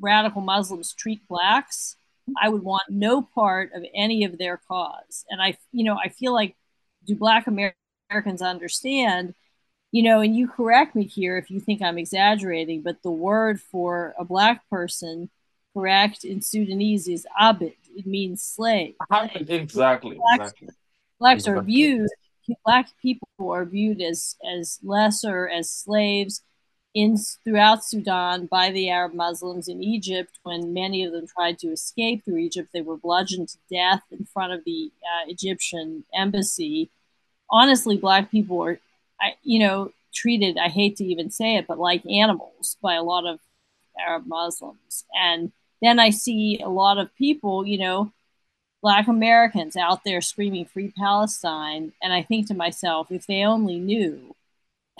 radical 0.00 0.40
Muslims 0.40 0.92
treat 0.92 1.26
blacks, 1.28 1.96
I 2.40 2.48
would 2.48 2.62
want 2.62 2.84
no 2.88 3.22
part 3.22 3.72
of 3.72 3.84
any 3.94 4.24
of 4.24 4.38
their 4.38 4.56
cause. 4.56 5.24
And 5.30 5.40
I, 5.40 5.58
you 5.72 5.84
know, 5.84 5.96
I 6.02 6.08
feel 6.08 6.32
like, 6.32 6.56
do 7.06 7.14
black 7.14 7.46
Americans 7.46 8.42
understand 8.42 9.34
you 9.92 10.02
know, 10.02 10.20
and 10.20 10.36
you 10.36 10.48
correct 10.48 10.94
me 10.94 11.04
here 11.04 11.38
if 11.38 11.50
you 11.50 11.60
think 11.60 11.80
I'm 11.80 11.96
exaggerating, 11.96 12.82
but 12.82 13.02
the 13.02 13.10
word 13.10 13.60
for 13.60 14.14
a 14.18 14.24
black 14.24 14.68
person, 14.68 15.30
correct, 15.74 16.24
in 16.24 16.42
Sudanese 16.42 17.08
is 17.08 17.26
abid. 17.40 17.76
It 17.96 18.06
means 18.06 18.42
slave. 18.42 18.96
Exactly. 19.62 20.20
Exactly. 20.34 20.68
Blacks 21.18 21.46
are 21.48 21.60
viewed, 21.62 22.08
black 22.64 22.88
people 23.00 23.28
are 23.40 23.64
viewed 23.64 24.00
as 24.00 24.36
as 24.58 24.78
lesser, 24.82 25.48
as 25.48 25.70
slaves 25.70 26.42
in 26.94 27.16
throughout 27.44 27.84
Sudan 27.84 28.46
by 28.46 28.70
the 28.70 28.88
Arab 28.90 29.14
Muslims 29.14 29.68
in 29.68 29.82
Egypt. 29.82 30.38
When 30.42 30.72
many 30.72 31.04
of 31.04 31.12
them 31.12 31.26
tried 31.26 31.58
to 31.60 31.68
escape 31.68 32.24
through 32.24 32.38
Egypt, 32.38 32.70
they 32.72 32.82
were 32.82 32.96
bludgeoned 32.96 33.48
to 33.50 33.58
death 33.70 34.02
in 34.10 34.24
front 34.24 34.52
of 34.52 34.64
the 34.64 34.90
uh, 35.02 35.28
Egyptian 35.28 36.04
embassy. 36.14 36.90
Honestly, 37.50 37.96
black 37.96 38.30
people 38.30 38.62
are 38.62 38.80
I, 39.20 39.34
you 39.42 39.58
know, 39.58 39.92
treated, 40.14 40.58
I 40.58 40.68
hate 40.68 40.96
to 40.96 41.04
even 41.04 41.30
say 41.30 41.56
it, 41.56 41.66
but 41.66 41.78
like 41.78 42.04
animals 42.06 42.76
by 42.82 42.94
a 42.94 43.02
lot 43.02 43.26
of 43.26 43.40
Arab 43.98 44.26
Muslims. 44.26 45.04
And 45.14 45.52
then 45.82 45.98
I 45.98 46.10
see 46.10 46.60
a 46.62 46.68
lot 46.68 46.98
of 46.98 47.14
people, 47.16 47.66
you 47.66 47.78
know, 47.78 48.12
Black 48.82 49.08
Americans 49.08 49.76
out 49.76 50.04
there 50.04 50.20
screaming 50.20 50.66
free 50.66 50.92
Palestine. 50.96 51.92
And 52.02 52.12
I 52.12 52.22
think 52.22 52.46
to 52.48 52.54
myself, 52.54 53.10
if 53.10 53.26
they 53.26 53.42
only 53.42 53.78
knew, 53.78 54.34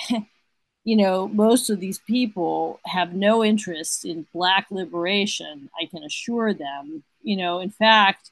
you 0.84 0.96
know, 0.96 1.28
most 1.28 1.68
of 1.70 1.80
these 1.80 1.98
people 1.98 2.80
have 2.86 3.12
no 3.14 3.44
interest 3.44 4.04
in 4.04 4.26
Black 4.32 4.66
liberation. 4.70 5.68
I 5.80 5.86
can 5.86 6.02
assure 6.04 6.54
them, 6.54 7.04
you 7.22 7.36
know, 7.36 7.60
in 7.60 7.70
fact, 7.70 8.30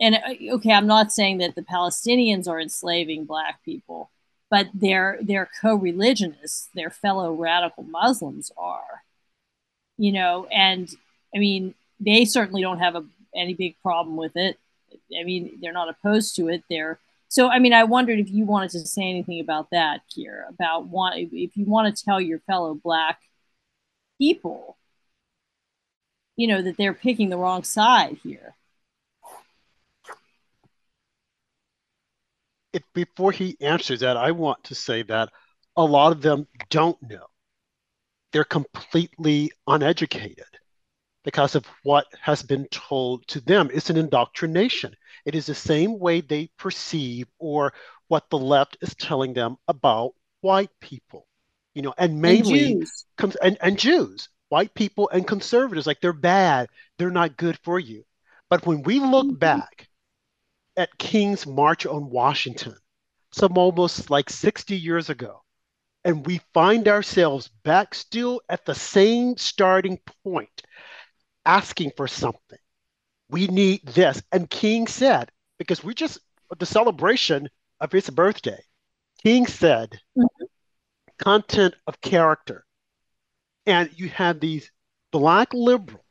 and 0.00 0.16
uh, 0.16 0.54
okay, 0.56 0.72
I'm 0.72 0.86
not 0.86 1.12
saying 1.12 1.38
that 1.38 1.54
the 1.54 1.62
Palestinians 1.62 2.48
are 2.48 2.60
enslaving 2.60 3.24
Black 3.24 3.62
people, 3.64 4.10
but 4.50 4.68
their 4.74 5.18
their 5.22 5.48
co-religionists, 5.60 6.68
their 6.74 6.90
fellow 6.90 7.32
radical 7.34 7.84
Muslims 7.84 8.52
are, 8.56 9.02
you 9.98 10.12
know, 10.12 10.46
and 10.52 10.88
I 11.34 11.38
mean 11.38 11.74
they 12.00 12.24
certainly 12.26 12.60
don't 12.62 12.78
have 12.78 12.94
a, 12.96 13.04
any 13.34 13.54
big 13.54 13.76
problem 13.82 14.16
with 14.16 14.36
it. 14.36 14.58
I 15.18 15.24
mean 15.24 15.58
they're 15.60 15.72
not 15.72 15.88
opposed 15.88 16.36
to 16.36 16.48
it. 16.48 16.62
They're 16.70 16.98
so 17.28 17.48
I 17.48 17.58
mean 17.58 17.72
I 17.72 17.84
wondered 17.84 18.18
if 18.18 18.30
you 18.30 18.44
wanted 18.44 18.70
to 18.70 18.86
say 18.86 19.02
anything 19.02 19.40
about 19.40 19.70
that, 19.70 20.02
here 20.08 20.46
about 20.48 20.86
want 20.86 21.16
if 21.18 21.56
you 21.56 21.64
want 21.64 21.94
to 21.94 22.04
tell 22.04 22.20
your 22.20 22.40
fellow 22.40 22.74
black 22.74 23.20
people, 24.18 24.76
you 26.36 26.46
know, 26.46 26.62
that 26.62 26.76
they're 26.76 26.94
picking 26.94 27.28
the 27.28 27.38
wrong 27.38 27.64
side 27.64 28.18
here. 28.22 28.54
if 32.76 32.82
before 32.92 33.32
he 33.32 33.56
answers 33.60 34.00
that, 34.00 34.18
I 34.18 34.32
want 34.32 34.62
to 34.64 34.74
say 34.74 35.02
that 35.04 35.30
a 35.76 35.82
lot 35.82 36.12
of 36.12 36.20
them 36.20 36.46
don't 36.68 37.00
know. 37.02 37.26
They're 38.32 38.44
completely 38.44 39.50
uneducated 39.66 40.44
because 41.26 41.56
of 41.56 41.66
what 41.82 42.06
has 42.20 42.40
been 42.44 42.66
told 42.66 43.26
to 43.26 43.40
them. 43.40 43.68
It's 43.74 43.90
an 43.90 43.96
indoctrination. 43.96 44.94
It 45.24 45.34
is 45.34 45.46
the 45.46 45.56
same 45.56 45.98
way 45.98 46.20
they 46.20 46.50
perceive 46.56 47.26
or 47.40 47.72
what 48.06 48.30
the 48.30 48.38
left 48.38 48.78
is 48.80 48.94
telling 48.94 49.34
them 49.34 49.56
about 49.66 50.12
white 50.40 50.70
people, 50.80 51.26
you 51.74 51.82
know, 51.82 51.92
and 51.98 52.22
mainly 52.22 52.66
and 52.66 52.80
Jews. 52.80 53.04
Com- 53.18 53.32
and, 53.42 53.58
and 53.60 53.76
Jews, 53.76 54.28
white 54.50 54.72
people 54.74 55.10
and 55.12 55.26
conservatives, 55.26 55.84
like 55.84 56.00
they're 56.00 56.12
bad, 56.12 56.68
they're 56.96 57.10
not 57.10 57.36
good 57.36 57.58
for 57.64 57.80
you. 57.80 58.04
But 58.48 58.64
when 58.64 58.84
we 58.84 59.00
look 59.00 59.26
mm-hmm. 59.26 59.34
back 59.34 59.88
at 60.76 60.96
King's 60.96 61.44
March 61.44 61.86
on 61.86 62.08
Washington, 62.08 62.76
some 63.32 63.58
almost 63.58 64.10
like 64.10 64.30
60 64.30 64.76
years 64.76 65.10
ago, 65.10 65.42
and 66.04 66.24
we 66.24 66.40
find 66.54 66.86
ourselves 66.86 67.48
back 67.64 67.96
still 67.96 68.40
at 68.48 68.64
the 68.64 68.76
same 68.76 69.36
starting 69.36 69.98
point, 70.22 70.62
asking 71.46 71.92
for 71.96 72.08
something. 72.08 72.58
We 73.30 73.46
need 73.46 73.86
this. 73.86 74.22
And 74.32 74.50
King 74.50 74.86
said, 74.86 75.30
because 75.58 75.82
we 75.82 75.94
just, 75.94 76.18
the 76.58 76.66
celebration 76.66 77.48
of 77.80 77.92
his 77.92 78.10
birthday, 78.10 78.62
King 79.22 79.46
said, 79.46 79.98
mm-hmm. 80.16 80.44
content 81.18 81.74
of 81.86 82.00
character. 82.00 82.64
And 83.64 83.90
you 83.96 84.08
have 84.10 84.38
these 84.38 84.70
black 85.10 85.52
liberals 85.54 86.02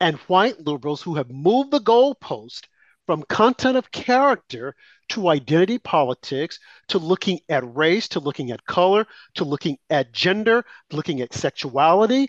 and 0.00 0.16
white 0.26 0.60
liberals 0.60 1.02
who 1.02 1.14
have 1.14 1.30
moved 1.30 1.70
the 1.70 1.80
goalpost 1.80 2.66
from 3.06 3.22
content 3.24 3.76
of 3.76 3.90
character 3.90 4.74
to 5.08 5.28
identity 5.28 5.78
politics 5.78 6.58
to 6.88 6.98
looking 6.98 7.40
at 7.48 7.74
race 7.74 8.08
to 8.08 8.20
looking 8.20 8.50
at 8.50 8.64
color 8.64 9.06
to 9.34 9.44
looking 9.44 9.76
at 9.90 10.12
gender 10.12 10.64
looking 10.92 11.20
at 11.20 11.34
sexuality 11.34 12.28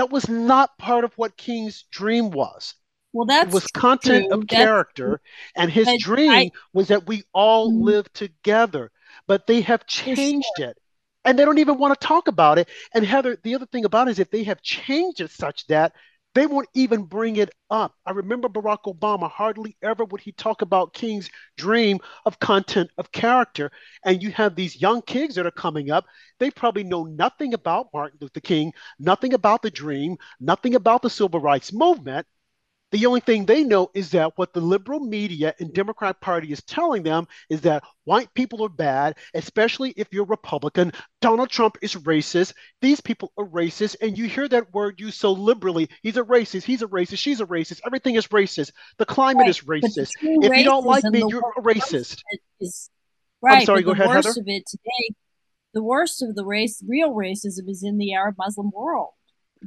that 0.00 0.10
was 0.10 0.28
not 0.28 0.76
part 0.78 1.04
of 1.04 1.12
what 1.14 1.36
king's 1.36 1.84
dream 1.90 2.30
was 2.30 2.74
well 3.12 3.26
that 3.26 3.50
was 3.50 3.66
content 3.68 4.26
true. 4.30 4.38
of 4.40 4.46
character 4.46 5.20
and 5.54 5.70
his 5.70 5.88
dream 6.00 6.30
I, 6.30 6.50
was 6.72 6.88
that 6.88 7.06
we 7.06 7.22
all 7.32 7.70
mm-hmm. 7.70 7.84
live 7.84 8.12
together 8.12 8.90
but 9.26 9.46
they 9.46 9.60
have 9.60 9.86
changed 9.86 10.58
it 10.58 10.76
and 11.24 11.38
they 11.38 11.44
don't 11.44 11.58
even 11.58 11.78
want 11.78 11.98
to 11.98 12.06
talk 12.06 12.28
about 12.28 12.58
it. 12.58 12.68
And 12.94 13.04
Heather, 13.04 13.36
the 13.42 13.54
other 13.54 13.66
thing 13.66 13.84
about 13.84 14.08
it 14.08 14.12
is 14.12 14.18
if 14.18 14.30
they 14.30 14.44
have 14.44 14.62
changed 14.62 15.20
it 15.20 15.30
such 15.30 15.66
that 15.66 15.92
they 16.34 16.46
won't 16.46 16.68
even 16.74 17.02
bring 17.02 17.36
it 17.36 17.50
up. 17.70 17.94
I 18.06 18.12
remember 18.12 18.48
Barack 18.48 18.84
Obama 18.86 19.30
hardly 19.30 19.76
ever 19.82 20.04
would 20.04 20.20
he 20.20 20.32
talk 20.32 20.62
about 20.62 20.94
King's 20.94 21.28
dream 21.56 21.98
of 22.24 22.38
content 22.38 22.90
of 22.98 23.10
character. 23.12 23.70
And 24.04 24.22
you 24.22 24.30
have 24.32 24.54
these 24.54 24.80
young 24.80 25.02
kids 25.02 25.34
that 25.34 25.46
are 25.46 25.50
coming 25.50 25.90
up. 25.90 26.06
They 26.38 26.50
probably 26.50 26.84
know 26.84 27.04
nothing 27.04 27.54
about 27.54 27.88
Martin 27.92 28.18
Luther 28.20 28.40
King, 28.40 28.72
nothing 28.98 29.34
about 29.34 29.62
the 29.62 29.70
dream, 29.70 30.16
nothing 30.38 30.74
about 30.76 31.02
the 31.02 31.10
civil 31.10 31.40
rights 31.40 31.72
movement. 31.72 32.26
The 32.92 33.06
only 33.06 33.20
thing 33.20 33.46
they 33.46 33.62
know 33.62 33.90
is 33.94 34.10
that 34.10 34.32
what 34.36 34.52
the 34.52 34.60
liberal 34.60 35.00
media 35.00 35.54
and 35.60 35.72
Democrat 35.72 36.20
Party 36.20 36.52
is 36.52 36.62
telling 36.62 37.02
them 37.02 37.28
is 37.48 37.60
that 37.62 37.84
white 38.04 38.32
people 38.34 38.64
are 38.64 38.68
bad, 38.68 39.16
especially 39.34 39.94
if 39.96 40.08
you're 40.12 40.24
Republican. 40.24 40.92
Donald 41.20 41.50
Trump 41.50 41.76
is 41.82 41.94
racist. 41.94 42.52
These 42.80 43.00
people 43.00 43.32
are 43.38 43.46
racist. 43.46 43.96
And 44.00 44.18
you 44.18 44.26
hear 44.26 44.48
that 44.48 44.74
word 44.74 44.98
used 44.98 45.18
so 45.18 45.32
liberally. 45.32 45.88
He's 46.02 46.16
a 46.16 46.24
racist. 46.24 46.64
He's 46.64 46.82
a 46.82 46.88
racist. 46.88 47.18
She's 47.18 47.40
a 47.40 47.46
racist. 47.46 47.80
Everything 47.86 48.16
is 48.16 48.26
racist. 48.28 48.72
The 48.98 49.06
climate 49.06 49.42
right. 49.42 49.50
is 49.50 49.60
racist. 49.60 50.10
If 50.20 50.56
you 50.56 50.64
don't 50.64 50.84
like 50.84 51.04
me, 51.04 51.22
you're 51.28 51.52
a 51.56 51.62
racist. 51.62 52.22
Is, 52.60 52.90
right. 53.40 53.58
I'm 53.60 53.64
sorry, 53.64 53.82
go 53.82 53.94
the 53.94 54.02
ahead, 54.02 54.08
worst 54.08 54.28
Heather. 54.28 54.40
of 54.40 54.48
it 54.48 54.64
today, 54.66 55.14
the 55.74 55.82
worst 55.82 56.22
of 56.22 56.34
the 56.34 56.44
race, 56.44 56.82
real 56.86 57.12
racism 57.12 57.68
is 57.68 57.84
in 57.84 57.98
the 57.98 58.14
Arab 58.14 58.34
Muslim 58.36 58.70
world. 58.74 59.10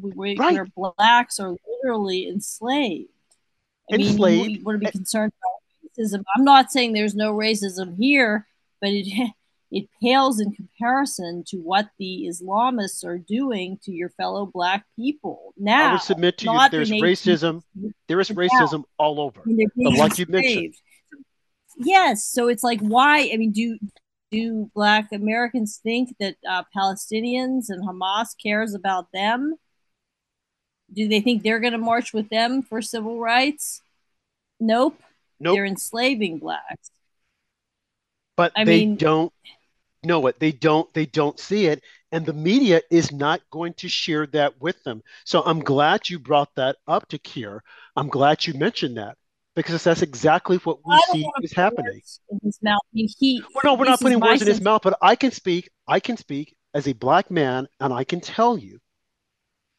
We, 0.02 0.36
Right. 0.38 0.54
Where 0.54 0.94
blacks 0.98 1.40
are 1.40 1.56
literally 1.68 2.28
enslaved. 2.28 3.10
I 3.92 3.98
mean, 3.98 4.08
Enslaved. 4.08 4.48
we 4.48 4.64
want 4.64 4.82
to 4.82 4.86
be 4.86 4.92
concerned 4.92 5.34
about 5.42 5.98
racism. 6.00 6.24
I'm 6.36 6.44
not 6.44 6.72
saying 6.72 6.94
there's 6.94 7.16
no 7.16 7.34
racism 7.34 7.98
here, 7.98 8.48
but 8.82 8.90
it 8.92 9.32
it 9.72 9.90
pales 10.02 10.40
in 10.40 10.52
comparison 10.54 11.44
to 11.48 11.58
what 11.58 11.90
the 11.98 12.30
Islamists 12.30 13.04
are 13.04 13.18
doing 13.18 13.80
to 13.84 13.92
your 13.92 14.10
fellow 14.10 14.46
black 14.46 14.86
people 14.96 15.54
now. 15.58 15.90
I 15.90 15.92
would 15.94 16.02
submit 16.02 16.38
to 16.40 16.52
you 16.52 16.70
there's 16.70 16.92
racism. 16.92 17.64
There 18.08 18.20
is 18.20 18.30
Now. 18.30 18.36
racism 18.36 18.84
all 19.00 19.20
over. 19.20 19.42
I 19.42 19.48
mean, 19.48 19.58
they're 19.58 19.68
But 19.76 19.90
being 19.90 19.98
like 19.98 20.20
you 20.20 20.26
mentioned. 20.30 20.76
Yes, 21.78 22.26
so 22.26 22.50
it's 22.50 22.64
like 22.64 22.80
why? 22.82 23.30
I 23.34 23.38
mean, 23.38 23.52
do 23.52 23.78
do 24.32 24.70
Black 24.76 25.12
Americans 25.12 25.80
think 25.82 26.16
that 26.20 26.36
uh, 26.48 26.64
Palestinians 26.76 27.66
and 27.70 27.84
Hamas 27.84 28.30
cares 28.42 28.74
about 28.76 29.08
them? 29.12 29.56
Do 30.94 31.08
they 31.08 31.22
think 31.22 31.44
they're 31.44 31.60
going 31.60 31.74
to 31.74 31.80
march 31.80 32.14
with 32.14 32.30
them 32.30 32.62
for 32.62 32.82
civil 32.82 33.20
rights? 33.20 33.82
Nope. 34.60 35.00
Nope. 35.40 35.56
They're 35.56 35.66
enslaving 35.66 36.40
blacks. 36.40 36.92
but 38.38 38.52
I 38.56 38.64
they 38.64 38.86
mean- 38.86 38.96
don't 38.96 39.34
know 40.04 40.28
it. 40.28 40.40
They 40.40 40.52
don't. 40.52 40.92
They 40.94 41.06
don't 41.06 41.40
see 41.40 41.66
it, 41.68 41.82
and 42.12 42.26
the 42.26 42.34
media 42.34 42.82
is 42.92 43.12
not 43.12 43.42
going 43.52 43.74
to 43.76 43.88
share 43.90 44.28
that 44.28 44.60
with 44.62 44.82
them. 44.84 45.02
So 45.26 45.42
I'm 45.46 45.60
glad 45.62 46.10
you 46.10 46.20
brought 46.20 46.54
that 46.56 46.78
up 46.88 47.08
to 47.10 47.18
Keer. 47.18 47.64
I'm 47.96 48.10
glad 48.10 48.46
you 48.46 48.54
mentioned 48.54 48.98
that 48.98 49.18
because 49.56 49.84
that's 49.84 50.02
exactly 50.02 50.58
what 50.58 50.80
we 50.86 50.98
see 51.12 51.30
is 51.42 51.54
happening. 51.54 52.02
In 52.30 52.40
his 52.44 52.60
mouth. 52.62 52.80
I 52.84 52.90
mean, 52.94 53.08
he. 53.20 53.42
Well, 53.54 53.62
no, 53.64 53.74
we're 53.76 53.86
not 53.86 54.00
putting 54.00 54.20
words 54.20 54.42
in 54.42 54.48
his 54.48 54.62
mouth, 54.62 54.82
but 54.84 54.98
I 55.02 55.16
can 55.16 55.32
speak. 55.32 55.70
I 55.88 56.00
can 56.00 56.18
speak 56.18 56.56
as 56.74 56.88
a 56.88 56.94
black 56.94 57.32
man, 57.32 57.68
and 57.80 57.94
I 57.94 58.04
can 58.04 58.20
tell 58.20 58.58
you 58.58 58.80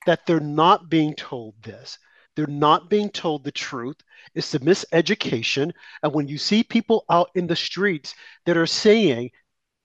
that 0.07 0.27
they're 0.27 0.41
not 0.41 0.89
being 0.89 1.15
told 1.15 1.55
this. 1.63 1.99
They're 2.37 2.47
not 2.47 2.91
being 2.91 3.11
told 3.11 3.45
the 3.45 3.53
truth. 3.53 3.97
It's 4.35 4.55
a 4.55 4.59
miseducation. 4.59 5.73
And 6.03 6.13
when 6.13 6.29
you 6.29 6.39
see 6.39 6.65
people 6.65 7.05
out 7.09 7.31
in 7.35 7.47
the 7.47 7.57
streets 7.57 8.15
that 8.47 8.57
are 8.57 8.67
saying, 8.67 9.31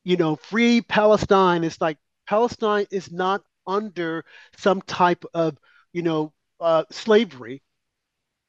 you 0.04 0.18
know, 0.18 0.36
free 0.36 0.82
Palestine, 0.82 1.64
it's 1.64 1.80
like 1.80 1.98
Palestine 2.28 2.88
is 2.92 3.12
not 3.12 3.44
under 3.68 4.26
some 4.58 4.82
type 4.82 5.24
of, 5.34 5.58
you 5.94 6.02
know, 6.02 6.34
uh, 6.60 6.84
slavery. 6.92 7.62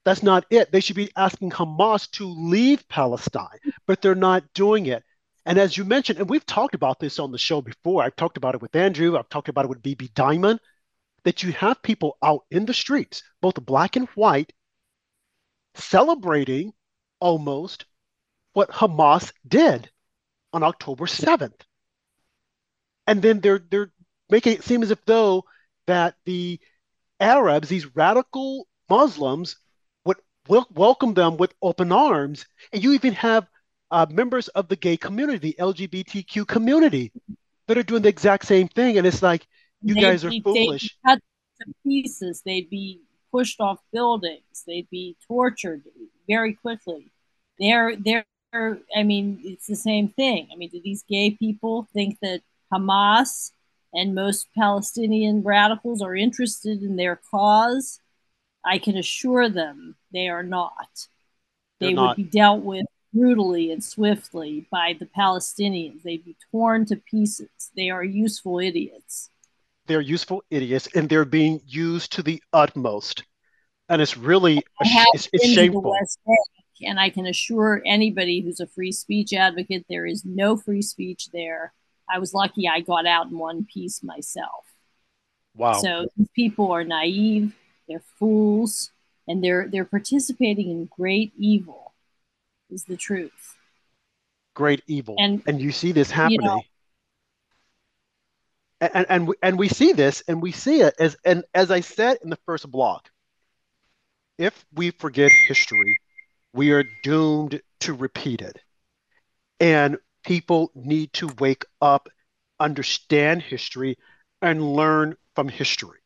That's 0.05 0.23
not 0.23 0.47
it. 0.51 0.73
They 0.73 0.81
should 0.81 0.97
be 0.97 1.11
asking 1.15 1.51
Hamas 1.51 2.11
to 2.13 2.27
leave 2.27 2.89
Palestine, 2.89 3.59
but 3.87 4.01
they're 4.01 4.15
not 4.15 4.45
doing 4.55 4.87
it. 4.87 5.05
And 5.45 5.59
as 5.59 5.77
you 5.77 5.85
mentioned, 5.85 6.19
and 6.19 6.29
we've 6.29 6.47
talked 6.47 6.75
about 6.75 7.01
this 7.01 7.19
on 7.19 7.33
the 7.33 7.39
show 7.39 7.61
before, 7.61 8.03
I've 8.03 8.17
talked 8.17 8.37
about 8.37 8.55
it 8.55 8.63
with 8.63 8.75
Andrew, 8.75 9.19
I've 9.19 9.29
talked 9.29 9.49
about 9.49 9.67
it 9.67 9.69
with 9.69 9.83
BB 9.83 10.15
Diamond, 10.15 10.61
that 11.25 11.43
you 11.43 11.53
have 11.53 11.83
people 11.83 12.17
out 12.23 12.45
in 12.51 12.67
the 12.67 12.75
streets, 12.75 13.23
both 13.41 13.65
black 13.65 13.97
and 13.97 14.09
white, 14.11 14.53
celebrating 15.75 16.73
almost 17.21 17.85
what 18.53 18.71
Hamas 18.71 19.33
did 19.47 19.91
on 20.53 20.63
October 20.63 21.07
7th. 21.07 21.61
And 23.07 23.23
then 23.23 23.41
they're 23.41 23.61
they're 23.71 23.93
making 24.29 24.55
it 24.55 24.65
seem 24.65 24.83
as 24.83 24.91
if 24.91 25.05
though 25.05 25.45
that 25.87 26.15
the 26.25 26.61
Arabs, 27.19 27.69
these 27.69 27.95
radical 27.95 28.67
Muslims, 28.89 29.57
would 30.05 30.19
wel- 30.49 30.69
welcome 30.73 31.15
them 31.15 31.37
with 31.37 31.55
open 31.61 31.93
arms. 31.93 32.47
And 32.73 32.83
you 32.83 32.93
even 32.93 33.13
have 33.15 33.47
uh, 33.91 34.07
members 34.09 34.49
of 34.49 34.69
the 34.69 34.77
gay 34.77 34.97
community, 34.97 35.39
the 35.39 35.57
LGBTQ 35.59 36.47
community, 36.47 37.13
that 37.67 37.79
are 37.79 37.83
doing 37.83 38.03
the 38.03 38.09
exact 38.09 38.47
same 38.47 38.69
thing. 38.69 38.99
And 38.99 39.07
it's 39.07 39.23
like, 39.23 39.47
you 39.83 39.95
They'd 39.95 40.01
guys 40.01 40.25
are 40.25 40.31
be- 40.31 40.43
they'd 40.53 40.71
be 40.79 40.79
foolish. 40.79 40.97
cut 41.07 41.21
to 41.61 41.75
pieces. 41.85 42.43
They'd 42.45 42.71
be 42.71 43.01
pushed 43.33 43.61
off 43.61 43.79
buildings. 43.93 44.65
They'd 44.67 44.91
be 44.91 45.17
tortured 45.27 45.83
very 46.29 46.55
quickly. 46.55 47.13
They're 47.59 47.97
they're. 47.97 48.25
I 48.97 49.05
mean, 49.05 49.41
it's 49.45 49.67
the 49.69 49.77
same 49.77 50.09
thing. 50.09 50.49
I 50.53 50.57
mean, 50.57 50.71
do 50.71 50.81
these 50.83 51.05
gay 51.09 51.31
people 51.31 51.87
think 51.93 52.19
that 52.21 52.43
Hamas 52.73 53.53
and 53.95 54.15
most 54.15 54.49
Palestinian 54.59 55.43
radicals 55.43 56.03
are 56.03 56.17
interested 56.17 56.83
in 56.83 56.97
their 56.97 57.21
cause? 57.31 58.01
I 58.65 58.79
can 58.79 58.97
assure 58.97 59.49
them 59.49 59.95
they 60.13 60.29
are 60.29 60.43
not. 60.43 61.07
They 61.79 61.87
They're 61.95 61.97
would 61.97 62.07
not. 62.09 62.17
be 62.17 62.25
dealt 62.25 62.63
with 62.63 62.87
brutally 63.15 63.71
and 63.73 63.83
swiftly 63.85 64.67
by 64.71 64.97
the 64.99 65.07
Palestinians. 65.07 66.03
They'd 66.03 66.25
be 66.25 66.37
torn 66.51 66.87
to 66.87 66.97
pieces. 66.97 67.71
They 67.77 67.89
are 67.91 68.05
useful 68.05 68.59
idiots. 68.59 69.31
They're 69.91 70.01
useful 70.01 70.45
idiots 70.51 70.87
and 70.95 71.09
they're 71.09 71.25
being 71.25 71.61
used 71.67 72.13
to 72.13 72.23
the 72.23 72.41
utmost. 72.53 73.25
And 73.89 74.01
it's 74.01 74.17
really, 74.17 74.59
a 74.59 74.63
I 74.83 74.87
sh- 74.87 74.93
have 74.93 75.07
it's, 75.15 75.29
it's 75.33 75.43
been 75.43 75.49
to 75.49 75.49
the 75.49 75.55
shameful. 75.55 75.93
Bank, 76.27 76.39
and 76.83 77.01
I 77.01 77.11
can 77.11 77.27
assure 77.27 77.83
anybody 77.85 78.41
who's 78.41 78.61
a 78.61 78.69
free 78.69 78.93
speech 78.93 79.33
advocate 79.33 79.85
there 79.89 80.07
is 80.07 80.25
no 80.25 80.57
free 80.57 80.81
speech 80.83 81.31
there. 81.33 81.73
I 82.09 82.21
was 82.21 82.33
lucky 82.33 82.69
I 82.69 82.83
got 82.83 83.05
out 83.05 83.31
in 83.33 83.39
one 83.39 83.65
piece 83.65 84.01
myself. 84.05 84.65
Wow. 85.57 85.73
So 85.73 86.07
these 86.17 86.29
people 86.37 86.71
are 86.71 86.85
naive, 86.85 87.53
they're 87.89 88.05
fools, 88.17 88.93
and 89.27 89.43
they're 89.43 89.67
they're 89.69 89.85
participating 89.85 90.71
in 90.71 90.85
great 90.87 91.33
evil. 91.37 91.93
Is 92.71 92.85
the 92.85 92.97
truth. 92.97 93.57
great 94.55 94.83
evil. 94.87 95.17
And, 95.19 95.43
And 95.49 95.61
you 95.61 95.73
see 95.73 95.91
this 95.91 96.13
happening. 96.13 96.43
know- 96.43 96.63
and, 98.81 99.07
and, 99.09 99.29
we, 99.29 99.35
and 99.43 99.59
we 99.59 99.69
see 99.69 99.93
this 99.93 100.23
and 100.27 100.41
we 100.41 100.53
see 100.53 100.81
it 100.81 100.95
as, 100.99 101.17
and 101.25 101.45
as 101.55 101.71
I 101.71 101.81
said 101.81 102.19
in 102.23 102.31
the 102.31 102.39
first 102.47 102.71
block, 102.71 103.11
if 104.39 104.65
we 104.75 104.91
forget 104.91 105.31
history, 105.47 105.99
we 106.55 106.73
are 106.73 106.85
doomed 107.03 107.61
to 107.81 107.93
repeat 107.93 108.41
it. 108.41 108.59
And 109.59 109.99
people 110.25 110.71
need 110.75 111.13
to 111.15 111.29
wake 111.39 111.65
up, 111.83 112.09
understand 112.59 113.43
history, 113.43 113.99
and 114.41 114.75
learn 114.75 115.17
from 115.35 115.49
history 115.49 116.01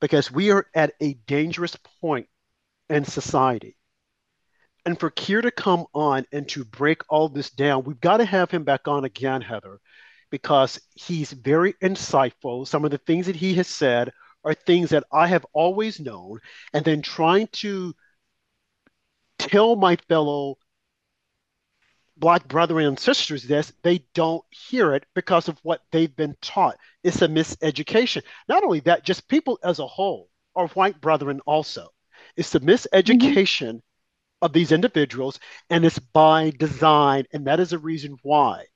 because 0.00 0.30
we 0.30 0.50
are 0.50 0.66
at 0.74 0.94
a 1.00 1.14
dangerous 1.26 1.76
point 2.00 2.28
in 2.88 3.04
society. 3.04 3.76
And 4.86 4.98
for 4.98 5.10
Keer 5.10 5.42
to 5.42 5.50
come 5.50 5.86
on 5.94 6.26
and 6.32 6.48
to 6.50 6.64
break 6.64 7.02
all 7.08 7.28
this 7.28 7.50
down, 7.50 7.84
we've 7.84 8.00
got 8.00 8.18
to 8.18 8.24
have 8.24 8.50
him 8.50 8.64
back 8.64 8.88
on 8.88 9.04
again, 9.04 9.42
Heather, 9.42 9.80
because 10.30 10.80
he's 10.94 11.32
very 11.32 11.74
insightful. 11.74 12.66
Some 12.66 12.84
of 12.84 12.90
the 12.90 12.98
things 12.98 13.26
that 13.26 13.36
he 13.36 13.54
has 13.54 13.66
said 13.66 14.12
are 14.44 14.54
things 14.54 14.90
that 14.90 15.04
I 15.12 15.26
have 15.26 15.44
always 15.52 16.00
known, 16.00 16.38
and 16.72 16.84
then 16.84 17.02
trying 17.02 17.48
to 17.52 17.94
tell 19.38 19.76
my 19.76 19.96
fellow 20.08 20.56
black 22.16 22.46
brethren 22.48 22.86
and 22.86 22.98
sisters 22.98 23.42
this, 23.42 23.72
they 23.82 24.04
don't 24.14 24.44
hear 24.50 24.94
it 24.94 25.04
because 25.14 25.48
of 25.48 25.58
what 25.62 25.82
they've 25.90 26.14
been 26.14 26.36
taught. 26.42 26.76
It's 27.02 27.22
a 27.22 27.28
miseducation. 27.28 28.22
Not 28.48 28.62
only 28.62 28.80
that, 28.80 29.04
just 29.04 29.28
people 29.28 29.58
as 29.64 29.78
a 29.78 29.86
whole, 29.86 30.28
or 30.54 30.68
white 30.68 31.00
brethren 31.00 31.40
also. 31.46 31.88
It's 32.36 32.50
the 32.50 32.60
miseducation 32.60 33.76
mm-hmm. 33.76 34.42
of 34.42 34.52
these 34.52 34.72
individuals, 34.72 35.40
and 35.70 35.84
it's 35.84 35.98
by 35.98 36.50
design, 36.50 37.24
and 37.32 37.46
that 37.46 37.60
is 37.60 37.72
a 37.72 37.78
reason 37.78 38.16
why 38.22 38.66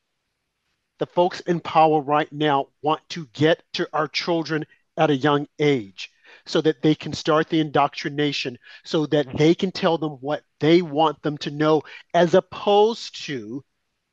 the 0.98 1.06
folks 1.06 1.40
in 1.40 1.60
power 1.60 2.00
right 2.00 2.32
now 2.32 2.68
want 2.82 3.00
to 3.10 3.26
get 3.32 3.62
to 3.74 3.88
our 3.92 4.08
children 4.08 4.64
at 4.96 5.10
a 5.10 5.16
young 5.16 5.46
age 5.58 6.10
so 6.46 6.60
that 6.60 6.82
they 6.82 6.94
can 6.94 7.12
start 7.12 7.48
the 7.48 7.60
indoctrination 7.60 8.58
so 8.84 9.06
that 9.06 9.26
mm-hmm. 9.26 9.36
they 9.38 9.54
can 9.54 9.72
tell 9.72 9.98
them 9.98 10.12
what 10.20 10.42
they 10.60 10.82
want 10.82 11.20
them 11.22 11.38
to 11.38 11.50
know 11.50 11.82
as 12.12 12.34
opposed 12.34 13.24
to 13.24 13.64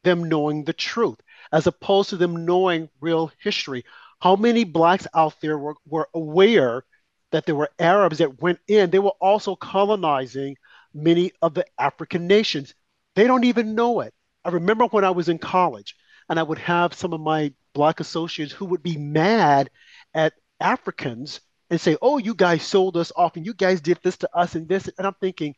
them 0.04 0.24
knowing 0.24 0.64
the 0.64 0.74
truth 0.74 1.20
as 1.52 1.68
opposed 1.68 2.10
to 2.10 2.18
them 2.18 2.46
knowing 2.46 2.90
real 3.00 3.32
history. 3.40 3.84
How 4.20 4.36
many 4.36 4.64
blacks 4.64 5.08
out 5.14 5.36
there 5.42 5.58
were, 5.58 5.76
were 5.86 6.10
aware 6.14 6.84
that 7.32 7.46
there 7.46 7.56
were 7.56 7.72
Arabs 7.80 8.20
that 8.20 8.42
went 8.42 8.60
in? 8.68 8.90
They 8.90 9.00
were 9.00 9.14
also 9.20 9.56
colonizing 9.56 10.58
many 10.94 11.32
of 11.42 11.54
the 11.54 11.66
African 11.78 12.28
nations. 12.28 12.74
They 13.16 13.28
don't 13.28 13.44
even 13.44 13.76
know 13.76 14.02
it. 14.02 14.14
I 14.46 14.50
remember 14.50 14.86
when 14.86 15.04
I 15.04 15.12
was 15.12 15.30
in 15.30 15.38
college 15.38 15.96
and 16.32 16.40
I 16.40 16.44
would 16.44 16.60
have 16.60 16.94
some 16.94 17.12
of 17.12 17.20
my 17.20 17.54
black 17.74 18.00
associates 18.00 18.54
who 18.54 18.64
would 18.68 18.82
be 18.82 18.96
mad 18.96 19.70
at 20.14 20.34
Africans 20.62 21.42
and 21.70 21.80
say, 21.80 21.98
"Oh, 22.02 22.20
you 22.20 22.34
guys 22.34 22.64
sold 22.64 22.96
us 22.96 23.12
off, 23.18 23.36
and 23.36 23.46
you 23.46 23.54
guys 23.54 23.82
did 23.82 24.00
this 24.02 24.16
to 24.20 24.34
us 24.34 24.56
and 24.56 24.66
this." 24.66 24.90
And 24.98 25.06
I'm 25.06 25.16
thinking, 25.16 25.56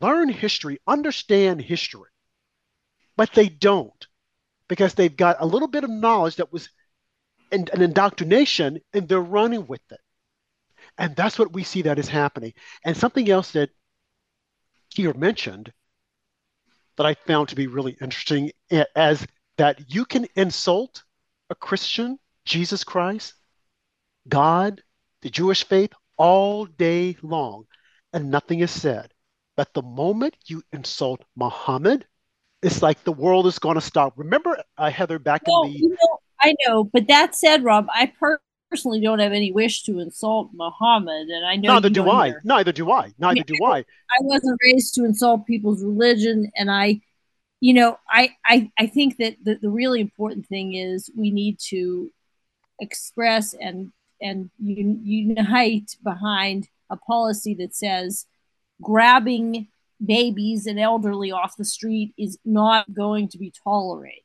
learn 0.00 0.28
history, 0.28 0.78
understand 0.86 1.60
history, 1.60 2.10
but 3.16 3.32
they 3.32 3.48
don't 3.48 4.06
because 4.68 4.94
they've 4.94 5.16
got 5.16 5.38
a 5.40 5.46
little 5.46 5.66
bit 5.66 5.82
of 5.82 5.90
knowledge 5.90 6.36
that 6.36 6.52
was 6.52 6.68
an, 7.50 7.66
an 7.72 7.82
indoctrination, 7.82 8.78
and 8.92 9.08
they're 9.08 9.20
running 9.20 9.66
with 9.66 9.82
it. 9.90 10.00
And 10.96 11.16
that's 11.16 11.40
what 11.40 11.52
we 11.52 11.64
see 11.64 11.82
that 11.82 11.98
is 11.98 12.08
happening. 12.08 12.52
And 12.84 12.96
something 12.96 13.28
else 13.28 13.50
that 13.52 13.70
Keer 14.90 15.12
mentioned 15.12 15.72
that 16.96 17.06
I 17.06 17.14
found 17.14 17.48
to 17.48 17.56
be 17.56 17.66
really 17.66 17.96
interesting 18.00 18.52
as 18.94 19.26
that 19.58 19.92
you 19.92 20.04
can 20.04 20.26
insult 20.34 21.04
a 21.50 21.54
Christian, 21.54 22.18
Jesus 22.44 22.84
Christ, 22.84 23.34
God, 24.28 24.82
the 25.22 25.30
Jewish 25.30 25.64
faith 25.64 25.92
all 26.16 26.64
day 26.64 27.16
long, 27.22 27.64
and 28.12 28.30
nothing 28.30 28.60
is 28.60 28.70
said. 28.70 29.12
But 29.56 29.74
the 29.74 29.82
moment 29.82 30.36
you 30.46 30.62
insult 30.72 31.24
Muhammad, 31.36 32.06
it's 32.62 32.82
like 32.82 33.02
the 33.02 33.12
world 33.12 33.46
is 33.46 33.58
going 33.58 33.74
to 33.74 33.80
stop. 33.80 34.14
Remember, 34.16 34.62
uh, 34.76 34.90
Heather, 34.90 35.18
back 35.18 35.42
well, 35.46 35.64
in 35.64 35.72
the. 35.72 35.78
You 35.78 35.88
know, 35.90 36.18
I 36.40 36.54
know, 36.66 36.84
but 36.84 37.08
that 37.08 37.34
said, 37.34 37.64
Rob, 37.64 37.86
I 37.92 38.12
personally 38.70 39.00
don't 39.00 39.18
have 39.18 39.32
any 39.32 39.50
wish 39.50 39.82
to 39.84 39.98
insult 39.98 40.50
Muhammad, 40.54 41.28
and 41.28 41.46
I 41.46 41.56
know 41.56 41.74
neither 41.74 41.90
do 41.90 42.08
I. 42.08 42.34
Neither 42.44 42.72
do 42.72 42.90
I. 42.90 43.12
Neither 43.18 43.42
do 43.42 43.56
I. 43.64 43.78
I 43.78 44.18
wasn't 44.20 44.58
raised 44.64 44.94
to 44.94 45.04
insult 45.04 45.46
people's 45.46 45.82
religion, 45.82 46.50
and 46.56 46.70
I, 46.70 47.00
you 47.60 47.74
know, 47.74 47.98
I 48.08 48.36
I, 48.44 48.70
I 48.78 48.86
think 48.86 49.16
that 49.18 49.36
the, 49.42 49.56
the 49.56 49.70
really 49.70 50.00
important 50.00 50.46
thing 50.46 50.74
is 50.74 51.10
we 51.16 51.30
need 51.30 51.58
to 51.68 52.10
express 52.80 53.54
and 53.54 53.92
and 54.20 54.50
unite 54.58 55.96
behind 56.02 56.68
a 56.90 56.96
policy 56.96 57.54
that 57.54 57.74
says 57.74 58.26
grabbing 58.82 59.68
babies 60.04 60.66
and 60.66 60.78
elderly 60.78 61.30
off 61.32 61.56
the 61.56 61.64
street 61.64 62.14
is 62.16 62.38
not 62.44 62.92
going 62.92 63.28
to 63.28 63.38
be 63.38 63.52
tolerated. 63.64 64.22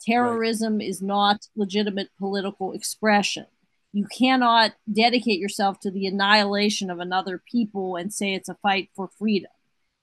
Terrorism 0.00 0.78
right. 0.78 0.88
is 0.88 1.00
not 1.00 1.46
legitimate 1.56 2.08
political 2.18 2.72
expression. 2.72 3.46
You 3.92 4.06
cannot 4.06 4.72
dedicate 4.92 5.38
yourself 5.38 5.80
to 5.80 5.90
the 5.90 6.06
annihilation 6.06 6.90
of 6.90 6.98
another 6.98 7.42
people 7.50 7.96
and 7.96 8.12
say 8.12 8.34
it's 8.34 8.48
a 8.48 8.56
fight 8.56 8.90
for 8.94 9.08
freedom. 9.18 9.50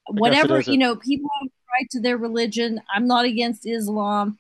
Whatever, 0.08 0.62
you 0.62 0.78
know, 0.78 0.96
people 0.96 1.30
right 1.82 1.90
to 1.92 2.02
their 2.02 2.18
religion. 2.18 2.82
I'm 2.94 3.08
not 3.08 3.26
against 3.26 3.66
Islam. 3.66 4.38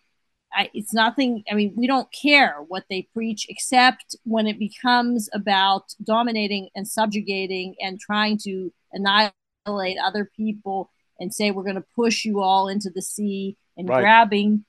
I, 0.53 0.69
it's 0.73 0.93
nothing. 0.93 1.43
I 1.49 1.55
mean, 1.55 1.73
we 1.75 1.87
don't 1.87 2.09
care 2.11 2.57
what 2.67 2.83
they 2.89 3.07
preach, 3.13 3.45
except 3.49 4.15
when 4.23 4.47
it 4.47 4.59
becomes 4.59 5.29
about 5.33 5.93
dominating 6.03 6.69
and 6.75 6.87
subjugating 6.87 7.75
and 7.79 7.99
trying 7.99 8.37
to 8.43 8.71
annihilate 8.91 9.97
other 10.03 10.29
people 10.35 10.91
and 11.19 11.33
say 11.33 11.51
we're 11.51 11.63
going 11.63 11.75
to 11.75 11.85
push 11.95 12.25
you 12.25 12.41
all 12.41 12.67
into 12.67 12.89
the 12.89 13.01
sea 13.01 13.55
and 13.77 13.87
right. 13.87 14.01
grabbing 14.01 14.65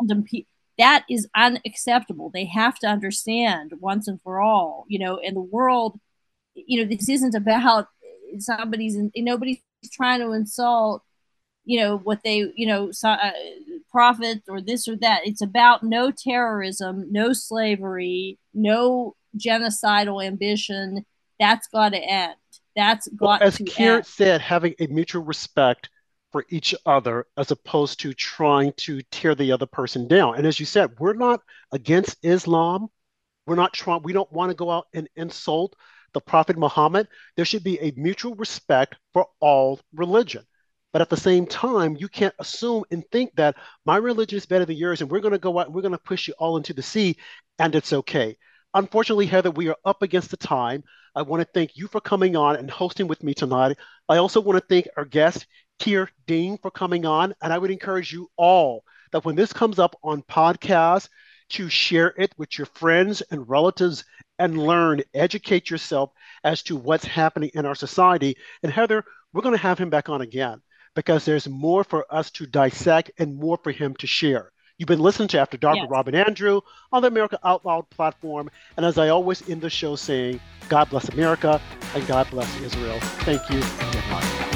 random 0.00 0.22
people. 0.22 0.50
That 0.78 1.04
is 1.08 1.26
unacceptable. 1.34 2.30
They 2.30 2.44
have 2.46 2.78
to 2.80 2.86
understand 2.86 3.72
once 3.80 4.08
and 4.08 4.20
for 4.22 4.40
all, 4.40 4.84
you 4.88 4.98
know, 4.98 5.18
in 5.18 5.34
the 5.34 5.40
world, 5.40 5.98
you 6.54 6.82
know, 6.82 6.88
this 6.88 7.08
isn't 7.08 7.34
about 7.34 7.88
somebody's, 8.38 8.96
nobody's 9.16 9.58
trying 9.92 10.20
to 10.20 10.32
insult 10.32 11.02
you 11.66 11.80
know 11.80 11.98
what 11.98 12.20
they 12.24 12.50
you 12.54 12.66
know 12.66 12.90
uh, 13.04 13.30
profit 13.90 14.42
or 14.48 14.62
this 14.62 14.88
or 14.88 14.96
that. 14.96 15.26
It's 15.26 15.42
about 15.42 15.82
no 15.82 16.10
terrorism 16.10 17.08
no 17.10 17.32
slavery 17.34 18.38
no 18.54 19.14
genocidal 19.36 20.24
ambition. 20.24 21.04
That's 21.38 21.66
got 21.66 21.90
to 21.90 21.98
end. 21.98 22.36
That's 22.74 23.08
got 23.08 23.40
well, 23.40 23.48
as 23.48 23.58
to 23.58 23.82
end. 23.82 24.06
said 24.06 24.40
having 24.40 24.74
a 24.78 24.86
mutual 24.86 25.24
respect 25.24 25.90
for 26.32 26.46
each 26.48 26.74
other 26.86 27.26
as 27.36 27.50
opposed 27.50 28.00
to 28.00 28.14
trying 28.14 28.72
to 28.76 29.02
tear 29.10 29.34
the 29.34 29.52
other 29.52 29.66
person 29.66 30.08
down. 30.08 30.36
And 30.36 30.46
as 30.46 30.58
you 30.58 30.66
said 30.66 30.90
we're 30.98 31.14
not 31.14 31.40
against 31.72 32.16
islam. 32.24 32.88
We're 33.46 33.56
not 33.56 33.72
trying 33.72 34.02
we 34.02 34.12
don't 34.12 34.32
want 34.32 34.50
to 34.50 34.56
go 34.56 34.70
out 34.70 34.86
and 34.94 35.08
insult 35.16 35.74
the 36.14 36.20
prophet 36.20 36.56
muhammad. 36.56 37.08
There 37.34 37.44
should 37.44 37.64
be 37.64 37.80
a 37.80 37.92
mutual 37.96 38.36
respect 38.36 38.94
for 39.12 39.26
all 39.40 39.80
religion 39.92 40.44
but 40.92 41.02
at 41.02 41.10
the 41.10 41.16
same 41.16 41.46
time, 41.46 41.96
you 41.98 42.08
can't 42.08 42.34
assume 42.38 42.84
and 42.90 43.04
think 43.10 43.34
that 43.36 43.56
my 43.84 43.96
religion 43.96 44.36
is 44.36 44.46
better 44.46 44.64
than 44.64 44.76
yours 44.76 45.00
and 45.00 45.10
we're 45.10 45.20
going 45.20 45.32
to 45.32 45.38
go 45.38 45.58
out 45.58 45.66
and 45.66 45.74
we're 45.74 45.82
going 45.82 45.92
to 45.92 45.98
push 45.98 46.28
you 46.28 46.34
all 46.38 46.56
into 46.56 46.72
the 46.72 46.82
sea 46.82 47.16
and 47.58 47.74
it's 47.74 47.92
okay. 47.92 48.36
Unfortunately, 48.74 49.26
Heather, 49.26 49.50
we 49.50 49.68
are 49.68 49.76
up 49.84 50.02
against 50.02 50.30
the 50.30 50.36
time. 50.36 50.84
I 51.14 51.22
want 51.22 51.40
to 51.40 51.48
thank 51.54 51.76
you 51.76 51.88
for 51.88 52.00
coming 52.00 52.36
on 52.36 52.56
and 52.56 52.70
hosting 52.70 53.08
with 53.08 53.22
me 53.22 53.34
tonight. 53.34 53.76
I 54.08 54.18
also 54.18 54.40
want 54.40 54.58
to 54.58 54.66
thank 54.68 54.88
our 54.96 55.04
guest, 55.04 55.46
Keer 55.78 56.10
Deng, 56.26 56.60
for 56.60 56.70
coming 56.70 57.06
on. 57.06 57.34
And 57.40 57.52
I 57.52 57.58
would 57.58 57.70
encourage 57.70 58.12
you 58.12 58.28
all 58.36 58.84
that 59.12 59.24
when 59.24 59.34
this 59.34 59.52
comes 59.52 59.78
up 59.78 59.96
on 60.02 60.22
podcast, 60.22 61.08
to 61.48 61.68
share 61.68 62.12
it 62.18 62.32
with 62.36 62.58
your 62.58 62.66
friends 62.66 63.22
and 63.30 63.48
relatives 63.48 64.04
and 64.38 64.58
learn, 64.58 65.00
educate 65.14 65.70
yourself 65.70 66.10
as 66.44 66.62
to 66.64 66.76
what's 66.76 67.04
happening 67.04 67.50
in 67.54 67.64
our 67.64 67.74
society. 67.74 68.36
And 68.62 68.72
Heather, 68.72 69.04
we're 69.32 69.42
going 69.42 69.54
to 69.54 69.62
have 69.62 69.78
him 69.78 69.90
back 69.90 70.08
on 70.08 70.20
again 70.20 70.60
because 70.96 71.24
there's 71.24 71.46
more 71.46 71.84
for 71.84 72.04
us 72.12 72.32
to 72.32 72.46
dissect 72.46 73.12
and 73.18 73.36
more 73.36 73.58
for 73.62 73.70
him 73.70 73.94
to 73.96 74.06
share. 74.08 74.50
You've 74.78 74.88
been 74.88 74.98
listening 74.98 75.28
to 75.28 75.38
After 75.38 75.56
Dark 75.56 75.76
yes. 75.76 75.82
with 75.84 75.90
Rob 75.90 76.08
and 76.08 76.16
Andrew 76.16 76.60
on 76.90 77.02
the 77.02 77.08
America 77.08 77.38
Out 77.44 77.64
Loud 77.64 77.88
platform. 77.90 78.50
And 78.76 78.84
as 78.84 78.98
I 78.98 79.10
always 79.10 79.48
end 79.48 79.62
the 79.62 79.70
show 79.70 79.94
saying, 79.94 80.40
God 80.68 80.90
bless 80.90 81.08
America 81.10 81.60
and 81.94 82.06
God 82.06 82.28
bless 82.30 82.60
Israel. 82.60 82.98
Thank 83.00 83.48
you 83.50 83.60
and. 83.60 84.55